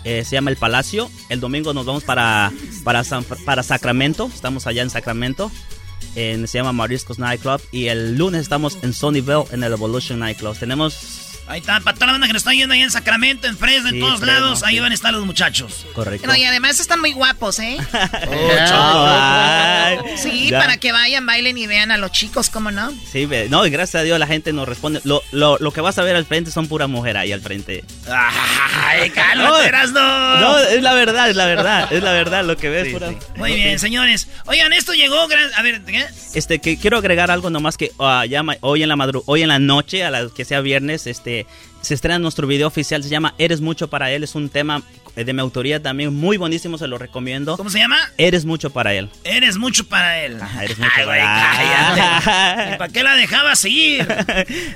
[0.05, 1.10] eh, se llama El Palacio.
[1.28, 2.52] El domingo nos vamos para,
[2.85, 5.51] para, San- para Sacramento, estamos allá en Sacramento.
[6.16, 7.60] En, se llama Mariscos Nightclub.
[7.72, 10.56] Y el lunes estamos en Sunnyvale, en el Evolution Nightclub.
[10.59, 13.59] Tenemos Ahí está, para toda la banda que nos está yendo ahí en Sacramento, en
[13.59, 14.62] Fresno, en Sí, todos Fresno, lados.
[14.62, 14.81] Ahí sí.
[14.81, 15.85] van a estar los muchachos.
[15.93, 16.27] Correcto.
[16.27, 17.77] No, y además están muy guapos, ¿eh?
[18.97, 20.59] Ay, Sí, ya.
[20.61, 22.93] para que vayan, bailen y vean a los chicos, ¿cómo no?
[23.11, 25.01] Sí, no, y gracias a Dios la gente nos responde.
[25.05, 27.85] Lo, lo, lo que vas a ver al frente son pura mujer ahí al frente.
[28.09, 29.12] ¡Ay,
[29.66, 30.01] Erasno!
[30.41, 32.89] No, es la verdad, es la verdad, es la verdad lo que ves.
[32.93, 34.29] pura- Muy bien, señores.
[34.47, 35.27] Oigan, esto llegó...
[35.29, 36.07] gran- A ver, ¿qué?
[36.35, 39.49] Este, que quiero agregar algo nomás que ah, ya hoy en la madru hoy en
[39.49, 41.34] la noche, a la que sea viernes, este,
[41.81, 44.82] se estrena nuestro video oficial, se llama Eres mucho para él, es un tema
[45.23, 47.56] de mi autoría también muy buenísimo, se lo recomiendo.
[47.56, 47.98] ¿Cómo se llama?
[48.19, 49.09] Eres mucho para él.
[49.23, 50.39] Eres mucho para él.
[50.61, 52.74] eres mucho Ay, güey, para-.
[52.74, 54.06] ¿Y para qué la dejabas ir?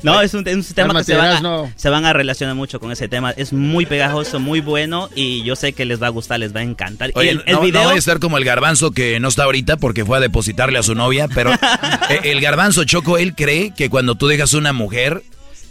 [0.02, 1.72] No, es un, es un tema que se van, a, Erasno.
[1.76, 3.32] se van a relacionar mucho con ese tema.
[3.32, 6.60] Es muy pegajoso, muy bueno y yo sé que les va a gustar, les va
[6.60, 7.10] a encantar.
[7.14, 7.82] Oye, y el, el no, video...
[7.82, 10.78] no voy a estar como el garbanzo que no está ahorita porque fue a depositarle
[10.78, 11.52] a su novia, pero
[12.10, 15.22] eh, el garbanzo Choco, él cree que cuando tú dejas una mujer,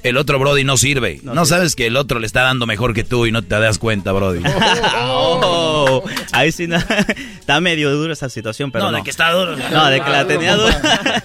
[0.04, 1.20] el otro Brody no sirve.
[1.24, 3.78] No, sabes que el otro le está dando mejor que tú y no te das
[3.80, 4.42] cuenta, Brody.
[5.00, 6.78] Oh, ahí sí, no,
[7.40, 8.98] está medio duro esa situación, pero no, no.
[8.98, 9.56] de que está duro.
[9.72, 10.82] No, de que la tenía dura.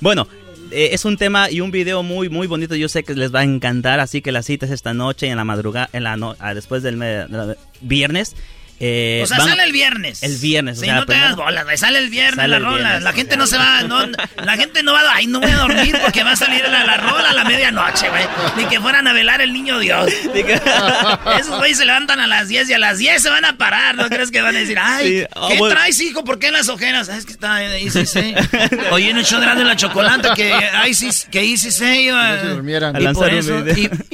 [0.00, 0.26] bueno,
[0.70, 2.74] eh, es un tema y un video muy muy bonito.
[2.74, 5.36] Yo sé que les va a encantar, así que la cita es esta noche en
[5.36, 8.34] la madrugada, en la no- ah, después del me- de la- viernes.
[8.80, 10.22] Eh, O sea, van- sale el viernes.
[10.22, 11.76] El viernes, o Sí, sea, no te hagas bolas, güey.
[11.76, 12.76] Sale el viernes Sale la rola.
[12.78, 13.02] viernes.
[13.02, 15.96] La gente no se va, no, la gente no va, ay, no voy a dormir
[16.02, 18.24] porque va a salir la, la rola a la medianoche, güey.
[18.56, 20.10] Ni que fueran a velar el niño Dios.
[21.38, 23.94] Esos güeyes se levantan a las 10 y a las 10 se van a parar.
[23.96, 25.74] ¿No crees que van a decir, ay, Sí, oh, ¿qué bueno.
[25.74, 26.24] traes, hijo?
[26.24, 27.08] ¿Por qué las ojeras?
[27.08, 28.34] "Ah, Es que está ahí, sí, sí.
[28.90, 30.54] Oye, en el show de la chocolate que
[30.94, 32.36] sí, que se iba.
[32.36, 33.00] No se durmieran.
[33.00, 33.62] Y por eso,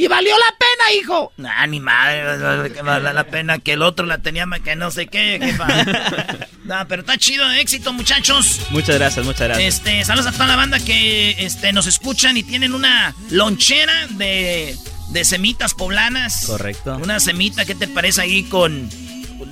[0.09, 1.33] valió la pena, hijo.
[1.37, 5.07] Nah, ni madre, que vale la pena que el otro la tenía que no sé
[5.07, 5.67] qué, jefa.
[6.65, 8.61] No, pero está chido, éxito, muchachos.
[8.71, 9.75] Muchas gracias, muchas gracias.
[9.75, 14.75] Este, saludos a toda la banda que este, nos escuchan y tienen una lonchera de,
[15.11, 16.47] de semitas poblanas.
[16.47, 16.97] Correcto.
[16.97, 18.89] Una semita, ¿qué te parece ahí con,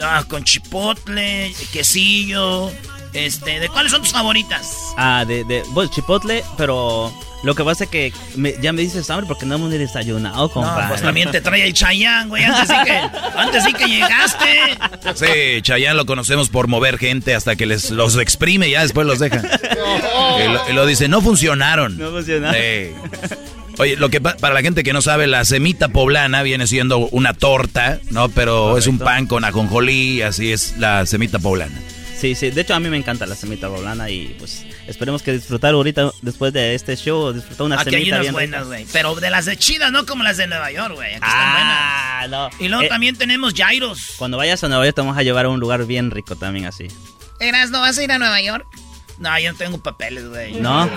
[0.03, 2.73] ah, con chipotle, quesillo?
[3.13, 4.71] Este, ¿de cuáles son tus favoritas?
[4.97, 7.13] Ah, de, de bueno, chipotle, pero
[7.43, 10.49] lo que pasa es que me- ya me dices hambre porque no hemos ni desayunado,
[10.51, 10.83] compadre.
[10.83, 12.45] No, pues también te trae el chayán, güey.
[12.45, 13.01] Antes sí que,
[13.37, 14.47] antes sí que llegaste.
[15.15, 19.07] Sí, Chayanne lo conocemos por mover gente hasta que les los exprime y ya después
[19.07, 19.43] los deja.
[19.43, 21.99] Y lo, y lo dice, no funcionaron.
[21.99, 22.55] No funcionaron.
[22.61, 22.91] Sí.
[23.79, 26.99] Oye, lo que pa- para la gente que no sabe, la semita poblana viene siendo
[27.09, 28.29] una torta, ¿no?
[28.29, 31.75] Pero es un pan con ajonjolí, así es la semita poblana.
[32.23, 35.33] Sí, sí, de hecho a mí me encanta la semita poblana y pues esperemos que
[35.33, 38.87] disfrutar ahorita después de este show, disfrutar una Aquí hay semita unas bien buenas, güey.
[38.93, 41.15] Pero de las de chidas, no como las de Nueva York, güey.
[41.15, 42.39] Aquí Ah, están no.
[42.39, 42.61] buenas.
[42.61, 44.13] Y luego Eh, también tenemos gyros.
[44.19, 46.67] Cuando vayas a Nueva York te vamos a llevar a un lugar bien rico también
[46.67, 46.87] así.
[47.41, 48.67] Eras, ¿no vas a ir a Nueva York?
[49.23, 50.55] No, yo no tengo papeles, güey.
[50.55, 50.91] ¿No?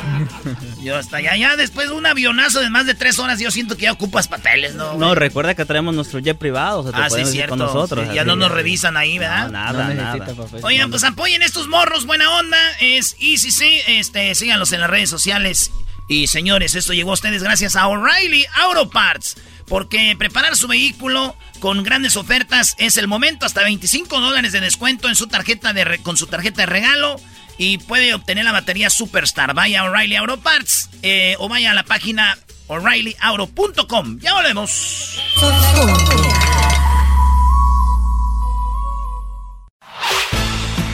[0.82, 3.78] Yo hasta allá, ya después de un avionazo de más de tres horas, yo siento
[3.78, 4.88] que ya ocupas papeles, ¿no?
[4.96, 4.98] güey?
[5.00, 7.50] No, recuerda que traemos nuestro jet privado, o sea, te Ah, sí, cierto.
[7.52, 8.08] con nosotros.
[8.10, 9.46] Sí, ya así no nos revisan ahí, ¿verdad?
[9.46, 10.28] No, nada, nada.
[10.64, 12.58] Oigan, pues apoyen estos morros, buena onda.
[12.80, 15.72] Es Easy, sí, este, síganlos en las redes sociales.
[16.08, 19.38] Y señores, esto llegó a ustedes gracias a O'Reilly Auto Parts.
[19.68, 23.48] Porque preparar su vehículo con grandes ofertas es el momento.
[23.48, 27.20] Hasta 25 dólares de descuento en su tarjeta de re- con su tarjeta de regalo.
[27.58, 29.54] Y puede obtener la batería Superstar.
[29.54, 32.38] Vaya a O'Reilly Auto Parts eh, o vaya a la página
[32.68, 34.20] o'ReillyAuto.com.
[34.20, 35.20] Ya volvemos.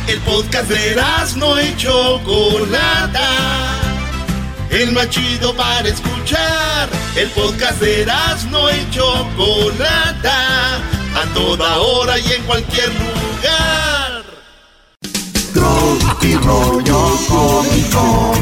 [0.08, 1.02] El podcast de
[1.38, 3.30] no y Chocolata.
[4.70, 6.90] El más chido para escuchar.
[7.16, 8.06] El podcast de
[8.50, 10.78] no y Chocolata.
[11.14, 14.01] A toda hora y en cualquier lugar.
[15.54, 18.34] Tropi rollo cómico.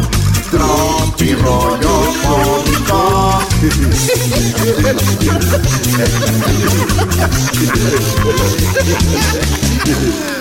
[0.52, 3.40] Tropi rollo cómico.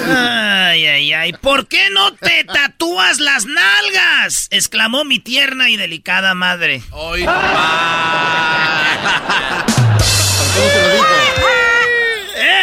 [0.06, 1.32] Ay, ay, ay.
[1.32, 4.48] ¿Por qué no te tatúas las nalgas?
[4.50, 6.82] exclamó mi tierna y delicada madre.
[6.90, 7.24] Hoy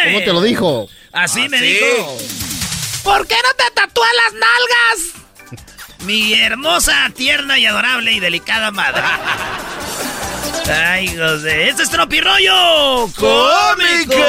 [0.04, 0.88] ¿Cómo te lo dijo?
[1.12, 1.66] Así me ¿Ah, sí?
[1.66, 2.18] dijo.
[3.06, 5.66] ¿Por qué no te tatúas las nalgas?
[6.06, 9.00] Mi hermosa, tierna y adorable y delicada madre.
[10.68, 11.68] Ay, José.
[11.68, 14.24] Este es Tropirollo Cómico.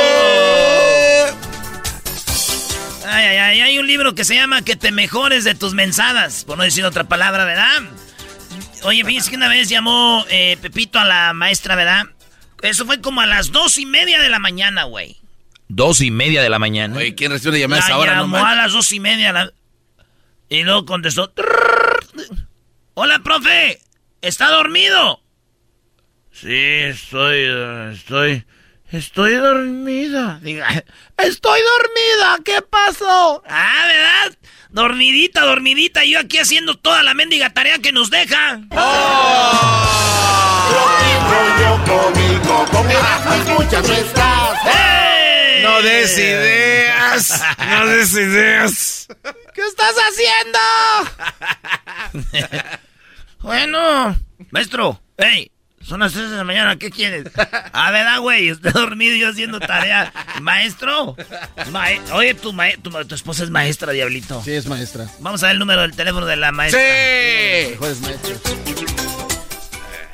[3.07, 3.61] Ay, ay, ay.
[3.61, 6.43] Hay un libro que se llama Que te mejores de tus mensadas.
[6.43, 7.81] Por no decir otra palabra, ¿verdad?
[8.83, 12.05] Oye, fíjense que una vez llamó eh, Pepito a la maestra, ¿verdad?
[12.61, 15.17] Eso fue como a las dos y media de la mañana, güey.
[15.69, 16.95] Dos y media de la mañana.
[16.97, 18.15] Oye, ¿quién recibe una llamada a esa hora?
[18.15, 19.33] Llamó a las dos y media.
[19.33, 19.51] la-
[20.49, 21.33] Y luego contestó.
[22.93, 23.79] Hola, profe.
[24.21, 25.21] ¿Está dormido?
[26.31, 27.45] Sí, estoy,
[27.93, 28.45] estoy,
[28.91, 30.39] estoy dormida.
[30.41, 30.67] Diga,
[31.17, 33.43] estoy dormida, ¿qué pasó?
[33.47, 34.37] Ah, ¿verdad?
[34.69, 38.61] Dormidita, dormidita, yo aquí haciendo toda la mendiga tarea que nos deja.
[41.29, 44.59] rollo cómico, con Erasmo escuchas no estás.
[45.63, 47.43] No des ideas.
[47.67, 49.07] No des ideas.
[49.53, 50.59] ¿Qué estás haciendo?
[53.39, 54.15] bueno,
[54.51, 55.51] maestro, hey,
[55.81, 57.25] son las 3 de la mañana, ¿qué quieres?
[57.73, 58.49] Ah, ¿verdad, güey?
[58.49, 60.13] Estoy dormido y yo haciendo tarea.
[60.41, 61.15] Maestro,
[61.71, 64.41] mae- oye, tu, mae- tu, tu esposa es maestra, diablito.
[64.43, 65.07] Sí, es maestra.
[65.19, 66.79] Vamos a ver el número del teléfono de la maestra.
[66.81, 67.71] Sí.
[67.71, 68.41] Mejores maestros.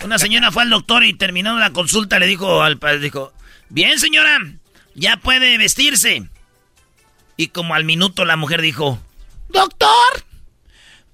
[0.04, 3.34] Una señora fue al doctor y terminando la consulta le dijo al padre, dijo,
[3.70, 4.38] bien señora,
[4.96, 6.30] ya puede vestirse.
[7.38, 9.00] Y como al minuto la mujer dijo,
[9.50, 10.24] doctor,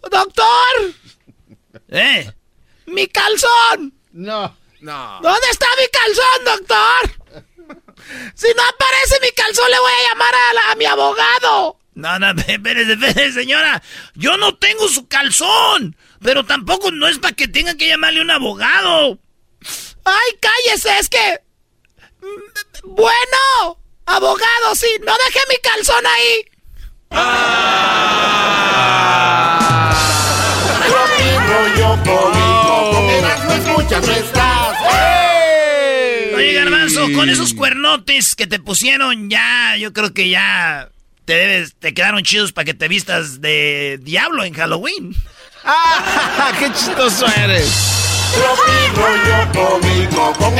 [0.09, 0.93] doctor,
[1.89, 2.31] ¿eh?
[2.87, 3.93] Mi calzón.
[4.11, 4.57] No.
[4.81, 5.19] No.
[5.21, 7.75] ¿Dónde está mi calzón, doctor?
[8.33, 11.77] Si no aparece mi calzón, le voy a llamar a, la- a mi abogado.
[11.93, 13.83] No, no, espérese, espérese, señora.
[14.15, 15.95] Yo no tengo su calzón.
[16.21, 19.19] Pero tampoco no es para que tenga que llamarle a un abogado.
[20.05, 21.39] Ay, cállese, es que...
[22.21, 26.45] mm, Bueno, abogado, sí, no deje mi calzón ahí.
[33.09, 34.77] Erasmo escuchas no estás.
[36.35, 40.89] Oye, Garbanzo, con esos cuernotes que te pusieron ya, yo creo que ya
[41.25, 45.15] te debes, te quedaron chidos para que te vistas de diablo en Halloween.
[45.63, 46.51] ¡Ah!
[46.59, 47.99] ¡Qué chistoso eres!
[48.95, 50.53] rollo cómico, con.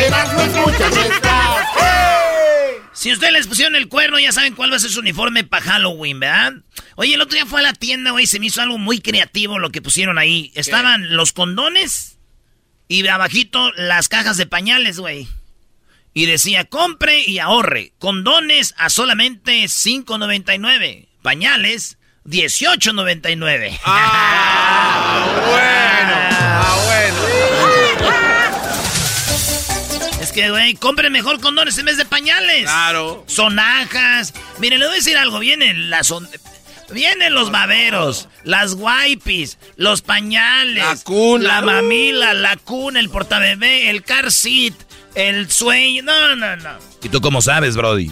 [3.00, 5.64] Si ustedes les pusieron el cuerno, ya saben cuál va a ser su uniforme para
[5.64, 6.54] Halloween, ¿verdad?
[6.96, 9.58] Oye, el otro día fue a la tienda, güey, se me hizo algo muy creativo
[9.58, 10.52] lo que pusieron ahí.
[10.54, 12.18] Estaban los condones
[12.90, 15.30] y abajito las cajas de pañales, güey.
[16.14, 17.94] Y decía, compre y ahorre.
[18.00, 21.08] Condones a solamente $5.99.
[21.22, 23.80] Pañales, $18.99.
[23.86, 26.16] Ah, bueno.
[26.32, 27.18] Ah, bueno.
[30.22, 32.64] Es que, güey, compre mejor condones en vez de pañales.
[32.64, 33.24] Claro.
[33.28, 34.34] Sonajas.
[34.60, 35.40] Miren, le voy a decir algo.
[35.40, 36.12] Vienen las...
[36.12, 36.30] on-
[36.92, 41.48] Vienen los baberos, las wipes, los pañales, La cuna.
[41.48, 44.74] la mamila, la cuna, el portabebé, el car seat,
[45.14, 46.02] el sueño.
[46.02, 46.72] No, no, no.
[47.04, 48.12] ¿Y tú cómo sabes, Brody?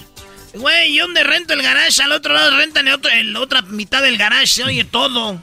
[0.54, 3.62] Güey, yo donde rento el garage, al otro lado rentan el otro, en la otra
[3.62, 5.42] mitad del garage, se oye todo.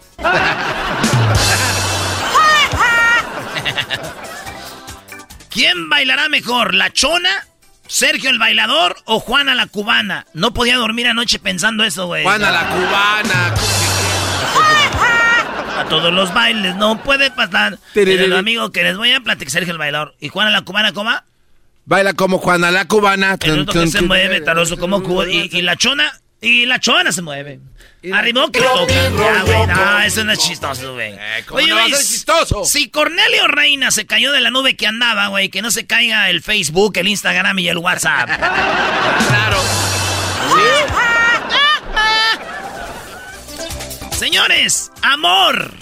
[5.50, 7.46] ¿Quién bailará mejor, la chona,
[7.86, 10.26] Sergio el bailador o Juana la cubana?
[10.32, 12.24] No podía dormir anoche pensando eso, güey.
[12.24, 13.54] Juana la cubana.
[15.78, 17.78] A todos los bailes no puede pasar.
[17.92, 20.16] Pero amigo que les voy a platicar, Sergio el bailador.
[20.18, 21.10] ¿Y Juana la cubana cómo?
[21.86, 23.36] Baila como Juana la cubana.
[23.42, 25.26] El otro que se mueve, taroso como cubo.
[25.26, 27.60] Y, y la chona, y la chona se mueve.
[28.12, 28.92] Arriba que toca.
[28.92, 31.14] Ya, güey, no, eso no es chistoso, güey.
[31.46, 32.64] ¿cómo no va a güey, ser chistoso?
[32.64, 36.28] Si Cornelio Reina se cayó de la nube que andaba, güey, que no se caiga
[36.28, 38.28] el Facebook, el Instagram y el WhatsApp.
[39.28, 39.58] Claro.
[44.18, 45.72] Señores, amor.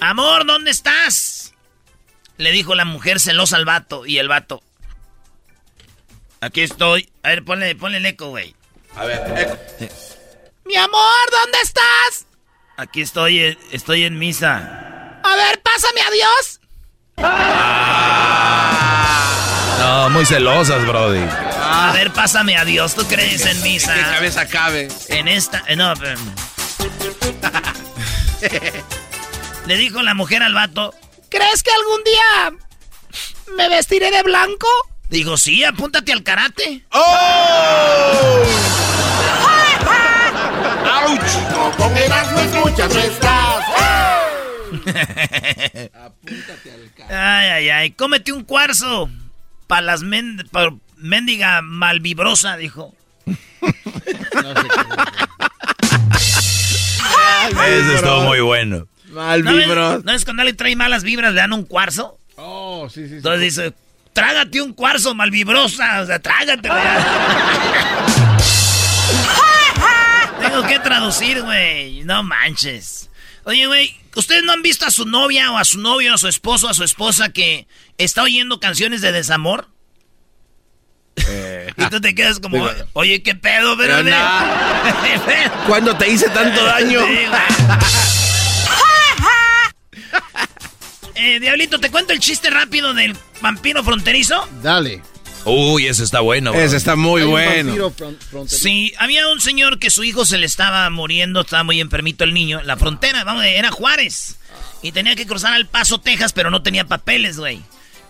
[0.00, 1.52] Amor, ¿dónde estás?
[2.36, 4.06] Le dijo la mujer celosa al vato.
[4.06, 4.62] Y el vato.
[6.40, 7.08] Aquí estoy.
[7.22, 8.54] A ver, ponle, ponle el eco, güey.
[8.94, 9.58] A ver, eco.
[10.64, 12.26] Mi amor, ¿dónde estás?
[12.76, 15.20] Aquí estoy, eh, estoy en misa.
[15.22, 16.60] A ver, pásame a Dios.
[19.78, 21.24] No, muy celosas, Brody.
[21.68, 22.94] A ver, pásame a Dios.
[22.94, 23.94] ¿Tú crees en misa?
[23.94, 24.88] Que cabeza cabe.
[25.08, 25.62] En esta.
[25.68, 26.18] eh, no, pero-
[29.66, 30.94] Le dijo la mujer al vato.
[31.28, 32.52] ¿Crees que algún día
[33.56, 34.66] me vestiré de blanco?
[35.08, 36.84] Digo, sí, apúntate al karate.
[36.90, 38.42] ¡Oh!
[40.92, 41.76] ¡Auch!
[41.76, 43.64] Con Erasmo escuchas no estás.
[47.08, 47.90] Ay, ay, ay.
[47.92, 49.08] Cómete un cuarzo.
[49.68, 52.94] Pa' las men pa mendiga malvibrosa, dijo.
[57.50, 58.88] Eso estuvo muy bueno.
[59.10, 60.04] Mal ¿No ves.
[60.04, 62.18] ¿No es cuando le trae malas vibras, le dan un cuarzo?
[62.36, 63.14] Oh, sí, sí, sí.
[63.16, 63.74] Entonces dice,
[64.16, 68.16] trágate un cuarzo malvibrosa, o sea, trágatelo ya.
[70.40, 73.10] Tengo que traducir, güey, no manches.
[73.44, 76.28] Oye, güey, ¿ustedes no han visto a su novia o a su novio, a su
[76.28, 77.66] esposo, a su esposa que
[77.98, 79.68] está oyendo canciones de desamor?
[81.76, 84.16] y tú te quedas como, Digo, oye, ¿qué pedo, pero Pero
[85.66, 87.00] ¿Cuándo te hice tanto daño?
[91.16, 94.46] Eh, Diablito, ¿te cuento el chiste rápido del vampiro fronterizo?
[94.62, 95.02] Dale.
[95.44, 96.52] Uy, ese está bueno.
[96.52, 96.60] bro.
[96.60, 97.64] Ese está muy Hay bueno.
[97.70, 98.62] vampiro fron- fronterizo.
[98.62, 102.34] Sí, había un señor que su hijo se le estaba muriendo, estaba muy enfermito el
[102.34, 104.36] niño, la frontera, vamos, era Juárez.
[104.82, 107.60] Y tenía que cruzar al Paso, Texas, pero no tenía papeles, güey.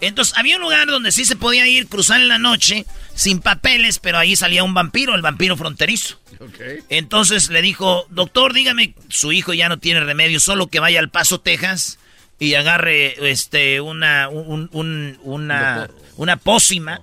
[0.01, 2.85] Entonces, había un lugar donde sí se podía ir, cruzar en la noche,
[3.15, 6.19] sin papeles, pero ahí salía un vampiro, el vampiro fronterizo.
[6.89, 11.09] Entonces le dijo, doctor, dígame, su hijo ya no tiene remedio, solo que vaya al
[11.09, 11.99] Paso, Texas,
[12.39, 17.01] y agarre este una un- un- una, una pócima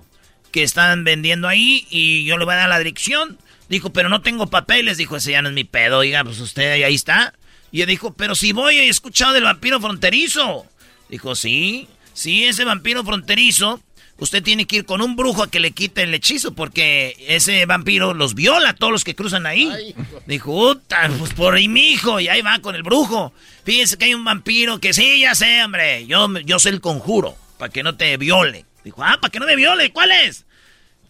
[0.52, 3.38] que están vendiendo ahí y yo le voy a dar la dirección.
[3.68, 4.98] Dijo, pero no tengo papeles.
[4.98, 5.98] Dijo, ese ya no es mi pedo.
[5.98, 7.34] Oiga, pues usted ahí, ahí está.
[7.72, 10.66] Y él dijo, pero si voy, he escuchado del vampiro fronterizo.
[11.08, 13.80] Dijo, sí, sí, ese vampiro fronterizo.
[14.18, 17.66] Usted tiene que ir con un brujo a que le quite el hechizo porque ese
[17.66, 19.94] vampiro los viola a todos los que cruzan ahí.
[20.26, 23.32] Dijo, "Uta, pues por ahí mi hijo, y ahí va con el brujo.
[23.64, 27.36] Fíjense que hay un vampiro que sí, ya sé, hombre, yo, yo sé el conjuro,
[27.58, 28.66] para que no te viole.
[28.84, 30.44] Dijo, ah, para que no me viole, ¿cuál es?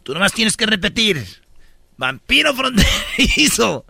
[0.02, 1.26] Tú nomás tienes que repetir,
[1.96, 3.84] vampiro fronterizo,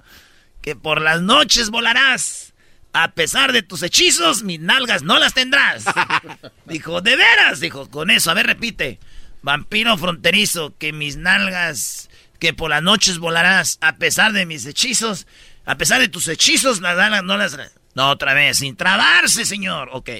[0.60, 2.53] que por las noches volarás.
[2.94, 5.84] A pesar de tus hechizos, mis nalgas no las tendrás.
[6.64, 7.58] Dijo, ¿de veras?
[7.58, 9.00] Dijo, con eso, a ver, repite.
[9.42, 12.08] Vampiro fronterizo, que mis nalgas,
[12.38, 15.26] que por las noches volarás, a pesar de mis hechizos,
[15.64, 17.58] a pesar de tus hechizos, las nalgas no las...
[17.94, 19.88] No, otra vez, sin trabarse, señor.
[19.92, 20.10] Ok.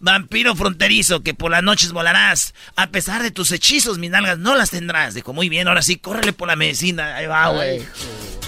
[0.00, 4.54] Vampiro fronterizo, que por las noches volarás, a pesar de tus hechizos, mis nalgas no
[4.56, 5.14] las tendrás.
[5.14, 7.16] Dijo, muy bien, ahora sí, córrele por la medicina.
[7.16, 7.82] Ahí va, güey.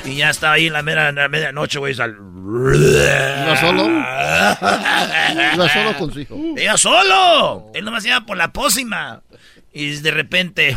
[0.05, 1.94] Y ya estaba ahí en la, mera- en la medianoche, güey.
[1.94, 2.15] Sal...
[2.15, 3.89] ¿Iba solo?
[5.55, 6.36] Iba solo con su hijo.
[6.56, 7.70] Iba solo.
[7.74, 9.23] Él nomás iba por la pócima.
[9.73, 10.77] Y de repente.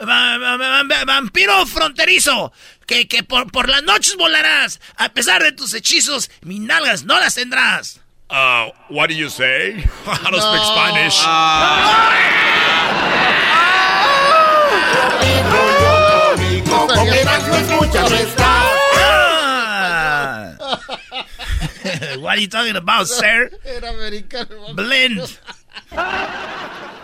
[0.00, 2.52] Va- va- va- va- Vampiro fronterizo,
[2.86, 4.80] que, que por, por las noches volarás.
[4.96, 8.00] A pesar de tus hechizos, mis nalgas no las tendrás.
[8.28, 9.76] Uh, what do you say?
[10.06, 11.22] I don't speak Spanish.
[17.56, 18.36] Estás.
[18.98, 20.56] Ah.
[22.20, 23.50] What are you talking about, sir?
[23.64, 24.74] Era americano.
[24.74, 25.22] Blend.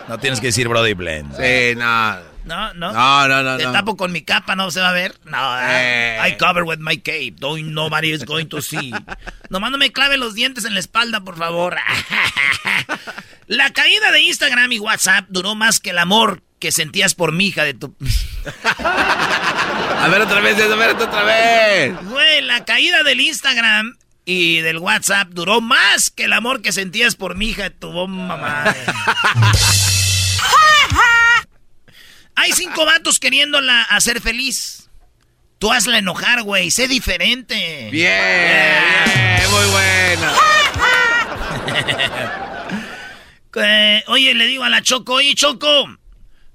[0.09, 1.35] No tienes que decir Brody Blend.
[1.37, 2.32] Sí, no.
[2.45, 2.91] No, no.
[2.91, 3.71] No, no, no, Te no.
[3.71, 5.15] tapo con mi capa, no se va a ver.
[5.25, 6.19] No, Eh.
[6.27, 7.35] I cover with my cape.
[7.39, 8.93] Don't nobody is going to see.
[9.49, 11.75] Nomás no me clave los dientes en la espalda, por favor.
[13.47, 17.47] La caída de Instagram y WhatsApp duró más que el amor que sentías por mi
[17.47, 17.93] hija de tu.
[18.65, 21.93] A ver otra vez, a ver otra vez.
[22.05, 27.15] Güey, la caída del Instagram y del WhatsApp duró más que el amor que sentías
[27.15, 28.79] por mi hija de tu bomba madre.
[32.35, 34.89] Hay cinco vatos queriéndola hacer feliz.
[35.59, 36.71] Tú hazla enojar, güey.
[36.71, 37.89] Sé diferente.
[37.91, 38.13] Bien,
[39.05, 40.33] bien, muy buena.
[43.55, 45.87] Eh, oye, le digo a la Choco, oye, Choco,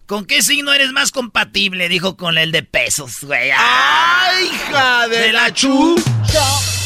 [0.06, 1.88] ¿con qué signo eres más compatible?
[1.88, 3.52] Dijo con el de pesos, güey.
[3.56, 5.94] ¡Ay, hija de la chu!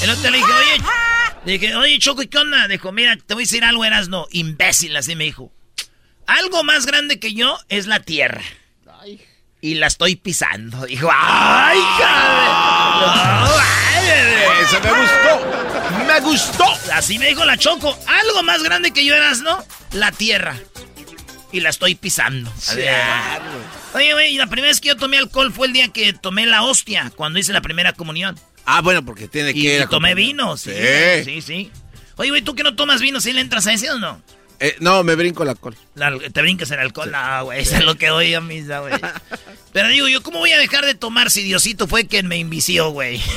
[0.02, 0.85] El otro le dije, oye,
[1.47, 2.69] dije, oye, Choco, ¿y qué onda?
[2.69, 5.51] Dijo, mira, te voy a decir algo, eras no, imbécil, así me dijo.
[6.27, 8.43] Algo más grande que yo es la tierra.
[9.63, 10.85] Y la estoy pisando.
[10.87, 13.47] Dijo, ¡ay, hija
[14.61, 16.05] Eso me gustó.
[16.07, 16.65] Me gustó.
[16.93, 17.97] Así me dijo la Choco.
[18.09, 19.65] Algo más grande que yo eras, ¿no?
[19.93, 20.57] La tierra.
[21.53, 22.53] Y la estoy pisando.
[23.95, 26.63] Oye, güey, la primera vez que yo tomé alcohol fue el día que tomé la
[26.65, 28.37] hostia, cuando hice la primera comunión.
[28.65, 30.73] Ah, bueno, porque tiene Y, que ir y a tomé vino, sí.
[30.73, 31.25] Sí.
[31.25, 31.71] Sí, sí.
[32.17, 34.21] Oye, güey, ¿tú que no tomas vino, sí le entras a ese o no?
[34.65, 35.77] Eh, no, me brinco cola.
[35.97, 37.11] La- te brincas el alcohol.
[37.11, 38.95] No, güey, eso es lo que doy a misa, güey.
[39.73, 42.91] Pero digo, yo, ¿cómo voy a dejar de tomar si Diosito fue quien me invició,
[42.91, 43.21] güey?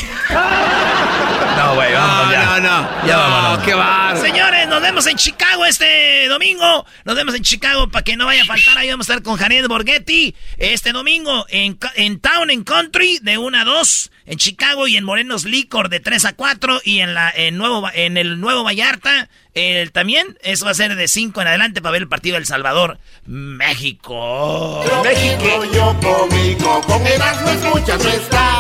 [1.56, 2.46] No, güey, vámonos ya.
[2.46, 3.08] No, no.
[3.08, 3.64] Ya no, vámonos.
[3.66, 4.18] qué bar.
[4.18, 6.86] Señores, nos vemos en Chicago este domingo.
[7.06, 8.78] Nos vemos en Chicago para que no vaya a faltar.
[8.78, 13.38] Ahí vamos a estar con Jared Borghetti este domingo en, en Town and Country de
[13.38, 17.14] 1 a 2 en Chicago y en Morenos Licor de 3 a 4 y en,
[17.14, 20.38] la, en, nuevo, en el Nuevo Vallarta el, también.
[20.42, 24.84] Eso va a ser de 5 en adelante para ver el partido del Salvador, México.
[25.04, 28.55] México yo conmigo, con Erasmo escuchas no estás.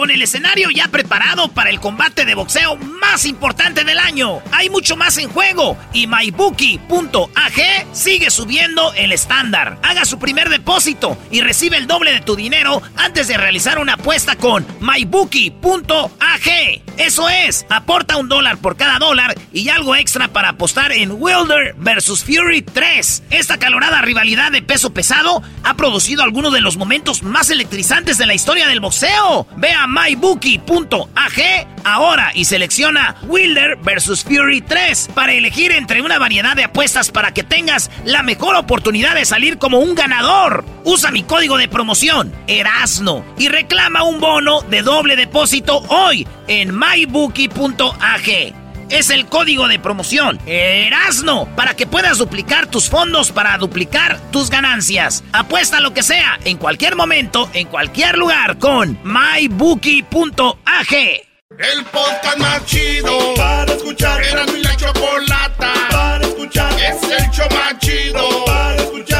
[0.00, 4.40] Con el escenario ya preparado para el combate de boxeo más importante del año.
[4.50, 9.78] Hay mucho más en juego y mybookie.ag sigue subiendo el estándar.
[9.82, 13.92] Haga su primer depósito y recibe el doble de tu dinero antes de realizar una
[13.92, 15.60] apuesta con mybookie.ag.
[17.00, 21.74] Eso es, aporta un dólar por cada dólar y algo extra para apostar en Wilder
[21.78, 23.22] vs Fury 3.
[23.30, 28.26] Esta calorada rivalidad de peso pesado ha producido algunos de los momentos más electrizantes de
[28.26, 29.46] la historia del boxeo.
[29.56, 36.54] Ve a mybookie.ag ahora y selecciona Wilder vs Fury 3 para elegir entre una variedad
[36.54, 40.66] de apuestas para que tengas la mejor oportunidad de salir como un ganador.
[40.84, 46.74] Usa mi código de promoción, Erasno, y reclama un bono de doble depósito hoy en
[46.90, 48.54] mybookie.ag
[48.90, 54.50] es el código de promoción Erasno para que puedas duplicar tus fondos para duplicar tus
[54.50, 55.22] ganancias.
[55.32, 60.94] Apuesta lo que sea, en cualquier momento, en cualquier lugar con mybookie.ag.
[61.58, 64.22] El podcast más chido para escuchar.
[64.24, 66.72] Era mi la chocolata para escuchar.
[66.80, 69.19] Es el show más chido para escuchar.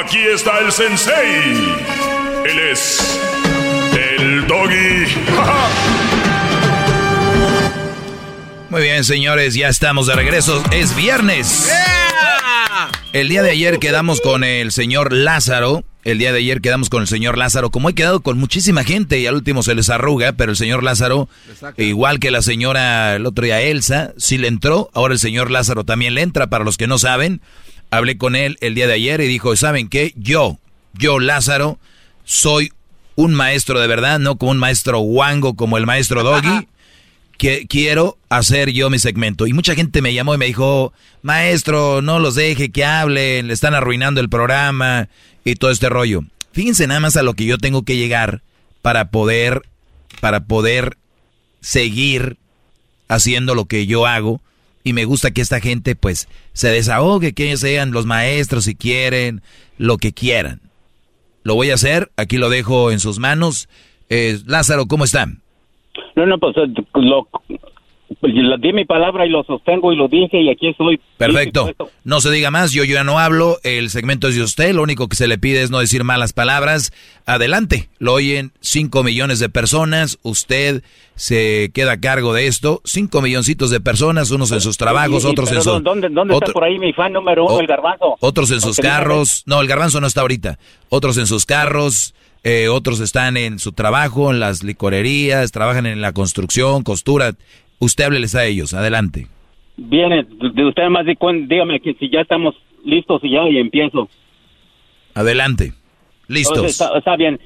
[0.00, 1.74] Aquí está el sensei.
[2.44, 3.18] Él es
[3.96, 5.06] el doggy.
[8.70, 10.62] Muy bien, señores, ya estamos de regreso.
[10.70, 11.68] Es viernes.
[13.12, 15.82] El día de ayer quedamos con el señor Lázaro.
[16.04, 17.70] El día de ayer quedamos con el señor Lázaro.
[17.70, 20.84] Como he quedado con muchísima gente y al último se les arruga, pero el señor
[20.84, 21.28] Lázaro,
[21.76, 24.90] igual que la señora el otro día Elsa, sí le entró.
[24.94, 26.46] Ahora el señor Lázaro también le entra.
[26.46, 27.40] Para los que no saben,
[27.90, 30.12] hablé con él el día de ayer y dijo, ¿saben qué?
[30.16, 30.58] Yo,
[30.94, 31.78] yo Lázaro,
[32.24, 32.72] soy
[33.14, 36.68] un maestro de verdad, no como un maestro guango como el maestro Doggy
[37.38, 39.46] que quiero hacer yo mi segmento.
[39.46, 40.92] Y mucha gente me llamó y me dijo,
[41.22, 45.08] maestro, no los deje que hablen, le están arruinando el programa
[45.44, 46.24] y todo este rollo.
[46.52, 48.42] Fíjense nada más a lo que yo tengo que llegar
[48.82, 49.62] para poder,
[50.20, 50.98] para poder
[51.60, 52.36] seguir
[53.08, 54.40] haciendo lo que yo hago.
[54.84, 59.42] Y me gusta que esta gente pues se desahogue, que sean los maestros si quieren,
[59.76, 60.60] lo que quieran.
[61.42, 63.68] Lo voy a hacer, aquí lo dejo en sus manos.
[64.10, 65.42] Eh, Lázaro, ¿cómo están?
[66.16, 66.66] No, no, pues eh,
[68.58, 71.00] di mi palabra y lo sostengo y lo dije y aquí estoy.
[71.16, 71.70] Perfecto.
[72.04, 74.82] No se diga más, yo, yo ya no hablo, el segmento es de usted, lo
[74.82, 76.92] único que se le pide es no decir malas palabras.
[77.26, 80.82] Adelante, lo oyen 5 millones de personas, usted
[81.14, 85.50] se queda a cargo de esto, 5 milloncitos de personas, unos en sus trabajos, otros
[85.52, 85.82] en sus...
[85.82, 88.16] ¿Dónde, dónde está por ahí mi fan número uno, el garbanzo?
[88.20, 90.58] Otros en sus carros, no, el garbanzo no está ahorita,
[90.88, 92.14] otros en sus carros,
[92.44, 97.34] eh, otros están en su trabajo, en las licorerías, trabajan en la construcción, costura.
[97.80, 99.26] Usted hábleles a ellos, adelante.
[99.76, 104.08] Viene, de usted más dígame que si ya estamos listos y ya y empiezo.
[105.14, 105.72] Adelante,
[106.26, 106.80] listos.
[106.96, 107.38] está, bien.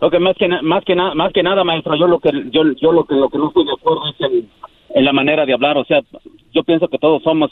[0.00, 2.62] Lo que más que más que nada más que nada maestro, yo lo que yo,
[2.80, 4.48] yo lo que lo que no estoy de acuerdo es en,
[4.94, 6.00] en la manera de hablar, o sea,
[6.52, 7.50] yo pienso que todos somos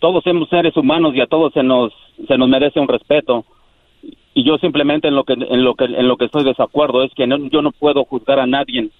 [0.00, 1.92] todos somos seres humanos y a todos se nos
[2.28, 3.44] se nos merece un respeto
[4.34, 7.12] y yo simplemente en lo que en lo que en lo que estoy desacuerdo es
[7.14, 8.90] que yo no puedo juzgar a nadie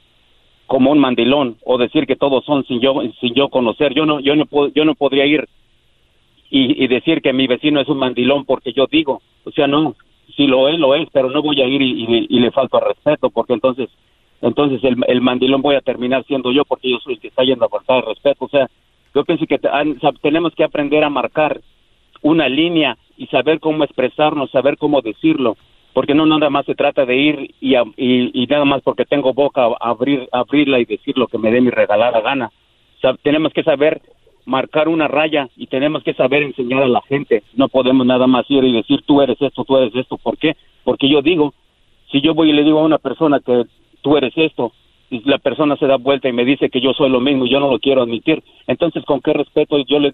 [0.66, 3.94] como un mandilón o decir que todos son sin yo sin yo conocer.
[3.94, 5.48] Yo no yo no puedo, yo no podría ir
[6.50, 9.22] y, decir que mi vecino es un mandilón porque yo digo.
[9.44, 9.94] O sea no
[10.36, 13.30] si lo es lo es pero no voy a ir y, le falto al respeto
[13.30, 13.88] porque entonces
[14.42, 17.44] entonces el, el, mandilón voy a terminar siendo yo porque yo soy el que está
[17.44, 18.44] yendo a faltar respeto.
[18.44, 18.68] O sea
[19.14, 19.60] yo pienso que
[20.20, 21.60] tenemos que aprender a marcar
[22.22, 25.56] una línea y saber cómo expresarnos, saber cómo decirlo,
[25.94, 29.68] porque no nada más se trata de ir y, y, nada más porque tengo boca
[29.80, 32.50] abrir abrirla y decir lo que me dé mi regalada gana.
[33.22, 34.02] tenemos que saber
[34.44, 37.44] marcar una raya y tenemos que saber enseñar a la gente.
[37.54, 40.18] No podemos nada más ir y decir tú eres esto, tú eres esto.
[40.18, 40.56] ¿Por qué?
[40.82, 41.54] Porque yo digo,
[42.10, 43.64] si yo voy y le digo a una persona que
[44.02, 44.72] tú eres esto,
[45.10, 47.60] y la persona se da vuelta y me dice que yo soy lo mismo yo
[47.60, 50.12] no lo quiero admitir, entonces con qué respeto yo le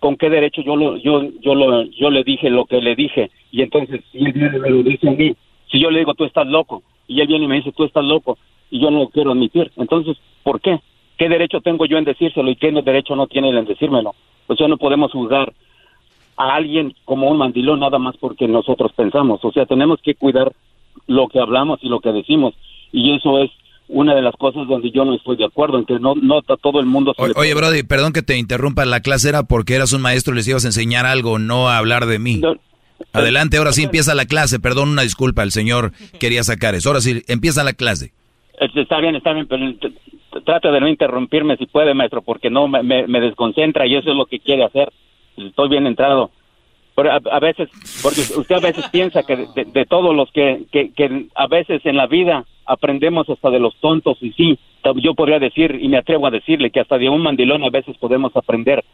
[0.00, 3.30] con qué derecho yo lo, yo yo lo yo le dije lo que le dije
[3.50, 5.34] y entonces si él viene me lo dice a mí
[5.70, 8.04] si yo le digo tú estás loco y él viene y me dice tú estás
[8.04, 8.38] loco
[8.70, 10.80] y yo no lo quiero admitir entonces ¿por qué?
[11.18, 14.14] ¿qué derecho tengo yo en decírselo y qué derecho no tiene él en decírmelo?
[14.46, 15.52] o sea no podemos juzgar
[16.36, 19.44] a alguien como un mandilón nada más porque nosotros pensamos.
[19.44, 20.52] O sea, tenemos que cuidar
[21.06, 22.54] lo que hablamos y lo que decimos.
[22.92, 23.50] Y eso es
[23.92, 26.80] una de las cosas donde yo no estoy de acuerdo, en que no, no todo
[26.80, 27.14] el mundo...
[27.36, 30.48] oye, Brody, perdón que te interrumpa, la clase era porque eras un maestro y les
[30.48, 32.40] ibas a enseñar algo, no a hablar de mí.
[33.12, 36.88] Adelante, ahora sí empieza la clase, perdón, una disculpa, el señor quería sacar eso.
[36.88, 38.12] Ahora sí, empieza la clase.
[38.58, 39.64] Está bien, está bien, pero
[40.44, 44.16] trate de no interrumpirme si puede, maestro, porque no me, me desconcentra y eso es
[44.16, 44.92] lo que quiere hacer.
[45.36, 46.30] Estoy bien entrado.
[46.94, 47.70] Pero a, veces,
[48.02, 51.96] porque usted a veces piensa que de, todos los que, que, que, a veces en
[51.96, 54.58] la vida aprendemos hasta de los tontos y sí,
[54.96, 57.96] yo podría decir y me atrevo a decirle que hasta de un mandilón a veces
[57.98, 58.84] podemos aprender,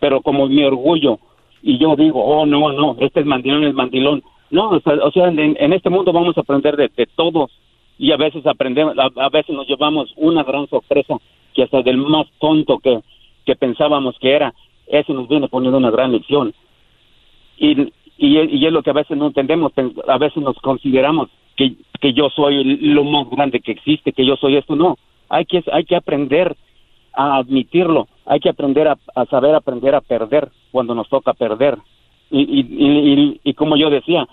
[0.00, 1.18] pero como mi orgullo
[1.62, 4.22] y yo digo, oh no, no, este es mandilón, es mandilón.
[4.50, 7.50] No, o sea, en, este mundo vamos a aprender de, de todos
[7.98, 11.16] y a veces aprendemos, a, veces nos llevamos una gran sorpresa
[11.54, 13.00] que hasta del más tonto que,
[13.46, 14.52] que pensábamos que era,
[14.86, 16.52] eso nos viene poniendo una gran lección
[17.56, 19.72] y, y, es lo que a veces no entendemos,
[20.08, 21.28] a veces nos consideramos
[22.00, 24.96] que, yo soy lo más grande que existe, que yo soy esto, no,
[25.28, 26.56] hay que, hay que aprender
[27.14, 31.78] a admitirlo, hay que aprender a, saber aprender a perder cuando nos toca perder.
[32.30, 34.26] Y, y, y, como yo decía,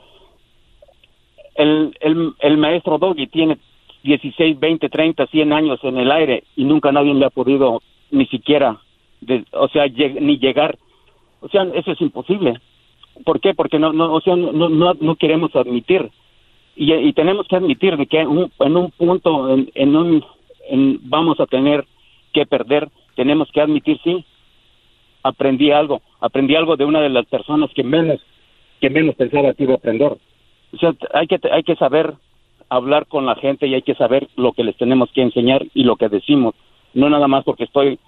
[1.55, 3.57] el, el, el maestro Doggy tiene
[4.03, 7.81] 16, 20, 30, 100 años en el aire y nunca nadie le ha podido
[8.11, 8.77] ni siquiera,
[9.51, 10.77] o sea, ni llegar.
[11.41, 12.59] O sea, eso es imposible.
[13.25, 13.53] ¿Por qué?
[13.53, 16.09] Porque no, no, o sea, no, no, no queremos admitir.
[16.81, 20.25] Y, tenemos que admitir de que en un punto, en, en un,
[20.69, 21.85] en, vamos a tener
[22.31, 22.87] que perder,
[23.17, 24.23] tenemos que admitir, sí,
[25.21, 28.21] aprendí algo, aprendí algo de una de las personas que menos,
[28.79, 30.13] que menos pensaba que iba a aprender.
[30.73, 32.13] O sea, hay que, hay que saber
[32.69, 35.83] hablar con la gente y hay que saber lo que les tenemos que enseñar y
[35.83, 36.55] lo que decimos.
[36.93, 37.99] No nada más porque estoy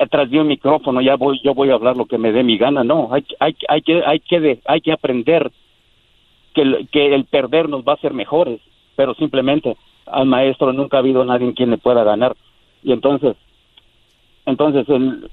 [0.00, 2.58] atrás de un micrófono ya voy yo voy a hablar lo que me dé mi
[2.58, 5.50] gana no hay hay hay que hay que hay que aprender
[6.56, 8.60] que que el perder nos va a hacer mejores
[8.96, 9.76] pero simplemente
[10.06, 12.34] al maestro nunca ha habido nadie en quien le pueda ganar.
[12.82, 13.36] Y entonces
[14.46, 15.30] entonces el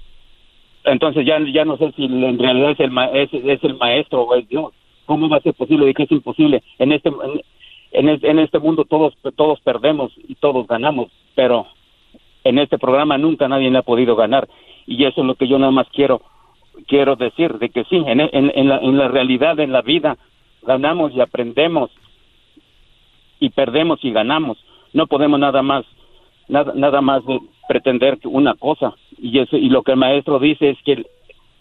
[0.83, 4.35] entonces ya ya no sé si en realidad es el es, es el maestro o
[4.35, 4.73] es Dios.
[5.05, 7.09] Cómo va a ser posible de que es imposible en este
[7.93, 11.67] en, en este mundo todos todos perdemos y todos ganamos pero
[12.43, 14.47] en este programa nunca nadie le ha podido ganar.
[14.85, 16.21] Y eso es lo que yo nada más quiero
[16.87, 20.17] quiero decir de que sí en, en, en, la, en la realidad en la vida
[20.65, 21.91] ganamos y aprendemos
[23.39, 24.57] y perdemos y ganamos
[24.93, 25.85] no podemos nada más
[26.47, 27.23] nada, nada más
[27.67, 31.05] pretender una cosa y eso y lo que el maestro dice es que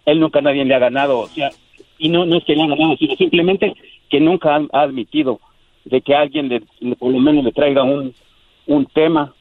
[0.04, 1.50] él, nunca nadie le ha ganado o sea
[1.98, 3.74] y no no es que le ha ganado sino simplemente
[4.08, 5.40] que nunca ha, admitido
[5.84, 8.14] de que alguien le, por lo menos le traiga un
[8.66, 9.32] un tema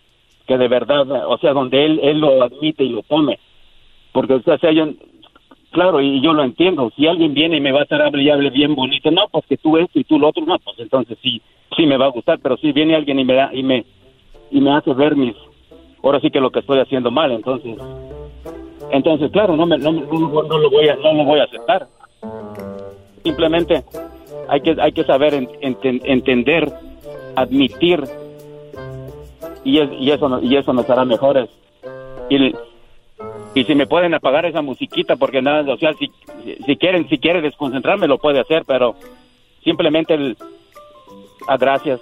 [0.47, 3.39] que de verdad, o sea, donde él, él lo admite y lo tome.
[4.11, 4.89] Porque, o sea, yo,
[5.72, 8.30] claro, y yo lo entiendo, si alguien viene y me va a estar hable y
[8.30, 11.18] hable bien bonito, no, pues que tú esto y tú lo otro, no, pues entonces
[11.22, 11.41] sí,
[11.76, 13.85] sí me va a gustar, pero si viene alguien y me da, y me,
[14.52, 15.35] y me hace ver mis,
[16.03, 17.77] ahora sí que lo que estoy haciendo mal, entonces,
[18.91, 21.88] entonces, claro, no, me, no, no, lo voy a, no lo voy a aceptar.
[23.23, 23.84] Simplemente
[24.49, 26.73] hay que, hay que saber entender,
[27.35, 28.03] admitir
[29.64, 31.49] y, y, eso, y eso nos hará mejores.
[32.30, 32.53] Y,
[33.53, 36.11] y si me pueden apagar esa musiquita, porque nada, o sea, si,
[36.65, 38.95] si quieren, si quiere desconcentrarme, lo puede hacer, pero
[39.64, 40.38] simplemente el,
[41.48, 41.99] ah, gracias,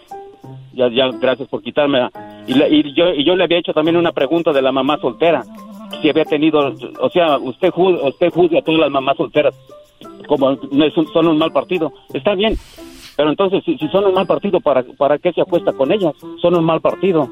[0.74, 2.08] ya, ya, gracias por quitarme.
[2.48, 5.44] Y, y, yo, y yo le había hecho también una pregunta de la mamá soltera,
[6.02, 9.56] si había tenido, o sea, usted, usted juzga a todas las mamás solteras
[10.28, 10.56] como
[11.14, 11.92] son un mal partido.
[12.14, 12.56] Está bien,
[13.18, 16.14] pero entonces, si, son un mal partido, ¿para, ¿para qué se apuesta con ellas?
[16.42, 17.28] Son un mal partido.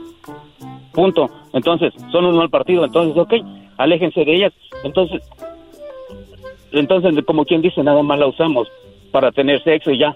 [0.92, 1.30] Punto.
[1.54, 2.84] Entonces, son un mal partido.
[2.84, 3.34] Entonces, ok,
[3.78, 4.54] aléjense de ellas.
[4.84, 5.22] Entonces,
[6.72, 8.68] entonces, como quien dice, nada más la usamos
[9.12, 10.16] para tener sexo y ya.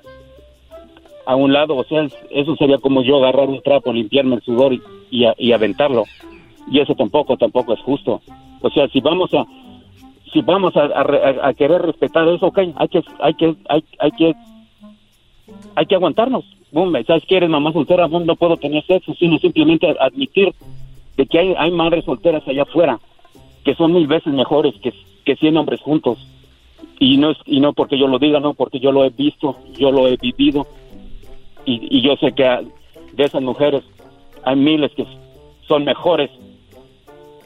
[1.26, 4.74] A un lado, o sea, eso sería como yo agarrar un trapo, limpiarme el sudor
[4.74, 4.82] y,
[5.38, 6.04] y, aventarlo.
[6.70, 8.22] Y eso tampoco, tampoco es justo.
[8.62, 9.46] O sea, si vamos a,
[10.34, 10.90] si vamos a,
[11.48, 14.34] a, querer respetar eso, ok, hay que, hay que, hay, hay que
[15.76, 16.44] hay que aguantarnos.
[17.06, 18.08] ¿Sabes que eres mamá soltera?
[18.08, 20.54] no puedo tener sexo, sino simplemente admitir
[21.18, 23.00] de que hay, hay madres solteras allá afuera
[23.64, 24.94] que son mil veces mejores que,
[25.26, 26.18] que 100 hombres juntos.
[27.00, 29.58] Y no, es, y no porque yo lo diga, no, porque yo lo he visto,
[29.78, 30.68] yo lo he vivido.
[31.66, 32.44] Y, y yo sé que
[33.14, 33.84] de esas mujeres
[34.44, 35.06] hay miles que
[35.68, 36.30] son mejores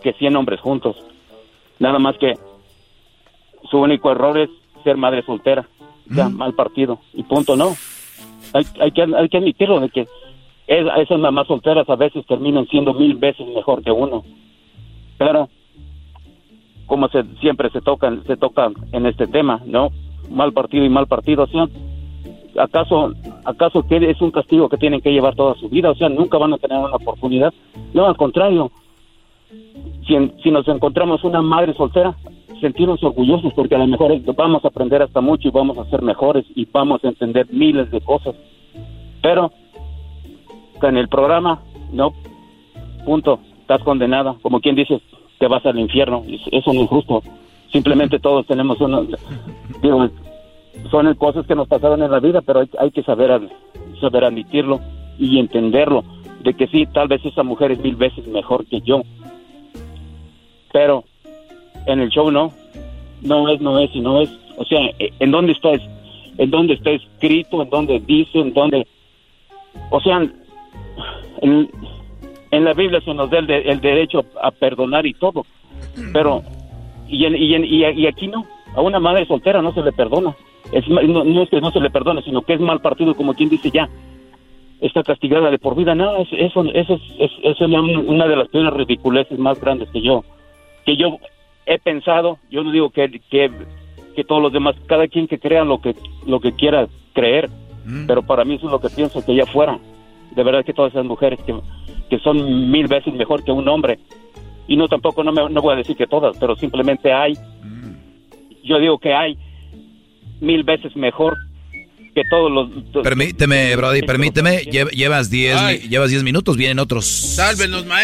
[0.04, 0.98] que 100 hombres juntos.
[1.80, 2.34] Nada más que
[3.70, 4.50] su único error es
[4.84, 5.68] ser madre soltera.
[6.08, 7.00] Ya, mal partido.
[7.14, 7.76] Y punto, no
[8.54, 10.08] hay, que, hay que admitirlo de que
[10.68, 14.24] esas mamás solteras a veces terminan siendo mil veces mejor que uno.
[15.18, 15.50] Pero
[16.86, 19.90] como se, siempre se tocan, se toca en este tema, ¿no?
[20.30, 21.44] mal partido y mal partido.
[21.44, 23.14] O ¿acaso,
[23.44, 25.92] acaso que es un castigo que tienen que llevar toda su vida?
[25.92, 27.54] O sea, nunca van a tener una oportunidad.
[27.94, 28.72] No, al contrario.
[30.08, 32.16] Si, si nos encontramos una madre soltera,
[32.62, 36.02] sentirnos orgullosos porque a lo mejor vamos a aprender hasta mucho y vamos a ser
[36.02, 38.36] mejores y vamos a entender miles de cosas.
[39.22, 39.52] Pero
[40.82, 42.14] en el programa, no,
[43.06, 44.36] punto, estás condenada.
[44.42, 45.02] Como quien dice,
[45.40, 46.24] te vas al infierno.
[46.52, 47.24] Eso no es justo.
[47.72, 48.78] Simplemente todos tenemos.
[49.82, 50.10] Digo,
[50.92, 53.50] son cosas que nos pasaron en la vida, pero hay, hay que saber,
[54.00, 54.80] saber admitirlo
[55.18, 56.04] y entenderlo.
[56.42, 59.02] De que sí, tal vez esa mujer es mil veces mejor que yo.
[60.72, 61.04] Pero
[61.86, 62.52] en el show no.
[63.22, 64.30] No es, no es y no es.
[64.58, 65.72] O sea, ¿en dónde está,
[66.38, 67.62] en dónde está escrito?
[67.62, 68.40] ¿En dónde dice?
[68.40, 68.88] ¿En dónde...?
[69.90, 70.26] O sea,
[71.42, 71.70] en,
[72.52, 75.46] en la Biblia se nos da el, el, derecho a perdonar y todo.
[76.14, 76.44] Pero,
[77.08, 78.46] y, y, y, aquí no.
[78.76, 80.36] A una madre soltera no se le perdona.
[80.72, 83.34] Es, no, no, es que no se le perdone, sino que es mal partido, como
[83.34, 83.90] quien dice ya.
[84.82, 85.96] Está castigada de por vida.
[85.96, 90.24] No, eso, eso, eso es, es, una de las peores ridiculeces más grandes que yo,
[90.86, 91.18] que yo
[91.66, 92.40] he pensado.
[92.50, 93.52] Yo no digo que, que,
[94.16, 95.96] que todos los demás, cada quien que crea lo que,
[96.26, 97.50] lo que quiera creer,
[98.08, 99.80] pero para mí eso es lo que pienso que ya fuera.
[100.36, 101.54] De verdad que todas esas mujeres que,
[102.10, 104.00] que son mil veces mejor que un hombre,
[104.68, 107.34] y no tampoco, no, me, no voy a decir que todas, pero simplemente hay,
[108.64, 109.38] yo digo que hay
[110.42, 111.38] mil veces mejor
[112.16, 113.04] que todos los...
[113.04, 117.38] Permíteme, Brody, permíteme, llevas 10 llevas diez minutos, vienen otros...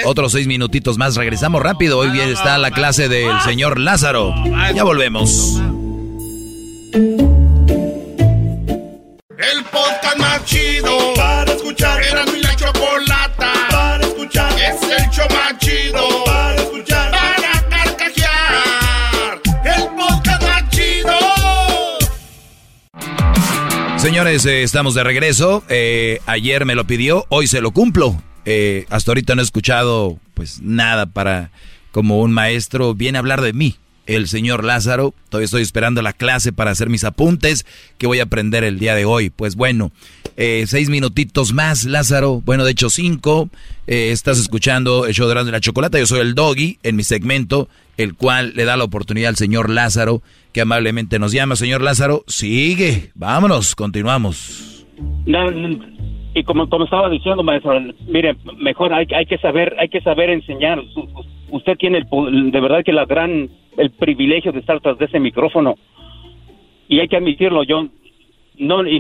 [0.06, 4.34] Otros seis minutitos más, regresamos rápido, hoy bien está la clase del señor Lázaro.
[4.76, 5.62] Ya volvemos.
[6.94, 7.32] El
[9.72, 11.01] podcast más chido
[14.62, 17.12] Es el show más chido para escuchar.
[17.12, 19.42] Para carcajear.
[19.66, 21.18] El podcast más chido.
[23.98, 25.64] Señores, eh, estamos de regreso.
[25.68, 28.22] Eh, ayer me lo pidió, hoy se lo cumplo.
[28.46, 31.52] Eh, hasta ahorita no he escuchado pues nada para
[31.92, 35.14] como un maestro viene a hablar de mí el señor Lázaro.
[35.30, 37.66] Todavía estoy esperando la clase para hacer mis apuntes
[37.98, 39.30] que voy a aprender el día de hoy.
[39.30, 39.92] Pues bueno,
[40.38, 42.42] eh, seis minutitos más, Lázaro.
[42.46, 43.50] Bueno, de hecho cinco.
[43.88, 46.00] Eh, estás escuchando el show de la Chocolata.
[46.00, 47.68] Yo soy el Doggy en mi segmento,
[47.98, 50.22] el cual le da la oportunidad al señor Lázaro,
[50.54, 51.56] que amablemente nos llama.
[51.56, 53.12] Señor Lázaro, sigue.
[53.16, 54.86] Vámonos, continuamos.
[56.34, 60.30] y como, como estaba diciendo, maestro, mire, mejor hay, hay que saber, hay que saber
[60.30, 60.82] enseñar.
[61.50, 65.20] Usted tiene el, de verdad que la gran el privilegio de estar tras de ese
[65.20, 65.76] micrófono.
[66.88, 67.88] Y hay que admitirlo, yo
[68.58, 69.00] no, y,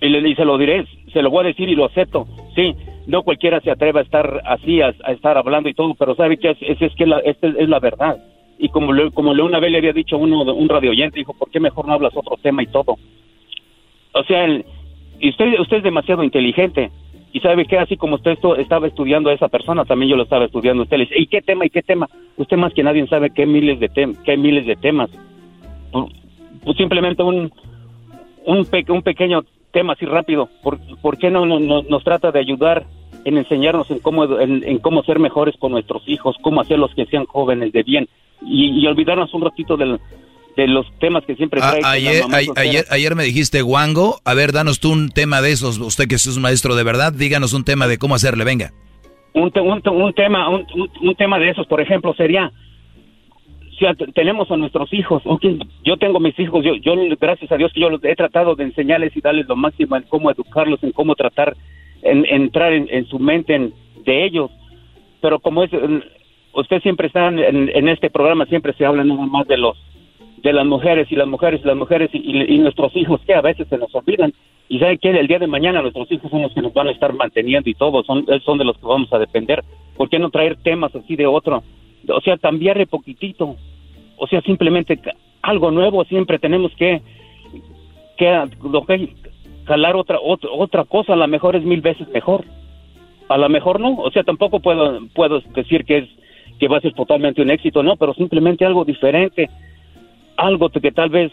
[0.00, 2.26] y, se lo diré, se lo voy a decir y lo acepto.
[2.54, 2.74] Sí,
[3.06, 6.50] no cualquiera se atreve a estar así, a, estar hablando y todo, pero sabe que
[6.50, 8.16] es, es, que la, es la verdad.
[8.58, 11.34] Y como, le, como le una vez le había dicho uno, un radio oyente, dijo,
[11.34, 12.96] ¿por qué mejor no hablas otro tema y todo?
[14.12, 14.46] O sea,
[15.20, 16.90] y usted, usted es demasiado inteligente
[17.32, 20.46] y sabe que así como usted estaba estudiando a esa persona, también yo lo estaba
[20.46, 20.84] estudiando.
[20.84, 22.08] Usted le dice, ¿y qué tema y qué tema?
[22.38, 25.10] Usted más que nadie sabe hay miles de, tem hay miles de temas.
[25.92, 26.06] Pues,
[26.64, 27.52] pues simplemente un,
[28.46, 30.48] un, un, pequeño tema así rápido.
[30.62, 32.86] ¿Por, por qué no, no, nos trata de ayudar
[33.24, 37.26] en enseñarnos en cómo, en, cómo ser mejores con nuestros hijos, cómo hacerlos que sean
[37.26, 38.08] jóvenes de bien
[38.42, 39.98] y, y olvidarnos un ratito del,
[40.56, 41.80] de los temas que siempre trae.
[41.84, 42.24] ayer,
[42.56, 46.14] ayer, ayer, me dijiste, Wango, a ver, danos tú un tema de esos, usted que
[46.14, 48.72] es un maestro de verdad, díganos un tema de cómo hacerle, venga.
[49.34, 50.66] Un, un, tema un,
[51.02, 52.50] un, tema de esos, por ejemplo, sería,
[53.78, 57.72] si tenemos a nuestros hijos, okay, yo tengo mis hijos, yo, yo gracias a Dios
[57.72, 60.92] que yo los he tratado de enseñarles y darles lo máximo en cómo educarlos, en
[60.92, 61.56] cómo tratar,
[62.02, 63.72] en, entrar en, su mente
[64.04, 64.50] de ellos,
[65.20, 65.70] pero como es,
[66.52, 69.76] usted siempre está en, en este programa, siempre se habla nada más de los
[70.42, 73.66] de las mujeres y las mujeres y las mujeres y, nuestros hijos que a veces
[73.68, 74.32] se nos olvidan.
[74.68, 76.92] Y sabe que el día de mañana nuestros hijos son los que nos van a
[76.92, 79.64] estar manteniendo y todo son son de los que vamos a depender.
[79.96, 81.62] ¿por qué no traer temas así de otro?
[82.08, 83.56] O sea cambiarle poquitito
[84.16, 84.98] o sea simplemente
[85.42, 87.02] algo nuevo siempre tenemos que
[88.16, 88.48] que
[89.64, 92.44] calar otra otra otra cosa a lo mejor es mil veces mejor
[93.28, 96.08] a lo mejor no o sea tampoco puedo puedo decir que es
[96.58, 99.48] que va a ser totalmente un éxito no pero simplemente algo diferente
[100.36, 101.32] algo que tal vez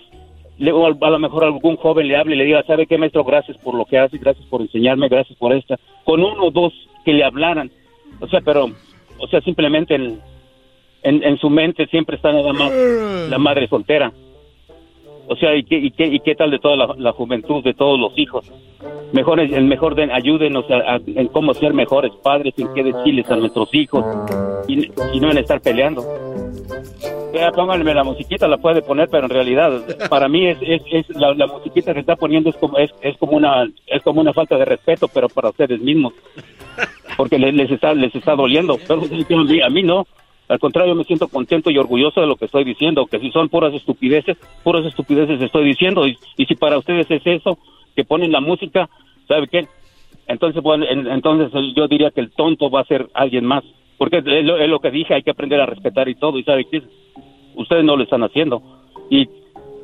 [0.59, 3.23] a lo mejor algún joven le hable y le diga, ¿sabe qué, maestro?
[3.23, 5.79] Gracias por lo que hace, gracias por enseñarme, gracias por esta.
[6.03, 6.73] Con uno o dos
[7.03, 7.71] que le hablaran.
[8.19, 8.69] O sea, pero,
[9.17, 9.97] o sea, simplemente
[11.03, 12.71] en, en, su mente siempre está nada más
[13.30, 14.11] la madre soltera.
[15.27, 17.99] O sea, ¿y qué, y qué, y qué tal de toda la, juventud, de todos
[17.99, 18.51] los hijos?
[19.13, 20.65] Mejor, el mejor den, ayúdenos
[21.07, 24.03] en cómo ser mejores padres, en qué decirles a nuestros hijos
[24.67, 26.03] y, y no en estar peleando.
[27.34, 31.09] Ya, pónganme la musiquita, la puede poner, pero en realidad, para mí es, es, es
[31.15, 34.34] la, la musiquita que está poniendo es como, es, es como una, es como una
[34.34, 36.13] falta de respeto, pero para ustedes mismos.
[37.17, 38.77] Porque les, les está, les está doliendo.
[38.88, 40.05] Pero a mí, a mí no.
[40.49, 43.49] Al contrario, me siento contento y orgulloso de lo que estoy diciendo, que si son
[43.49, 46.05] puras estupideces, puras estupideces estoy diciendo.
[46.07, 47.57] Y, y si para ustedes es eso,
[47.95, 48.89] que ponen la música,
[49.27, 49.67] ¿sabe qué?
[50.27, 53.63] Entonces, bueno, en- entonces yo diría que el tonto va a ser alguien más.
[53.97, 56.37] Porque es lo, que dije, hay que aprender a respetar y todo.
[56.37, 56.81] Y sabe qué?
[57.55, 58.61] Ustedes no lo están haciendo.
[59.09, 59.21] Y,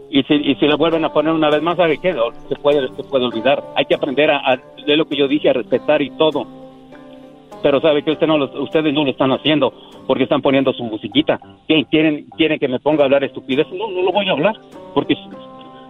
[0.09, 2.13] y, si, y si lo vuelven a poner una vez más, ¿sabe qué?
[2.49, 3.63] Se puede, se puede olvidar.
[3.75, 6.45] Hay que aprender a, a, de lo que yo dije, a respetar y todo.
[7.61, 9.73] Pero sabe que usted no lo- ustedes no lo están haciendo
[10.07, 11.39] porque están poniendo su musiquita.
[11.67, 13.67] ¿Qué, ¿Quieren, quieren que me ponga a hablar estupidez?
[13.73, 14.55] No, no lo voy a hablar.
[14.93, 15.15] Porque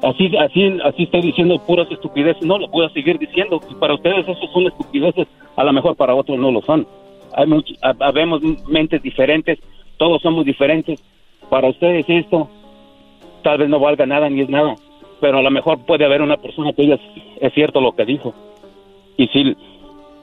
[0.03, 2.43] así, así, así estoy diciendo puras estupideces.
[2.43, 3.59] No lo voy a seguir diciendo.
[3.67, 6.87] Si para ustedes eso son estupideces, a lo mejor para otros no lo son.
[7.35, 9.59] Hay much- ha- habemos mentes diferentes,
[9.97, 10.99] todos somos diferentes.
[11.49, 12.49] Para ustedes esto
[13.43, 14.75] tal vez no valga nada ni es nada,
[15.21, 16.99] pero a lo mejor puede haber una persona que diga
[17.39, 18.33] es cierto lo que dijo.
[19.17, 19.55] Y si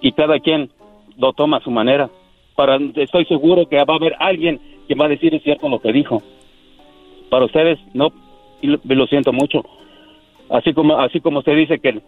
[0.02, 0.70] y cada quien
[1.18, 2.10] lo toma a su manera.
[2.54, 5.80] Para estoy seguro que va a haber alguien que va a decir es cierto lo
[5.80, 6.22] que dijo.
[7.30, 8.12] Para ustedes no
[8.62, 9.64] y lo, siento mucho.
[10.48, 12.00] Así como así como usted dice que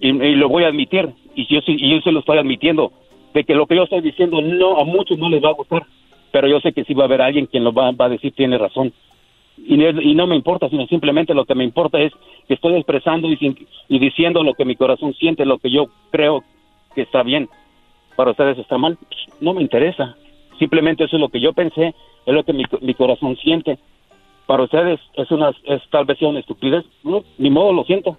[0.00, 2.92] y, lo voy a admitir y yo y yo se lo estoy admitiendo
[3.34, 5.86] de que lo que yo estoy diciendo no a muchos no les va a gustar,
[6.32, 8.32] pero yo sé que sí va a haber alguien quien lo va, va a decir
[8.32, 8.92] tiene razón
[9.66, 12.12] y, no- y no me importa, sino simplemente lo que me importa es
[12.46, 16.42] que estoy expresando y, y diciendo lo que mi corazón siente, lo que yo creo
[16.94, 17.48] que está bien.
[18.18, 18.98] Para ustedes está mal,
[19.40, 20.16] no me interesa.
[20.58, 21.94] Simplemente eso es lo que yo pensé,
[22.26, 23.78] es lo que mi, mi corazón siente.
[24.44, 28.16] Para ustedes es una es tal vez sea una estupidez, no, ni modo, lo siento.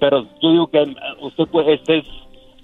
[0.00, 2.06] Pero yo digo que eh, usted pues este es-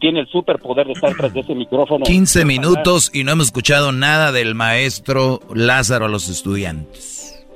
[0.00, 2.06] tiene el superpoder de estar tras de ese micrófono.
[2.06, 7.46] 15 minutos y no hemos escuchado nada del maestro Lázaro a los estudiantes.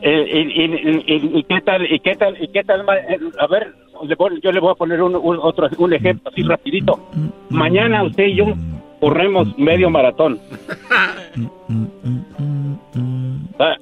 [0.00, 2.80] Eh, y, y- y- y qué tal, y qué tal, y qué tal,
[3.10, 3.74] eh, a ver,
[4.42, 6.98] yo le voy a poner un, un- otro, un ejemplo así rapidito.
[7.48, 8.46] Mañana usted y yo
[9.00, 10.38] corremos medio maratón.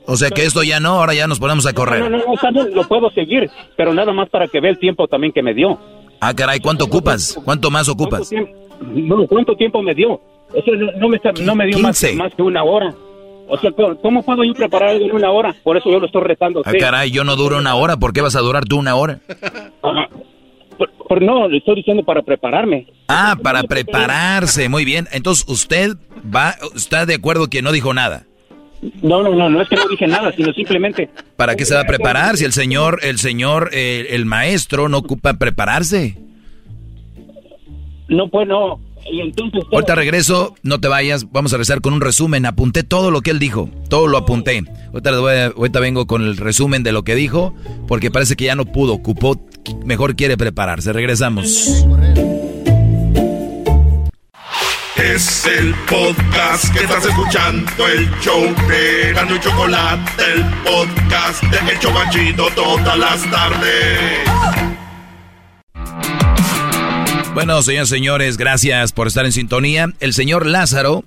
[0.07, 2.01] O sea que esto ya no, ahora ya nos ponemos a No, correr.
[2.11, 5.33] no, no, bien, lo puedo seguir, pero nada más para que vea el tiempo también
[5.33, 5.79] que me dio.
[6.21, 7.39] Ah, caray, ¿cuánto ocupas?
[7.45, 8.31] ¿Cuánto más ocupas?
[8.81, 10.21] No, ¿cuánto tiempo me dio?
[10.55, 12.17] Eso no, no me, no me dio más, 15.
[12.17, 12.93] más que una hora.
[13.49, 15.55] O sea, ¿cómo- ¿cómo puedo yo preparar algo en una hora?
[15.63, 16.63] Por eso yo lo estoy retando.
[16.65, 19.21] Ah, caray, yo no duro una hora, ¿por qué vas a durar tú una hora?
[21.09, 22.87] Por- no, le estoy diciendo para prepararme.
[23.09, 25.09] Ah, para prepararse, muy bien.
[25.13, 25.93] Entonces, ¿usted
[26.35, 28.25] va, está de acuerdo que no dijo nada?
[29.03, 31.81] No, no, no, no es que no dije nada, sino simplemente ¿Para qué se va
[31.81, 36.17] a preparar si el señor, el señor, eh, el maestro no ocupa prepararse?
[38.09, 38.81] no pues no.
[39.11, 42.47] Y entonces Ahorita regreso, no te vayas, vamos a rezar con un resumen.
[42.47, 44.65] Apunté todo lo que él dijo, todo lo apunté.
[44.93, 47.55] Ahorita, voy a- ahorita vengo con el resumen de lo que dijo,
[47.87, 49.41] porque parece que ya no pudo, ocupó,
[49.85, 50.93] mejor quiere prepararse.
[50.93, 51.85] Regresamos.
[54.97, 61.73] Es el podcast que estás escuchando, el show de Gano y Chocolate, el podcast de
[61.73, 64.29] El Chobachito todas las tardes.
[67.39, 69.95] Bueno, señores, señores, gracias por estar en sintonía.
[70.01, 71.05] El señor Lázaro,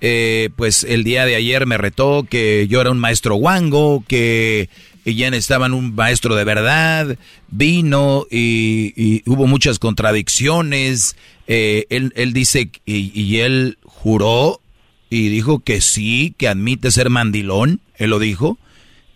[0.00, 4.70] eh, pues el día de ayer me retó que yo era un maestro guango, que
[5.04, 7.18] ya necesitaban un maestro de verdad.
[7.48, 11.14] Vino y, y hubo muchas contradicciones.
[11.46, 14.62] Eh, él, él dice y, y él juró
[15.10, 17.82] y dijo que sí, que admite ser mandilón.
[17.96, 18.56] Él lo dijo.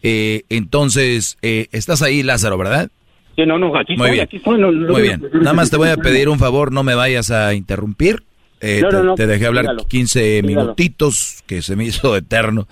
[0.02, 2.90] Eh, entonces, eh, estás ahí, Lázaro, ¿verdad?
[3.42, 4.24] Sí, no, no, aquí Muy estoy, bien.
[4.24, 4.58] aquí estoy.
[4.60, 5.22] no, no, Muy bien.
[5.32, 8.22] no, Nada más te voy a pedir un favor, no me vayas a interrumpir.
[8.60, 9.86] Eh, No, no, te- dejé hablar dígalo.
[9.86, 10.46] 15 Dígalo.
[10.62, 12.68] minutitos, que se me hizo eterno.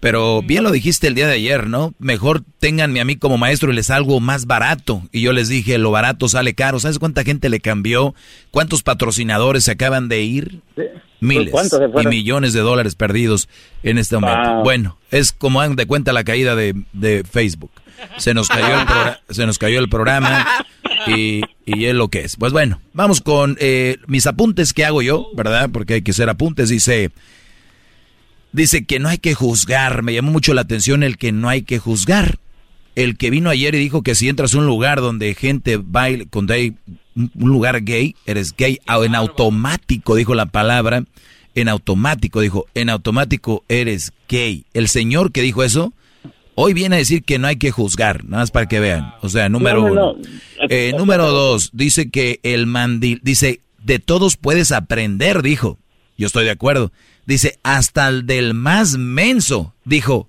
[0.00, 1.94] Pero bien lo dijiste el día de ayer, ¿no?
[1.98, 5.02] Mejor ténganme a mí como maestro y les algo más barato.
[5.12, 6.78] Y yo les dije, lo barato sale caro.
[6.78, 8.14] ¿Sabes cuánta gente le cambió?
[8.50, 10.60] ¿Cuántos patrocinadores se acaban de ir?
[11.20, 13.48] Miles ¿Cuántos se y millones de dólares perdidos
[13.82, 14.56] en este momento.
[14.56, 14.62] Wow.
[14.62, 17.70] Bueno, es como hagan de cuenta la caída de, de Facebook.
[18.18, 20.46] Se nos cayó el, se nos cayó el programa
[21.06, 22.36] y, y es lo que es.
[22.36, 25.70] Pues bueno, vamos con eh, mis apuntes que hago yo, ¿verdad?
[25.72, 26.68] Porque hay que hacer apuntes.
[26.68, 27.10] Dice,
[28.52, 30.02] dice que no hay que juzgar.
[30.02, 32.38] Me llamó mucho la atención el que no hay que juzgar.
[32.94, 36.24] El que vino ayer y dijo que si entras a un lugar donde gente baila,
[36.30, 36.74] cuando hay
[37.16, 41.04] un lugar gay, eres gay au- en automático, dijo la palabra.
[41.56, 44.64] En automático, dijo, en automático eres gay.
[44.74, 45.92] El señor que dijo eso,
[46.54, 49.14] hoy viene a decir que no hay que juzgar, nada más para que vean.
[49.22, 50.22] O sea, número No, no, uno.
[50.22, 50.66] no.
[50.68, 55.78] Eh, número dos, dice que el mandil, dice, de todos puedes aprender, dijo.
[56.16, 56.92] Yo estoy de acuerdo.
[57.26, 60.28] Dice, hasta el del más menso, dijo,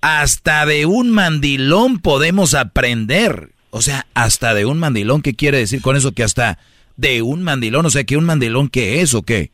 [0.00, 3.50] hasta de un mandilón podemos aprender.
[3.70, 6.12] O sea, hasta de un mandilón, ¿qué quiere decir con eso?
[6.12, 6.58] Que hasta
[6.96, 9.50] de un mandilón, o sea, que un mandilón, ¿qué es o qué?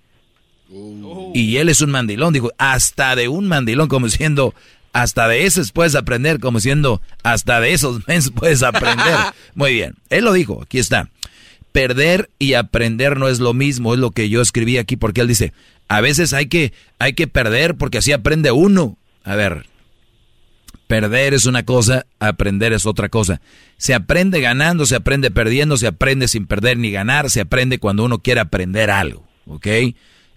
[1.35, 4.55] Y él es un mandilón, dijo, hasta de un mandilón, como diciendo,
[4.95, 9.15] hasta de esos puedes aprender, como diciendo, hasta de esos meses puedes aprender.
[9.55, 11.11] Muy bien, él lo dijo, aquí está.
[11.73, 15.29] Perder y aprender no es lo mismo, es lo que yo escribí aquí, porque él
[15.29, 15.53] dice,
[15.89, 18.97] a veces hay que, hay que perder porque así aprende uno.
[19.25, 19.67] A ver,
[20.87, 23.41] perder es una cosa, aprender es otra cosa.
[23.77, 28.05] Se aprende ganando, se aprende perdiendo, se aprende sin perder ni ganar, se aprende cuando
[28.05, 29.67] uno quiere aprender algo, ¿ok?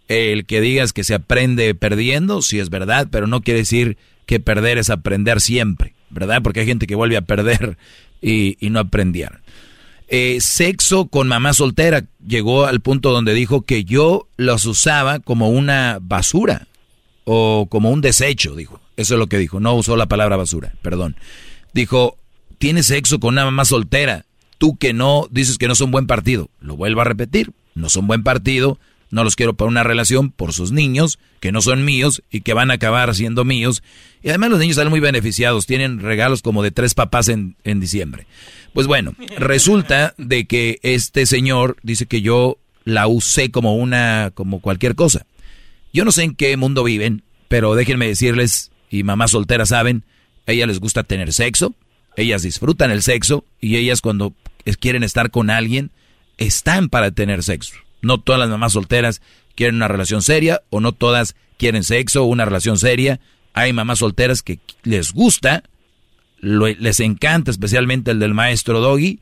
[0.07, 3.97] El que digas que se aprende perdiendo, sí es verdad, pero no quiere decir
[4.27, 6.43] que perder es aprender siempre, ¿verdad?
[6.43, 7.77] Porque hay gente que vuelve a perder
[8.21, 9.39] y, no aprendieron.
[10.09, 15.49] Eh, sexo con mamá soltera llegó al punto donde dijo que yo los usaba como
[15.49, 16.67] una basura
[17.23, 18.79] o como un desecho, dijo.
[18.95, 19.59] Eso es lo que dijo.
[19.59, 21.15] No usó la palabra basura, perdón.
[21.73, 22.17] Dijo,
[22.57, 24.25] tienes sexo con una mamá soltera.
[24.57, 26.49] Tú que no, dices que no son buen partido.
[26.59, 27.51] Lo vuelvo a repetir.
[27.75, 28.79] No son buen partido
[29.09, 32.53] no los quiero para una relación por sus niños, que no son míos y que
[32.53, 33.83] van a acabar siendo míos.
[34.21, 37.79] Y además los niños salen muy beneficiados, tienen regalos como de tres papás en, en
[37.79, 38.27] diciembre.
[38.73, 44.61] Pues bueno, resulta de que este señor dice que yo la usé como una, como
[44.61, 45.25] cualquier cosa.
[45.93, 50.03] Yo no sé en qué mundo viven, pero déjenme decirles, y mamás solteras saben,
[50.45, 51.75] a ellas les gusta tener sexo,
[52.15, 54.33] ellas disfrutan el sexo y ellas cuando
[54.79, 55.91] quieren estar con alguien,
[56.37, 57.75] están para tener sexo.
[58.01, 59.21] No todas las mamás solteras
[59.55, 63.19] quieren una relación seria o no todas quieren sexo o una relación seria.
[63.53, 65.63] Hay mamás solteras que les gusta,
[66.39, 69.19] les encanta especialmente el del maestro Doggy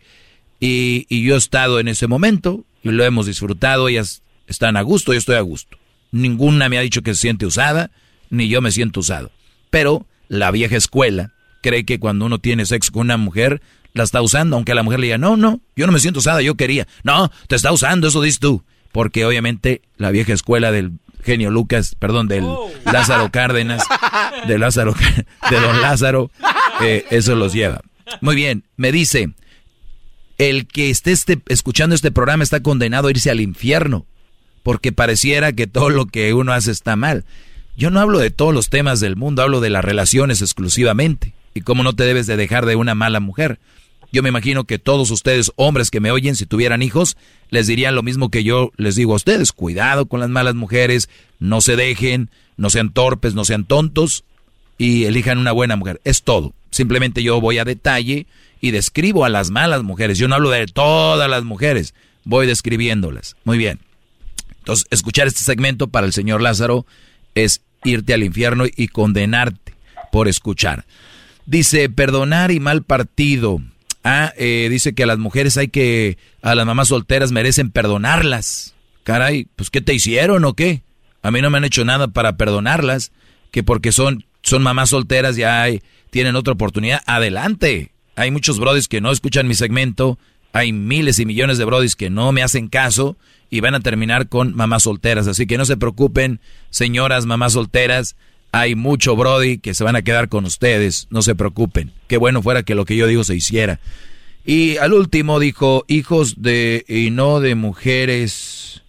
[0.59, 4.81] y, y, yo he estado en ese momento y lo hemos disfrutado, ellas están a
[4.81, 5.77] gusto, yo estoy a gusto.
[6.11, 7.91] Ninguna me ha dicho que se siente usada,
[8.29, 9.31] ni yo me siento usado.
[9.69, 13.61] Pero la vieja escuela cree que cuando uno tiene sexo con una mujer,
[13.95, 16.41] la está usando, aunque la mujer le diga, no, no, yo no me siento usada,
[16.41, 16.85] yo quería.
[17.03, 18.63] No, te está usando, eso dices tú.
[18.91, 20.91] Porque obviamente la vieja escuela del
[21.23, 22.69] genio Lucas, perdón, del oh.
[22.85, 23.83] Lázaro Cárdenas,
[24.47, 24.93] de Lázaro,
[25.49, 26.29] de don Lázaro,
[26.81, 27.81] eh, eso los lleva.
[28.21, 29.29] Muy bien, me dice,
[30.37, 34.05] el que esté este, escuchando este programa está condenado a irse al infierno,
[34.61, 37.23] porque pareciera que todo lo que uno hace está mal.
[37.77, 41.33] Yo no hablo de todos los temas del mundo, hablo de las relaciones exclusivamente.
[41.53, 43.59] Y cómo no te debes de dejar de una mala mujer.
[44.15, 47.17] Yo me imagino que todos ustedes, hombres que me oyen, si tuvieran hijos,
[47.49, 49.51] les dirían lo mismo que yo les digo a ustedes.
[49.51, 51.09] Cuidado con las malas mujeres,
[51.39, 54.23] no se dejen, no sean torpes, no sean tontos
[54.77, 55.99] y elijan una buena mujer.
[56.05, 56.53] Es todo.
[56.71, 58.25] Simplemente yo voy a detalle
[58.61, 60.17] y describo a las malas mujeres.
[60.17, 61.93] Yo no hablo de todas las mujeres,
[62.23, 63.35] voy describiéndolas.
[63.43, 63.81] Muy bien.
[64.59, 66.85] Entonces, escuchar este segmento para el señor Lázaro
[67.33, 69.73] es irte al infierno y condenarte
[70.09, 70.85] por escuchar.
[71.45, 73.59] Dice, perdonar y mal partido.
[74.07, 78.75] Ah, eh, dice que a las mujeres hay que, a las mamás solteras merecen perdonarlas.
[79.03, 80.83] Caray, pues ¿qué te hicieron o qué?
[81.23, 83.11] A mí no me han hecho nada para perdonarlas,
[83.49, 87.01] que porque son, son mamás solteras ya hay, tienen otra oportunidad.
[87.07, 87.93] Adelante.
[88.15, 90.19] Hay muchos brodis que no escuchan mi segmento,
[90.53, 93.17] hay miles y millones de brodis que no me hacen caso
[93.49, 95.25] y van a terminar con mamás solteras.
[95.25, 98.15] Así que no se preocupen, señoras mamás solteras,
[98.55, 101.91] hay mucho Brody que se van a quedar con ustedes, no se preocupen.
[102.07, 103.81] Qué bueno fuera que lo que yo digo se hiciera.
[104.45, 108.81] Y al último dijo, hijos de y no de mujeres.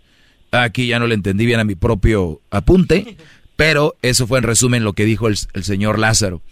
[0.53, 3.17] Aquí ya no le entendí bien a mi propio apunte,
[3.57, 6.43] pero eso fue en resumen lo que dijo el, señor Lázaro.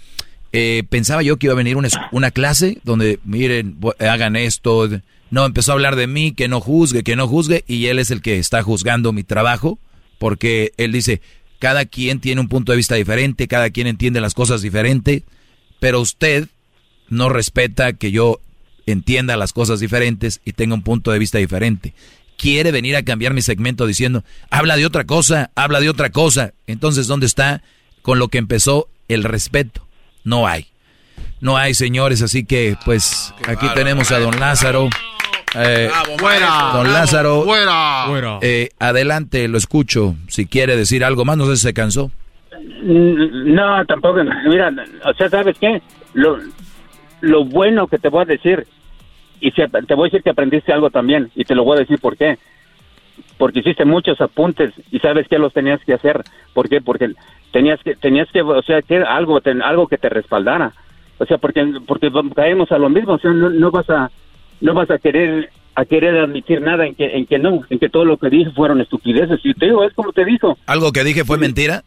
[0.53, 4.91] Eh, pensaba yo que iba a venir una, una clase donde, miren, hagan esto.
[5.31, 8.11] No, empezó a hablar de mí, que no juzgue, que no juzgue, y él es
[8.11, 9.79] el que está juzgando mi trabajo,
[10.19, 11.21] porque él dice,
[11.59, 15.23] cada quien tiene un punto de vista diferente, cada quien entiende las cosas diferente,
[15.81, 16.49] pero usted
[17.09, 18.41] no respeta que yo
[18.87, 21.95] entienda las cosas diferentes y tenga un punto de vista diferente.
[22.37, 26.53] Quiere venir a cambiar mi segmento diciendo, habla de otra cosa, habla de otra cosa.
[26.67, 27.63] Entonces, ¿dónde está
[28.03, 29.87] con lo que empezó el respeto?
[30.25, 30.67] No hay.
[31.41, 34.89] No hay, señores, así que pues aquí tenemos a don Lázaro.
[35.57, 35.89] Eh,
[36.73, 37.45] don Lázaro,
[38.43, 40.15] eh, adelante, lo escucho.
[40.29, 42.11] Si quiere decir algo más, no sé si se cansó.
[42.83, 44.21] Mm, no, tampoco.
[44.49, 44.73] Mira,
[45.05, 45.81] o sea, ¿sabes qué?
[46.15, 46.39] Lo,
[47.21, 48.67] lo bueno que te voy a decir,
[49.41, 51.99] y te voy a decir que aprendiste algo también, y te lo voy a decir
[52.01, 52.39] por qué.
[53.39, 56.23] Porque hiciste muchos apuntes y sabes que los tenías que hacer.
[56.53, 56.81] ¿Por qué?
[56.81, 57.13] Porque
[57.53, 60.73] tenías que, tenías que, o sea, que algo, algo que te respaldara.
[61.19, 64.11] O sea, porque, porque caemos a lo mismo, o sea, no vas a
[64.61, 67.89] no vas a querer a querer admitir nada en que en que no, en que
[67.89, 69.41] todo lo que dije fueron estupideces.
[69.43, 70.57] Y te digo, es como te dijo.
[70.67, 71.83] ¿Algo que dije fue mentira?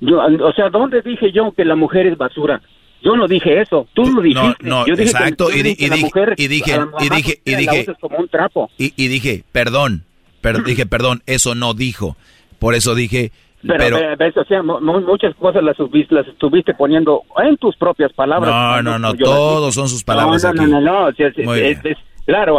[0.00, 2.60] Yo, o sea, ¿dónde dije yo que la mujer es basura?
[3.02, 4.56] Yo no dije eso, tú lo dijiste.
[4.62, 5.48] No, no, yo dije exacto.
[5.48, 7.86] Que, y, di- que y la dije, mujer y dije, la y dije, y dije,
[8.00, 8.70] como un trapo.
[8.78, 10.04] y, y dije, perdón,
[10.40, 12.16] pero dije, perdón, eso no dijo.
[12.58, 13.30] Por eso dije,
[13.66, 17.22] Pero, pero, ve- ves, o sea, mu- mu- muchas cosas las subiste, las estuviste poniendo
[17.42, 18.50] en tus propias palabras.
[18.50, 20.70] no, no, no, todos son sus palabras no, no, aquí.
[20.70, 21.94] No, no, no, es- Muy es- bien.
[21.96, 22.58] es- claro,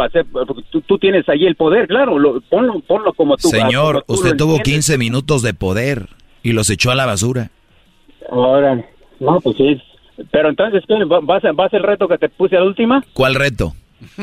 [0.70, 3.48] tú, tú tienes ahí el poder, claro, lo- ponlo, ponlo como tú.
[3.48, 4.86] Señor, como tú usted tuvo entiendes.
[4.86, 6.08] 15 minutos de poder
[6.42, 7.50] y los echó a la basura.
[8.30, 8.84] Ahora,
[9.20, 9.80] no, pues sí.
[10.30, 10.94] Pero entonces, ¿qué?
[11.04, 13.04] ¿Va- ¿Vas, a- vas el reto que te puse a la última?
[13.12, 13.74] ¿Cuál reto?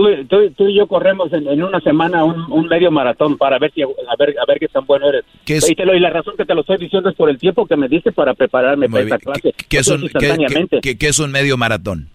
[0.00, 3.58] Tú, tú- tú y yo corremos en, en una semana un, un medio maratón para
[3.58, 3.86] ver si a
[4.18, 5.24] ver a ver qué tan bueno eres.
[5.44, 5.68] ¿Qué es?
[5.70, 7.66] Y, te lo, y la razón que te lo estoy diciendo es por el tiempo
[7.66, 9.54] que me diste para prepararme Muy para esta clase.
[9.68, 12.08] ¿Qué es, Eso un, es qué- qué- qué- qué es un medio maratón?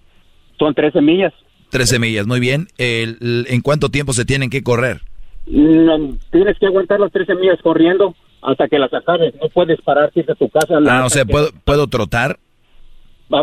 [0.57, 1.31] Son 13 millas.
[1.69, 2.69] 13 millas, muy bien.
[2.79, 5.01] El- el- ¿En cuánto tiempo se tienen que correr?
[5.45, 9.33] No, tienes que aguantar las 13 millas corriendo hasta que las acabes.
[9.41, 10.79] No puedes pararte irte a tu casa.
[10.87, 12.39] Ah, o sea, ¿puedo, ¿puedo trotar?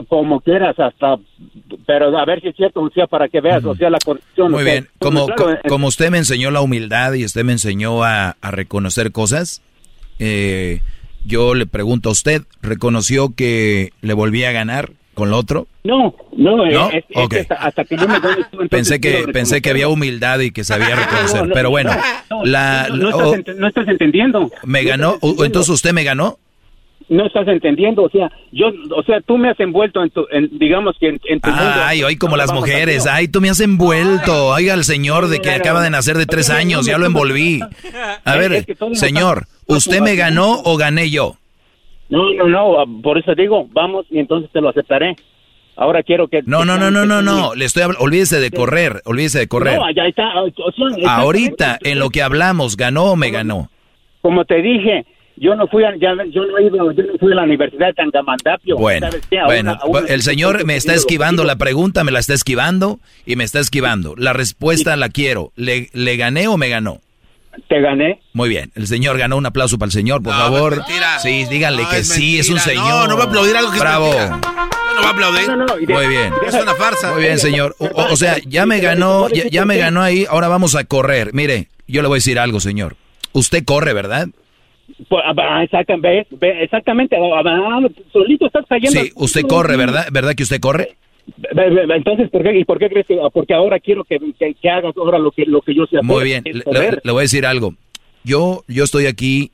[0.09, 1.17] Como quieras hasta
[1.87, 4.53] pero a ver si es cierto o sea para que veas o sea la condición
[4.53, 4.89] Muy o sea, bien.
[4.99, 9.11] Como, claro, como usted me enseñó la humildad y usted me enseñó a, a reconocer
[9.13, 9.61] cosas,
[10.19, 10.81] eh,
[11.25, 15.67] yo le pregunto a usted, ¿reconoció que le volví a ganar con lo otro?
[15.85, 16.89] no no, eh, ¿No?
[16.91, 17.31] es- es Ok.
[17.33, 20.51] que hasta, hasta que yo me doy entonces Pensé que, pensé que había humildad y
[20.53, 21.43] que sabía reconocer.
[21.43, 21.91] No, no, Pero bueno,
[22.31, 25.09] no, la, no, no oh, estás, ent- estás entendiendo me ganó.
[25.15, 25.45] estás entendiendo.
[25.45, 26.39] ¿Entonces usted me ganó?
[27.13, 28.67] No estás entendiendo o sea yo
[28.97, 31.65] o sea tú me has envuelto en tu en, digamos que en, en tu mundo
[31.85, 33.07] Ay, hoy como las mujeres.
[33.07, 34.47] Ay, tú me has envuelto.
[34.49, 37.61] Oiga, el señor de que acaba de nacer de tres años, ya lo envolví.
[38.25, 41.37] A ver, es que todo señor, ¿usted me ganó o gané yo?
[42.09, 45.17] no no no ah, por eso digo vamos y entonces te lo aceptaré
[45.77, 47.55] ahora quiero que No, no, no, no, no, no.
[47.55, 49.77] Le estoy habl- olvídese de correr, olvídese de correr.
[49.77, 51.07] no allá está o sea, exactamente.
[51.09, 53.69] Ahorita, en lo que hablamos, ¿ganó o me ganó?
[54.21, 55.05] como te dije,
[55.37, 57.89] yo no fui a, ya- yo no he ido, yo no fui a la Universidad
[57.89, 58.77] de Tangamandapio.
[58.77, 59.09] Bueno,
[59.47, 63.01] bueno, una- a una el señor me está esquivando la pregunta, me la está esquivando
[63.27, 64.15] y me está esquivando.
[64.17, 65.53] La respuesta la quiero.
[65.57, 67.01] ¿Le, le gané o me ganó?
[67.69, 68.21] Te gané.
[68.33, 70.73] Muy bien, el señor ganó un aplauso para el señor, por No, favor.
[70.73, 71.19] es mentira.
[71.19, 72.85] Sí, díganle No, que es sí, es un señor.
[72.85, 74.07] No, no va a aplaudir algo que es Bravo.
[74.07, 74.41] mentira.
[74.43, 75.49] Yo no voy a aplaudir.
[75.49, 76.33] No, no, Muy bien.
[76.47, 77.13] Es una farsa.
[77.13, 77.75] Muy bien, señor.
[77.79, 80.85] O, o- o sea, ya me ganó, ya, ya me ganó ahí, ahora vamos a
[80.85, 81.35] correr.
[81.35, 82.97] Mire, yo le voy a decir algo, señor.
[83.33, 84.29] Usted corre, ¿verdad?
[85.09, 87.81] Pues, ah, ah, exactamente, ah,
[88.13, 89.01] solito estás cayendo.
[89.01, 90.07] Sí, usted corre, ¿verdad?
[90.13, 90.97] ¿Verdad que usted corre?
[91.95, 93.19] Entonces, ¿por qué, ¿y por qué crees que?
[93.33, 96.05] Porque ahora quiero que, que, que hagas ahora lo que, lo que yo sé hacer.
[96.05, 97.75] Muy bien, le, voy a decir algo.
[98.25, 99.53] Yo, yo estoy aquí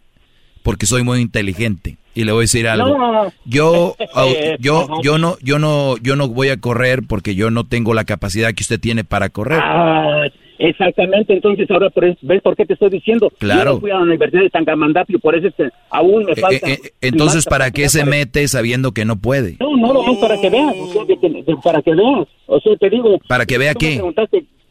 [0.62, 2.96] porque soy muy inteligente y le voy a decir algo.
[2.96, 3.32] No.
[3.44, 3.96] Yo,
[4.58, 8.04] yo, yo no, yo no, yo no voy a correr porque yo no tengo la
[8.04, 9.60] capacidad que usted tiene para correr.
[9.62, 10.26] Ah,
[10.58, 11.88] exactamente, entonces ahora
[12.22, 13.30] ves por qué te estoy diciendo.
[13.38, 13.70] Claro.
[13.70, 15.48] Yo no fui a la Universidad de Tangamandapio, por eso
[15.90, 16.70] aún me Eh, falta.
[16.70, 19.56] eh, eh, entonces, ¿para qué se para- mete sabiendo que no puede?
[19.60, 22.26] No, no, no, es para que veas, o sea, de que- de- para que veas.
[22.46, 23.18] O sea, te digo.
[23.28, 24.00] ¿Para que vea qué?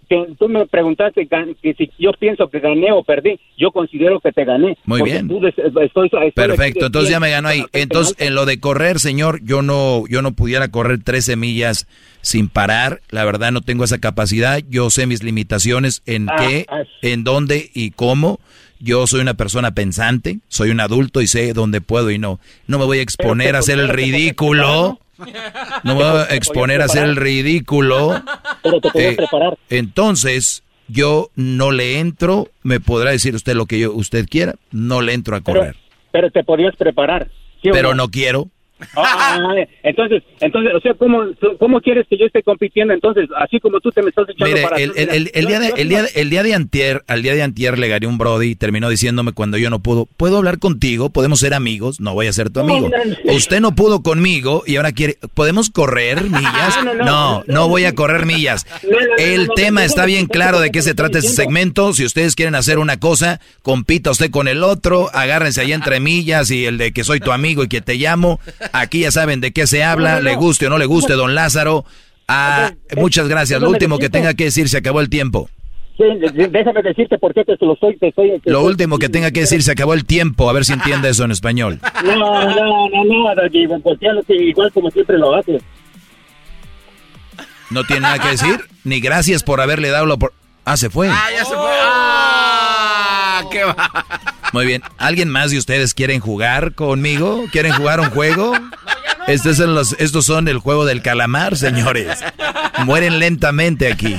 [0.09, 4.31] Que tú me preguntaste que si yo pienso que gané o perdí, yo considero que
[4.31, 4.77] te gané.
[4.85, 5.27] Muy bien.
[5.27, 7.63] tú estoy- Perfecto, entonces ya me ganó ahí.
[7.73, 11.87] Entonces, en lo de correr, señor, yo no, yo no pudiera correr 13 millas
[12.21, 13.01] sin parar.
[13.09, 14.59] La verdad no tengo esa capacidad.
[14.69, 16.81] Yo sé mis limitaciones en Ah, qué, ah.
[17.01, 18.39] en dónde y cómo.
[18.79, 22.39] Yo soy una persona pensante, soy un adulto y sé dónde puedo y no.
[22.67, 24.99] No me voy a exponer a hacer el ridículo.
[25.83, 28.21] No me voy a exponer a hacer el ridículo.
[28.63, 29.57] Pero te podías Eh, preparar.
[29.69, 35.01] Entonces, yo no le entro, me podrá decir usted lo que yo, usted quiera, no
[35.01, 35.75] le entro a correr.
[36.11, 37.29] pero te podías preparar.
[37.61, 38.47] ¿sí o Pero no quiero.
[38.95, 41.23] Ah, entonces, entonces, o sea, ¿cómo,
[41.59, 42.93] ¿cómo quieres que yo esté compitiendo?
[42.93, 45.59] Entonces, así como tú te me estás echando Mire, para el, atrás, el- el- día
[45.59, 48.17] de, el, día de- el día de antier, al día de antier le gané un
[48.17, 51.09] brody y terminó diciéndome cuando yo no pudo, ¿puedo hablar contigo?
[51.09, 51.99] ¿Podemos ser amigos?
[51.99, 52.89] No voy a ser tu amigo.
[53.25, 56.77] Usted no pudo conmigo y ahora quiere, ¿podemos correr millas?
[57.03, 58.65] No, no voy a correr millas.
[59.17, 61.93] El tema está bien claro de qué se trata este segmento.
[61.93, 66.51] Si ustedes quieren hacer una cosa, compita usted con el otro, agárrense ahí entre millas
[66.51, 68.39] y el de que soy tu amigo y que te llamo.
[68.73, 71.85] Aquí ya saben de qué se habla, le guste o no le guste, don Lázaro.
[72.27, 73.61] Ah, muchas gracias.
[73.61, 75.49] Lo último que tenga que decir, se acabó el tiempo.
[75.97, 76.03] Sí,
[76.51, 77.97] déjame decirte por qué te lo estoy...
[77.97, 80.47] Te estoy te Lo estoy- último que tenga que decir, se acabó el tiempo.
[80.47, 81.79] A ver si entiende eso en español.
[82.03, 83.97] No, no, no, no, Doggy, pues
[84.27, 85.63] que igual como siempre lo haces.
[87.71, 88.59] No tiene nada que decir.
[88.83, 90.33] Ni gracias por haberle dado la opor-
[90.65, 91.09] Ah, se fue.
[91.09, 91.71] Ah, ya se fue.
[93.51, 94.05] Qué va.
[94.53, 94.81] Muy bien.
[94.97, 97.43] ¿Alguien más de ustedes quieren jugar conmigo?
[97.51, 98.53] ¿Quieren jugar un juego?
[99.27, 102.19] Estos son, los, estos son el juego del calamar, señores.
[102.85, 104.15] Mueren lentamente aquí.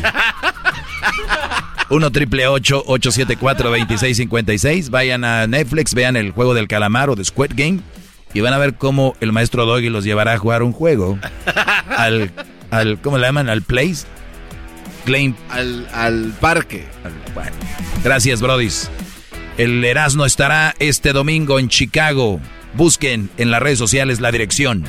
[1.91, 7.53] 1 triple 874 2656 Vayan a Netflix, vean el juego del calamar o de Squid
[7.55, 7.81] Game.
[8.35, 11.19] y van a ver cómo el maestro Doggy los llevará a jugar un juego
[11.97, 12.31] al,
[12.71, 13.49] al ¿cómo le llaman?
[13.49, 14.07] Al place.
[15.07, 15.35] Claim.
[15.49, 16.87] Al, al parque.
[17.35, 17.53] bueno.
[18.05, 18.91] Gracias, Brodis.
[19.59, 22.41] El Erasmo estará este domingo en Chicago.
[22.75, 24.85] Busquen en las redes sociales la dirección.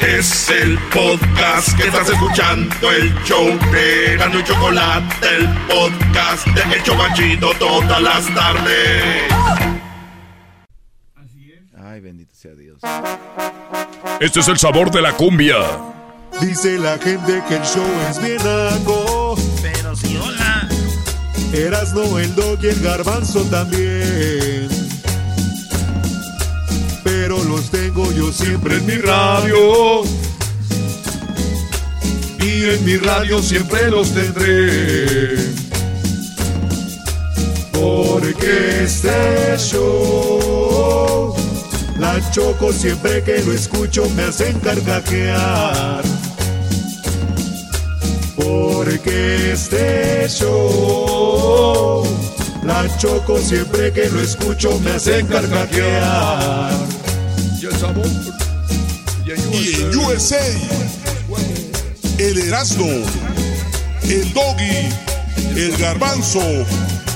[0.00, 6.62] Es el podcast que estás escuchando, el show de Gano y Chocolate, el podcast de
[6.74, 9.24] El todas las tardes.
[11.76, 12.80] Ay, bendito sea Dios.
[14.20, 15.56] Este es el sabor de la cumbia.
[16.40, 19.36] Dice la gente que el show es bien naco.
[19.60, 20.68] Pero si hola.
[21.52, 24.68] Erasno, el dog y el garbanzo también.
[27.04, 30.02] Pero los tengo yo siempre en mi radio.
[32.40, 35.36] Y en mi radio siempre los tendré.
[37.72, 41.34] Porque este show,
[42.02, 46.02] la choco siempre que lo escucho me hacen carcajear.
[48.36, 52.04] Porque este show,
[52.64, 56.72] la choco siempre que lo escucho me hacen carcajear.
[57.60, 58.06] Y el sabor.
[59.52, 60.44] Y en USA,
[62.18, 62.90] el Erasmo,
[64.02, 64.88] el Doggy,
[65.54, 66.42] el Garbanzo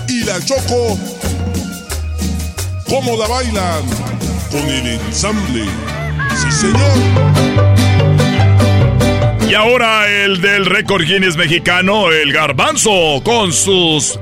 [0.09, 0.97] y la Choco,
[2.89, 4.16] ¿cómo la bailan?
[4.57, 5.65] Con el ensamble.
[6.35, 6.81] Sí, señor.
[9.51, 14.19] Y ahora el del récord Guinness mexicano, el garbanzo, con sus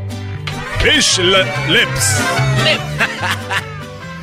[0.83, 1.19] fish
[1.69, 2.17] lips.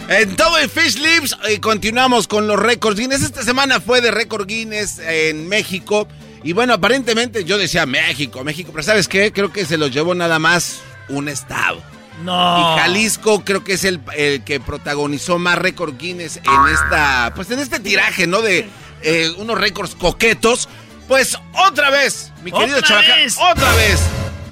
[0.10, 3.22] En todo el Fish Lips eh, continuamos con los récords Guinness.
[3.22, 6.06] Esta semana fue de récord Guinness en México.
[6.44, 8.72] Y bueno, aparentemente yo decía México, México.
[8.74, 9.32] Pero ¿sabes qué?
[9.32, 11.82] Creo que se los llevó nada más un estado.
[12.24, 12.76] No.
[12.76, 17.50] Y Jalisco creo que es el, el que protagonizó más récord Guinness en esta, pues
[17.52, 18.42] en este tiraje, ¿no?
[18.42, 18.70] De
[19.02, 20.70] eh, unos récords coquetos.
[21.08, 23.38] Pues otra vez, mi querido ¡Otra Chavaca, vez!
[23.38, 24.00] otra vez.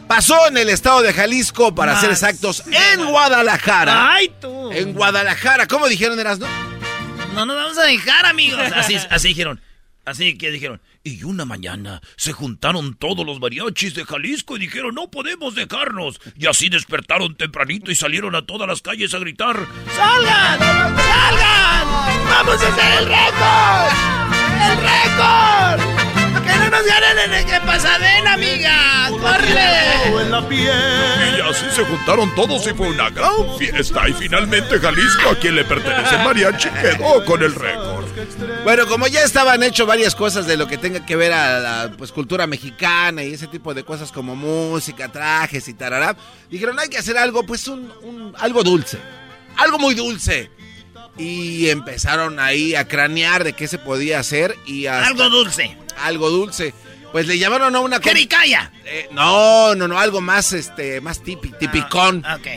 [0.07, 2.23] Pasó en el estado de Jalisco, para ser Más.
[2.23, 4.11] exactos, en Guadalajara.
[4.13, 4.71] Ay, tú.
[4.71, 6.47] En Guadalajara, ¿cómo dijeron, Erasno?
[7.35, 8.59] No nos vamos a dejar, amigos.
[8.75, 9.61] Así, así dijeron.
[10.05, 10.81] Así que dijeron.
[11.03, 16.19] Y una mañana se juntaron todos los mariachis de Jalisco y dijeron, no podemos dejarnos.
[16.37, 20.59] Y así despertaron tempranito y salieron a todas las calles a gritar, ¡Salgan!
[20.59, 21.87] ¡Salgan!
[22.29, 23.93] ¡Vamos a hacer el récord!
[24.61, 25.79] ¡El récord!
[26.45, 29.09] ¡Que no nos ganen en el pasadena, amiga!
[29.09, 30.09] ¡Córrele!
[31.37, 34.07] Y así se juntaron todos y fue una gran fiesta.
[34.09, 37.98] Y finalmente Jalisco, a quien le pertenece el mariachi, quedó con el récord.
[38.63, 41.91] Bueno, como ya estaban hecho varias cosas de lo que tenga que ver a la
[41.97, 46.15] pues, cultura mexicana y ese tipo de cosas como música, trajes y tarará,
[46.49, 48.97] dijeron hay que hacer algo, pues un, un- algo dulce,
[49.57, 50.51] algo muy dulce.
[51.17, 55.75] Y empezaron ahí a cranear de qué se podía hacer y Algo dulce.
[55.97, 56.73] Algo dulce.
[57.11, 57.99] Pues le llamaron a una...
[57.99, 58.71] ¡Jericaya!
[58.85, 62.23] Eh, no, no, no, algo más, este, más tipi- tipicón.
[62.25, 62.47] Ah, Ok.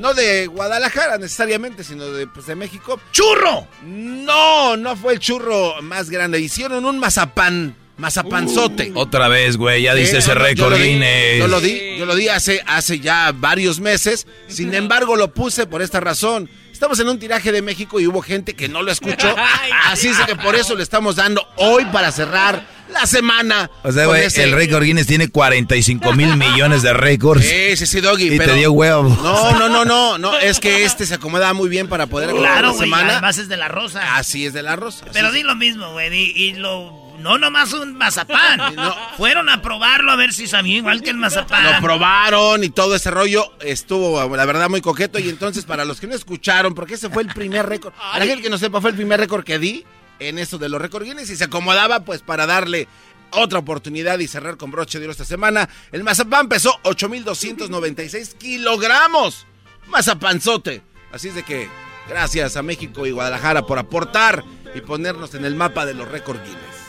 [0.00, 2.98] No de Guadalajara necesariamente, sino de, pues, de México.
[3.12, 3.68] ¡Churro!
[3.84, 6.40] No, no fue el churro más grande.
[6.40, 8.92] Hicieron un mazapán, mazapanzote.
[8.94, 11.38] Otra vez, güey, ya dice ese récord lo di, Guinness.
[11.38, 14.26] Yo lo di, yo lo di hace, hace ya varios meses.
[14.48, 16.48] Sin embargo, lo puse por esta razón.
[16.80, 19.36] Estamos en un tiraje de México y hubo gente que no lo escuchó.
[19.88, 23.70] Así es que por eso le estamos dando hoy para cerrar la semana.
[23.82, 27.44] O sea, güey, ese- el récord Guinness tiene 45 mil millones de récords.
[27.44, 28.32] Sí, sí, sí, Doggy.
[28.32, 29.10] Y pero- te dio huevo.
[29.22, 30.38] No, no, no, no, no.
[30.38, 32.80] Es que este se acomoda muy bien para poder Claro, la güey.
[32.80, 33.12] semana.
[33.12, 34.16] Además es de la rosa.
[34.16, 35.04] Así es de la rosa.
[35.12, 36.10] Pero di lo mismo, güey.
[36.34, 37.09] Y, lo.
[37.20, 38.76] No nomás un mazapán.
[39.16, 41.64] Fueron a probarlo a ver si sabía igual que el mazapán.
[41.64, 45.18] Lo probaron y todo ese rollo estuvo, la verdad, muy coqueto.
[45.18, 48.26] Y entonces, para los que no escucharon, porque ese fue el primer récord, a la
[48.26, 49.84] gente que no sepa, fue el primer récord que di
[50.18, 52.88] en eso de los récord Guinness y se acomodaba, pues, para darle
[53.30, 55.68] otra oportunidad y cerrar con broche de oro esta semana.
[55.92, 59.46] El mazapán pesó 8,296 kilogramos.
[59.88, 60.82] Mazapanzote.
[61.12, 61.68] Así es de que,
[62.08, 66.38] gracias a México y Guadalajara por aportar y ponernos en el mapa de los récord
[66.44, 66.79] Guinness.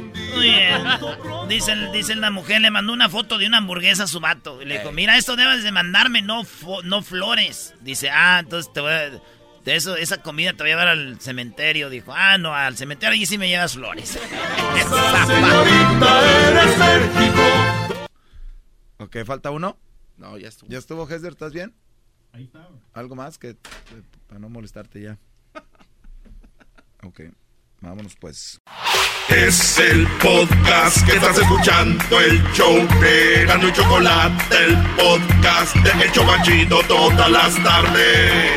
[0.00, 0.82] Muy bien.
[1.48, 4.60] Dice, dice la mujer, le mandó una foto de una hamburguesa a su vato.
[4.62, 7.74] Y le dijo, mira, esto debes de mandarme, no, fo- no flores.
[7.80, 9.10] Dice, ah, entonces te voy a...
[9.64, 11.88] De eso, esa comida te voy a llevar al cementerio.
[11.88, 14.18] Dijo, ah, no, al cementerio allí sí me llevas flores.
[18.98, 19.76] Ok, falta uno.
[20.16, 20.70] No, ya estuvo.
[20.70, 21.32] ¿Ya estuvo, Hesder?
[21.32, 21.74] ¿Estás bien?
[22.32, 22.68] Ahí está.
[22.92, 23.56] ¿Algo más que
[24.28, 25.18] para no molestarte ya?
[27.02, 27.20] Ok,
[27.84, 28.60] vámonos pues.
[29.28, 36.04] Es el podcast que estás escuchando, el show de Gano y Chocolate, el podcast de
[36.04, 38.52] Hecho Machito todas las tardes.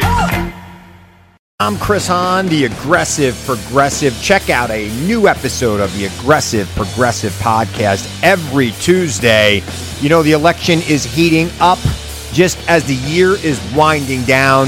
[1.59, 4.14] I'm Chris Hahn, the Aggressive Progressive.
[4.22, 9.64] Check out a new episode of the Aggressive Progressive podcast every Tuesday.
[9.99, 11.80] You know, the election is heating up
[12.31, 14.67] just as the year is winding down.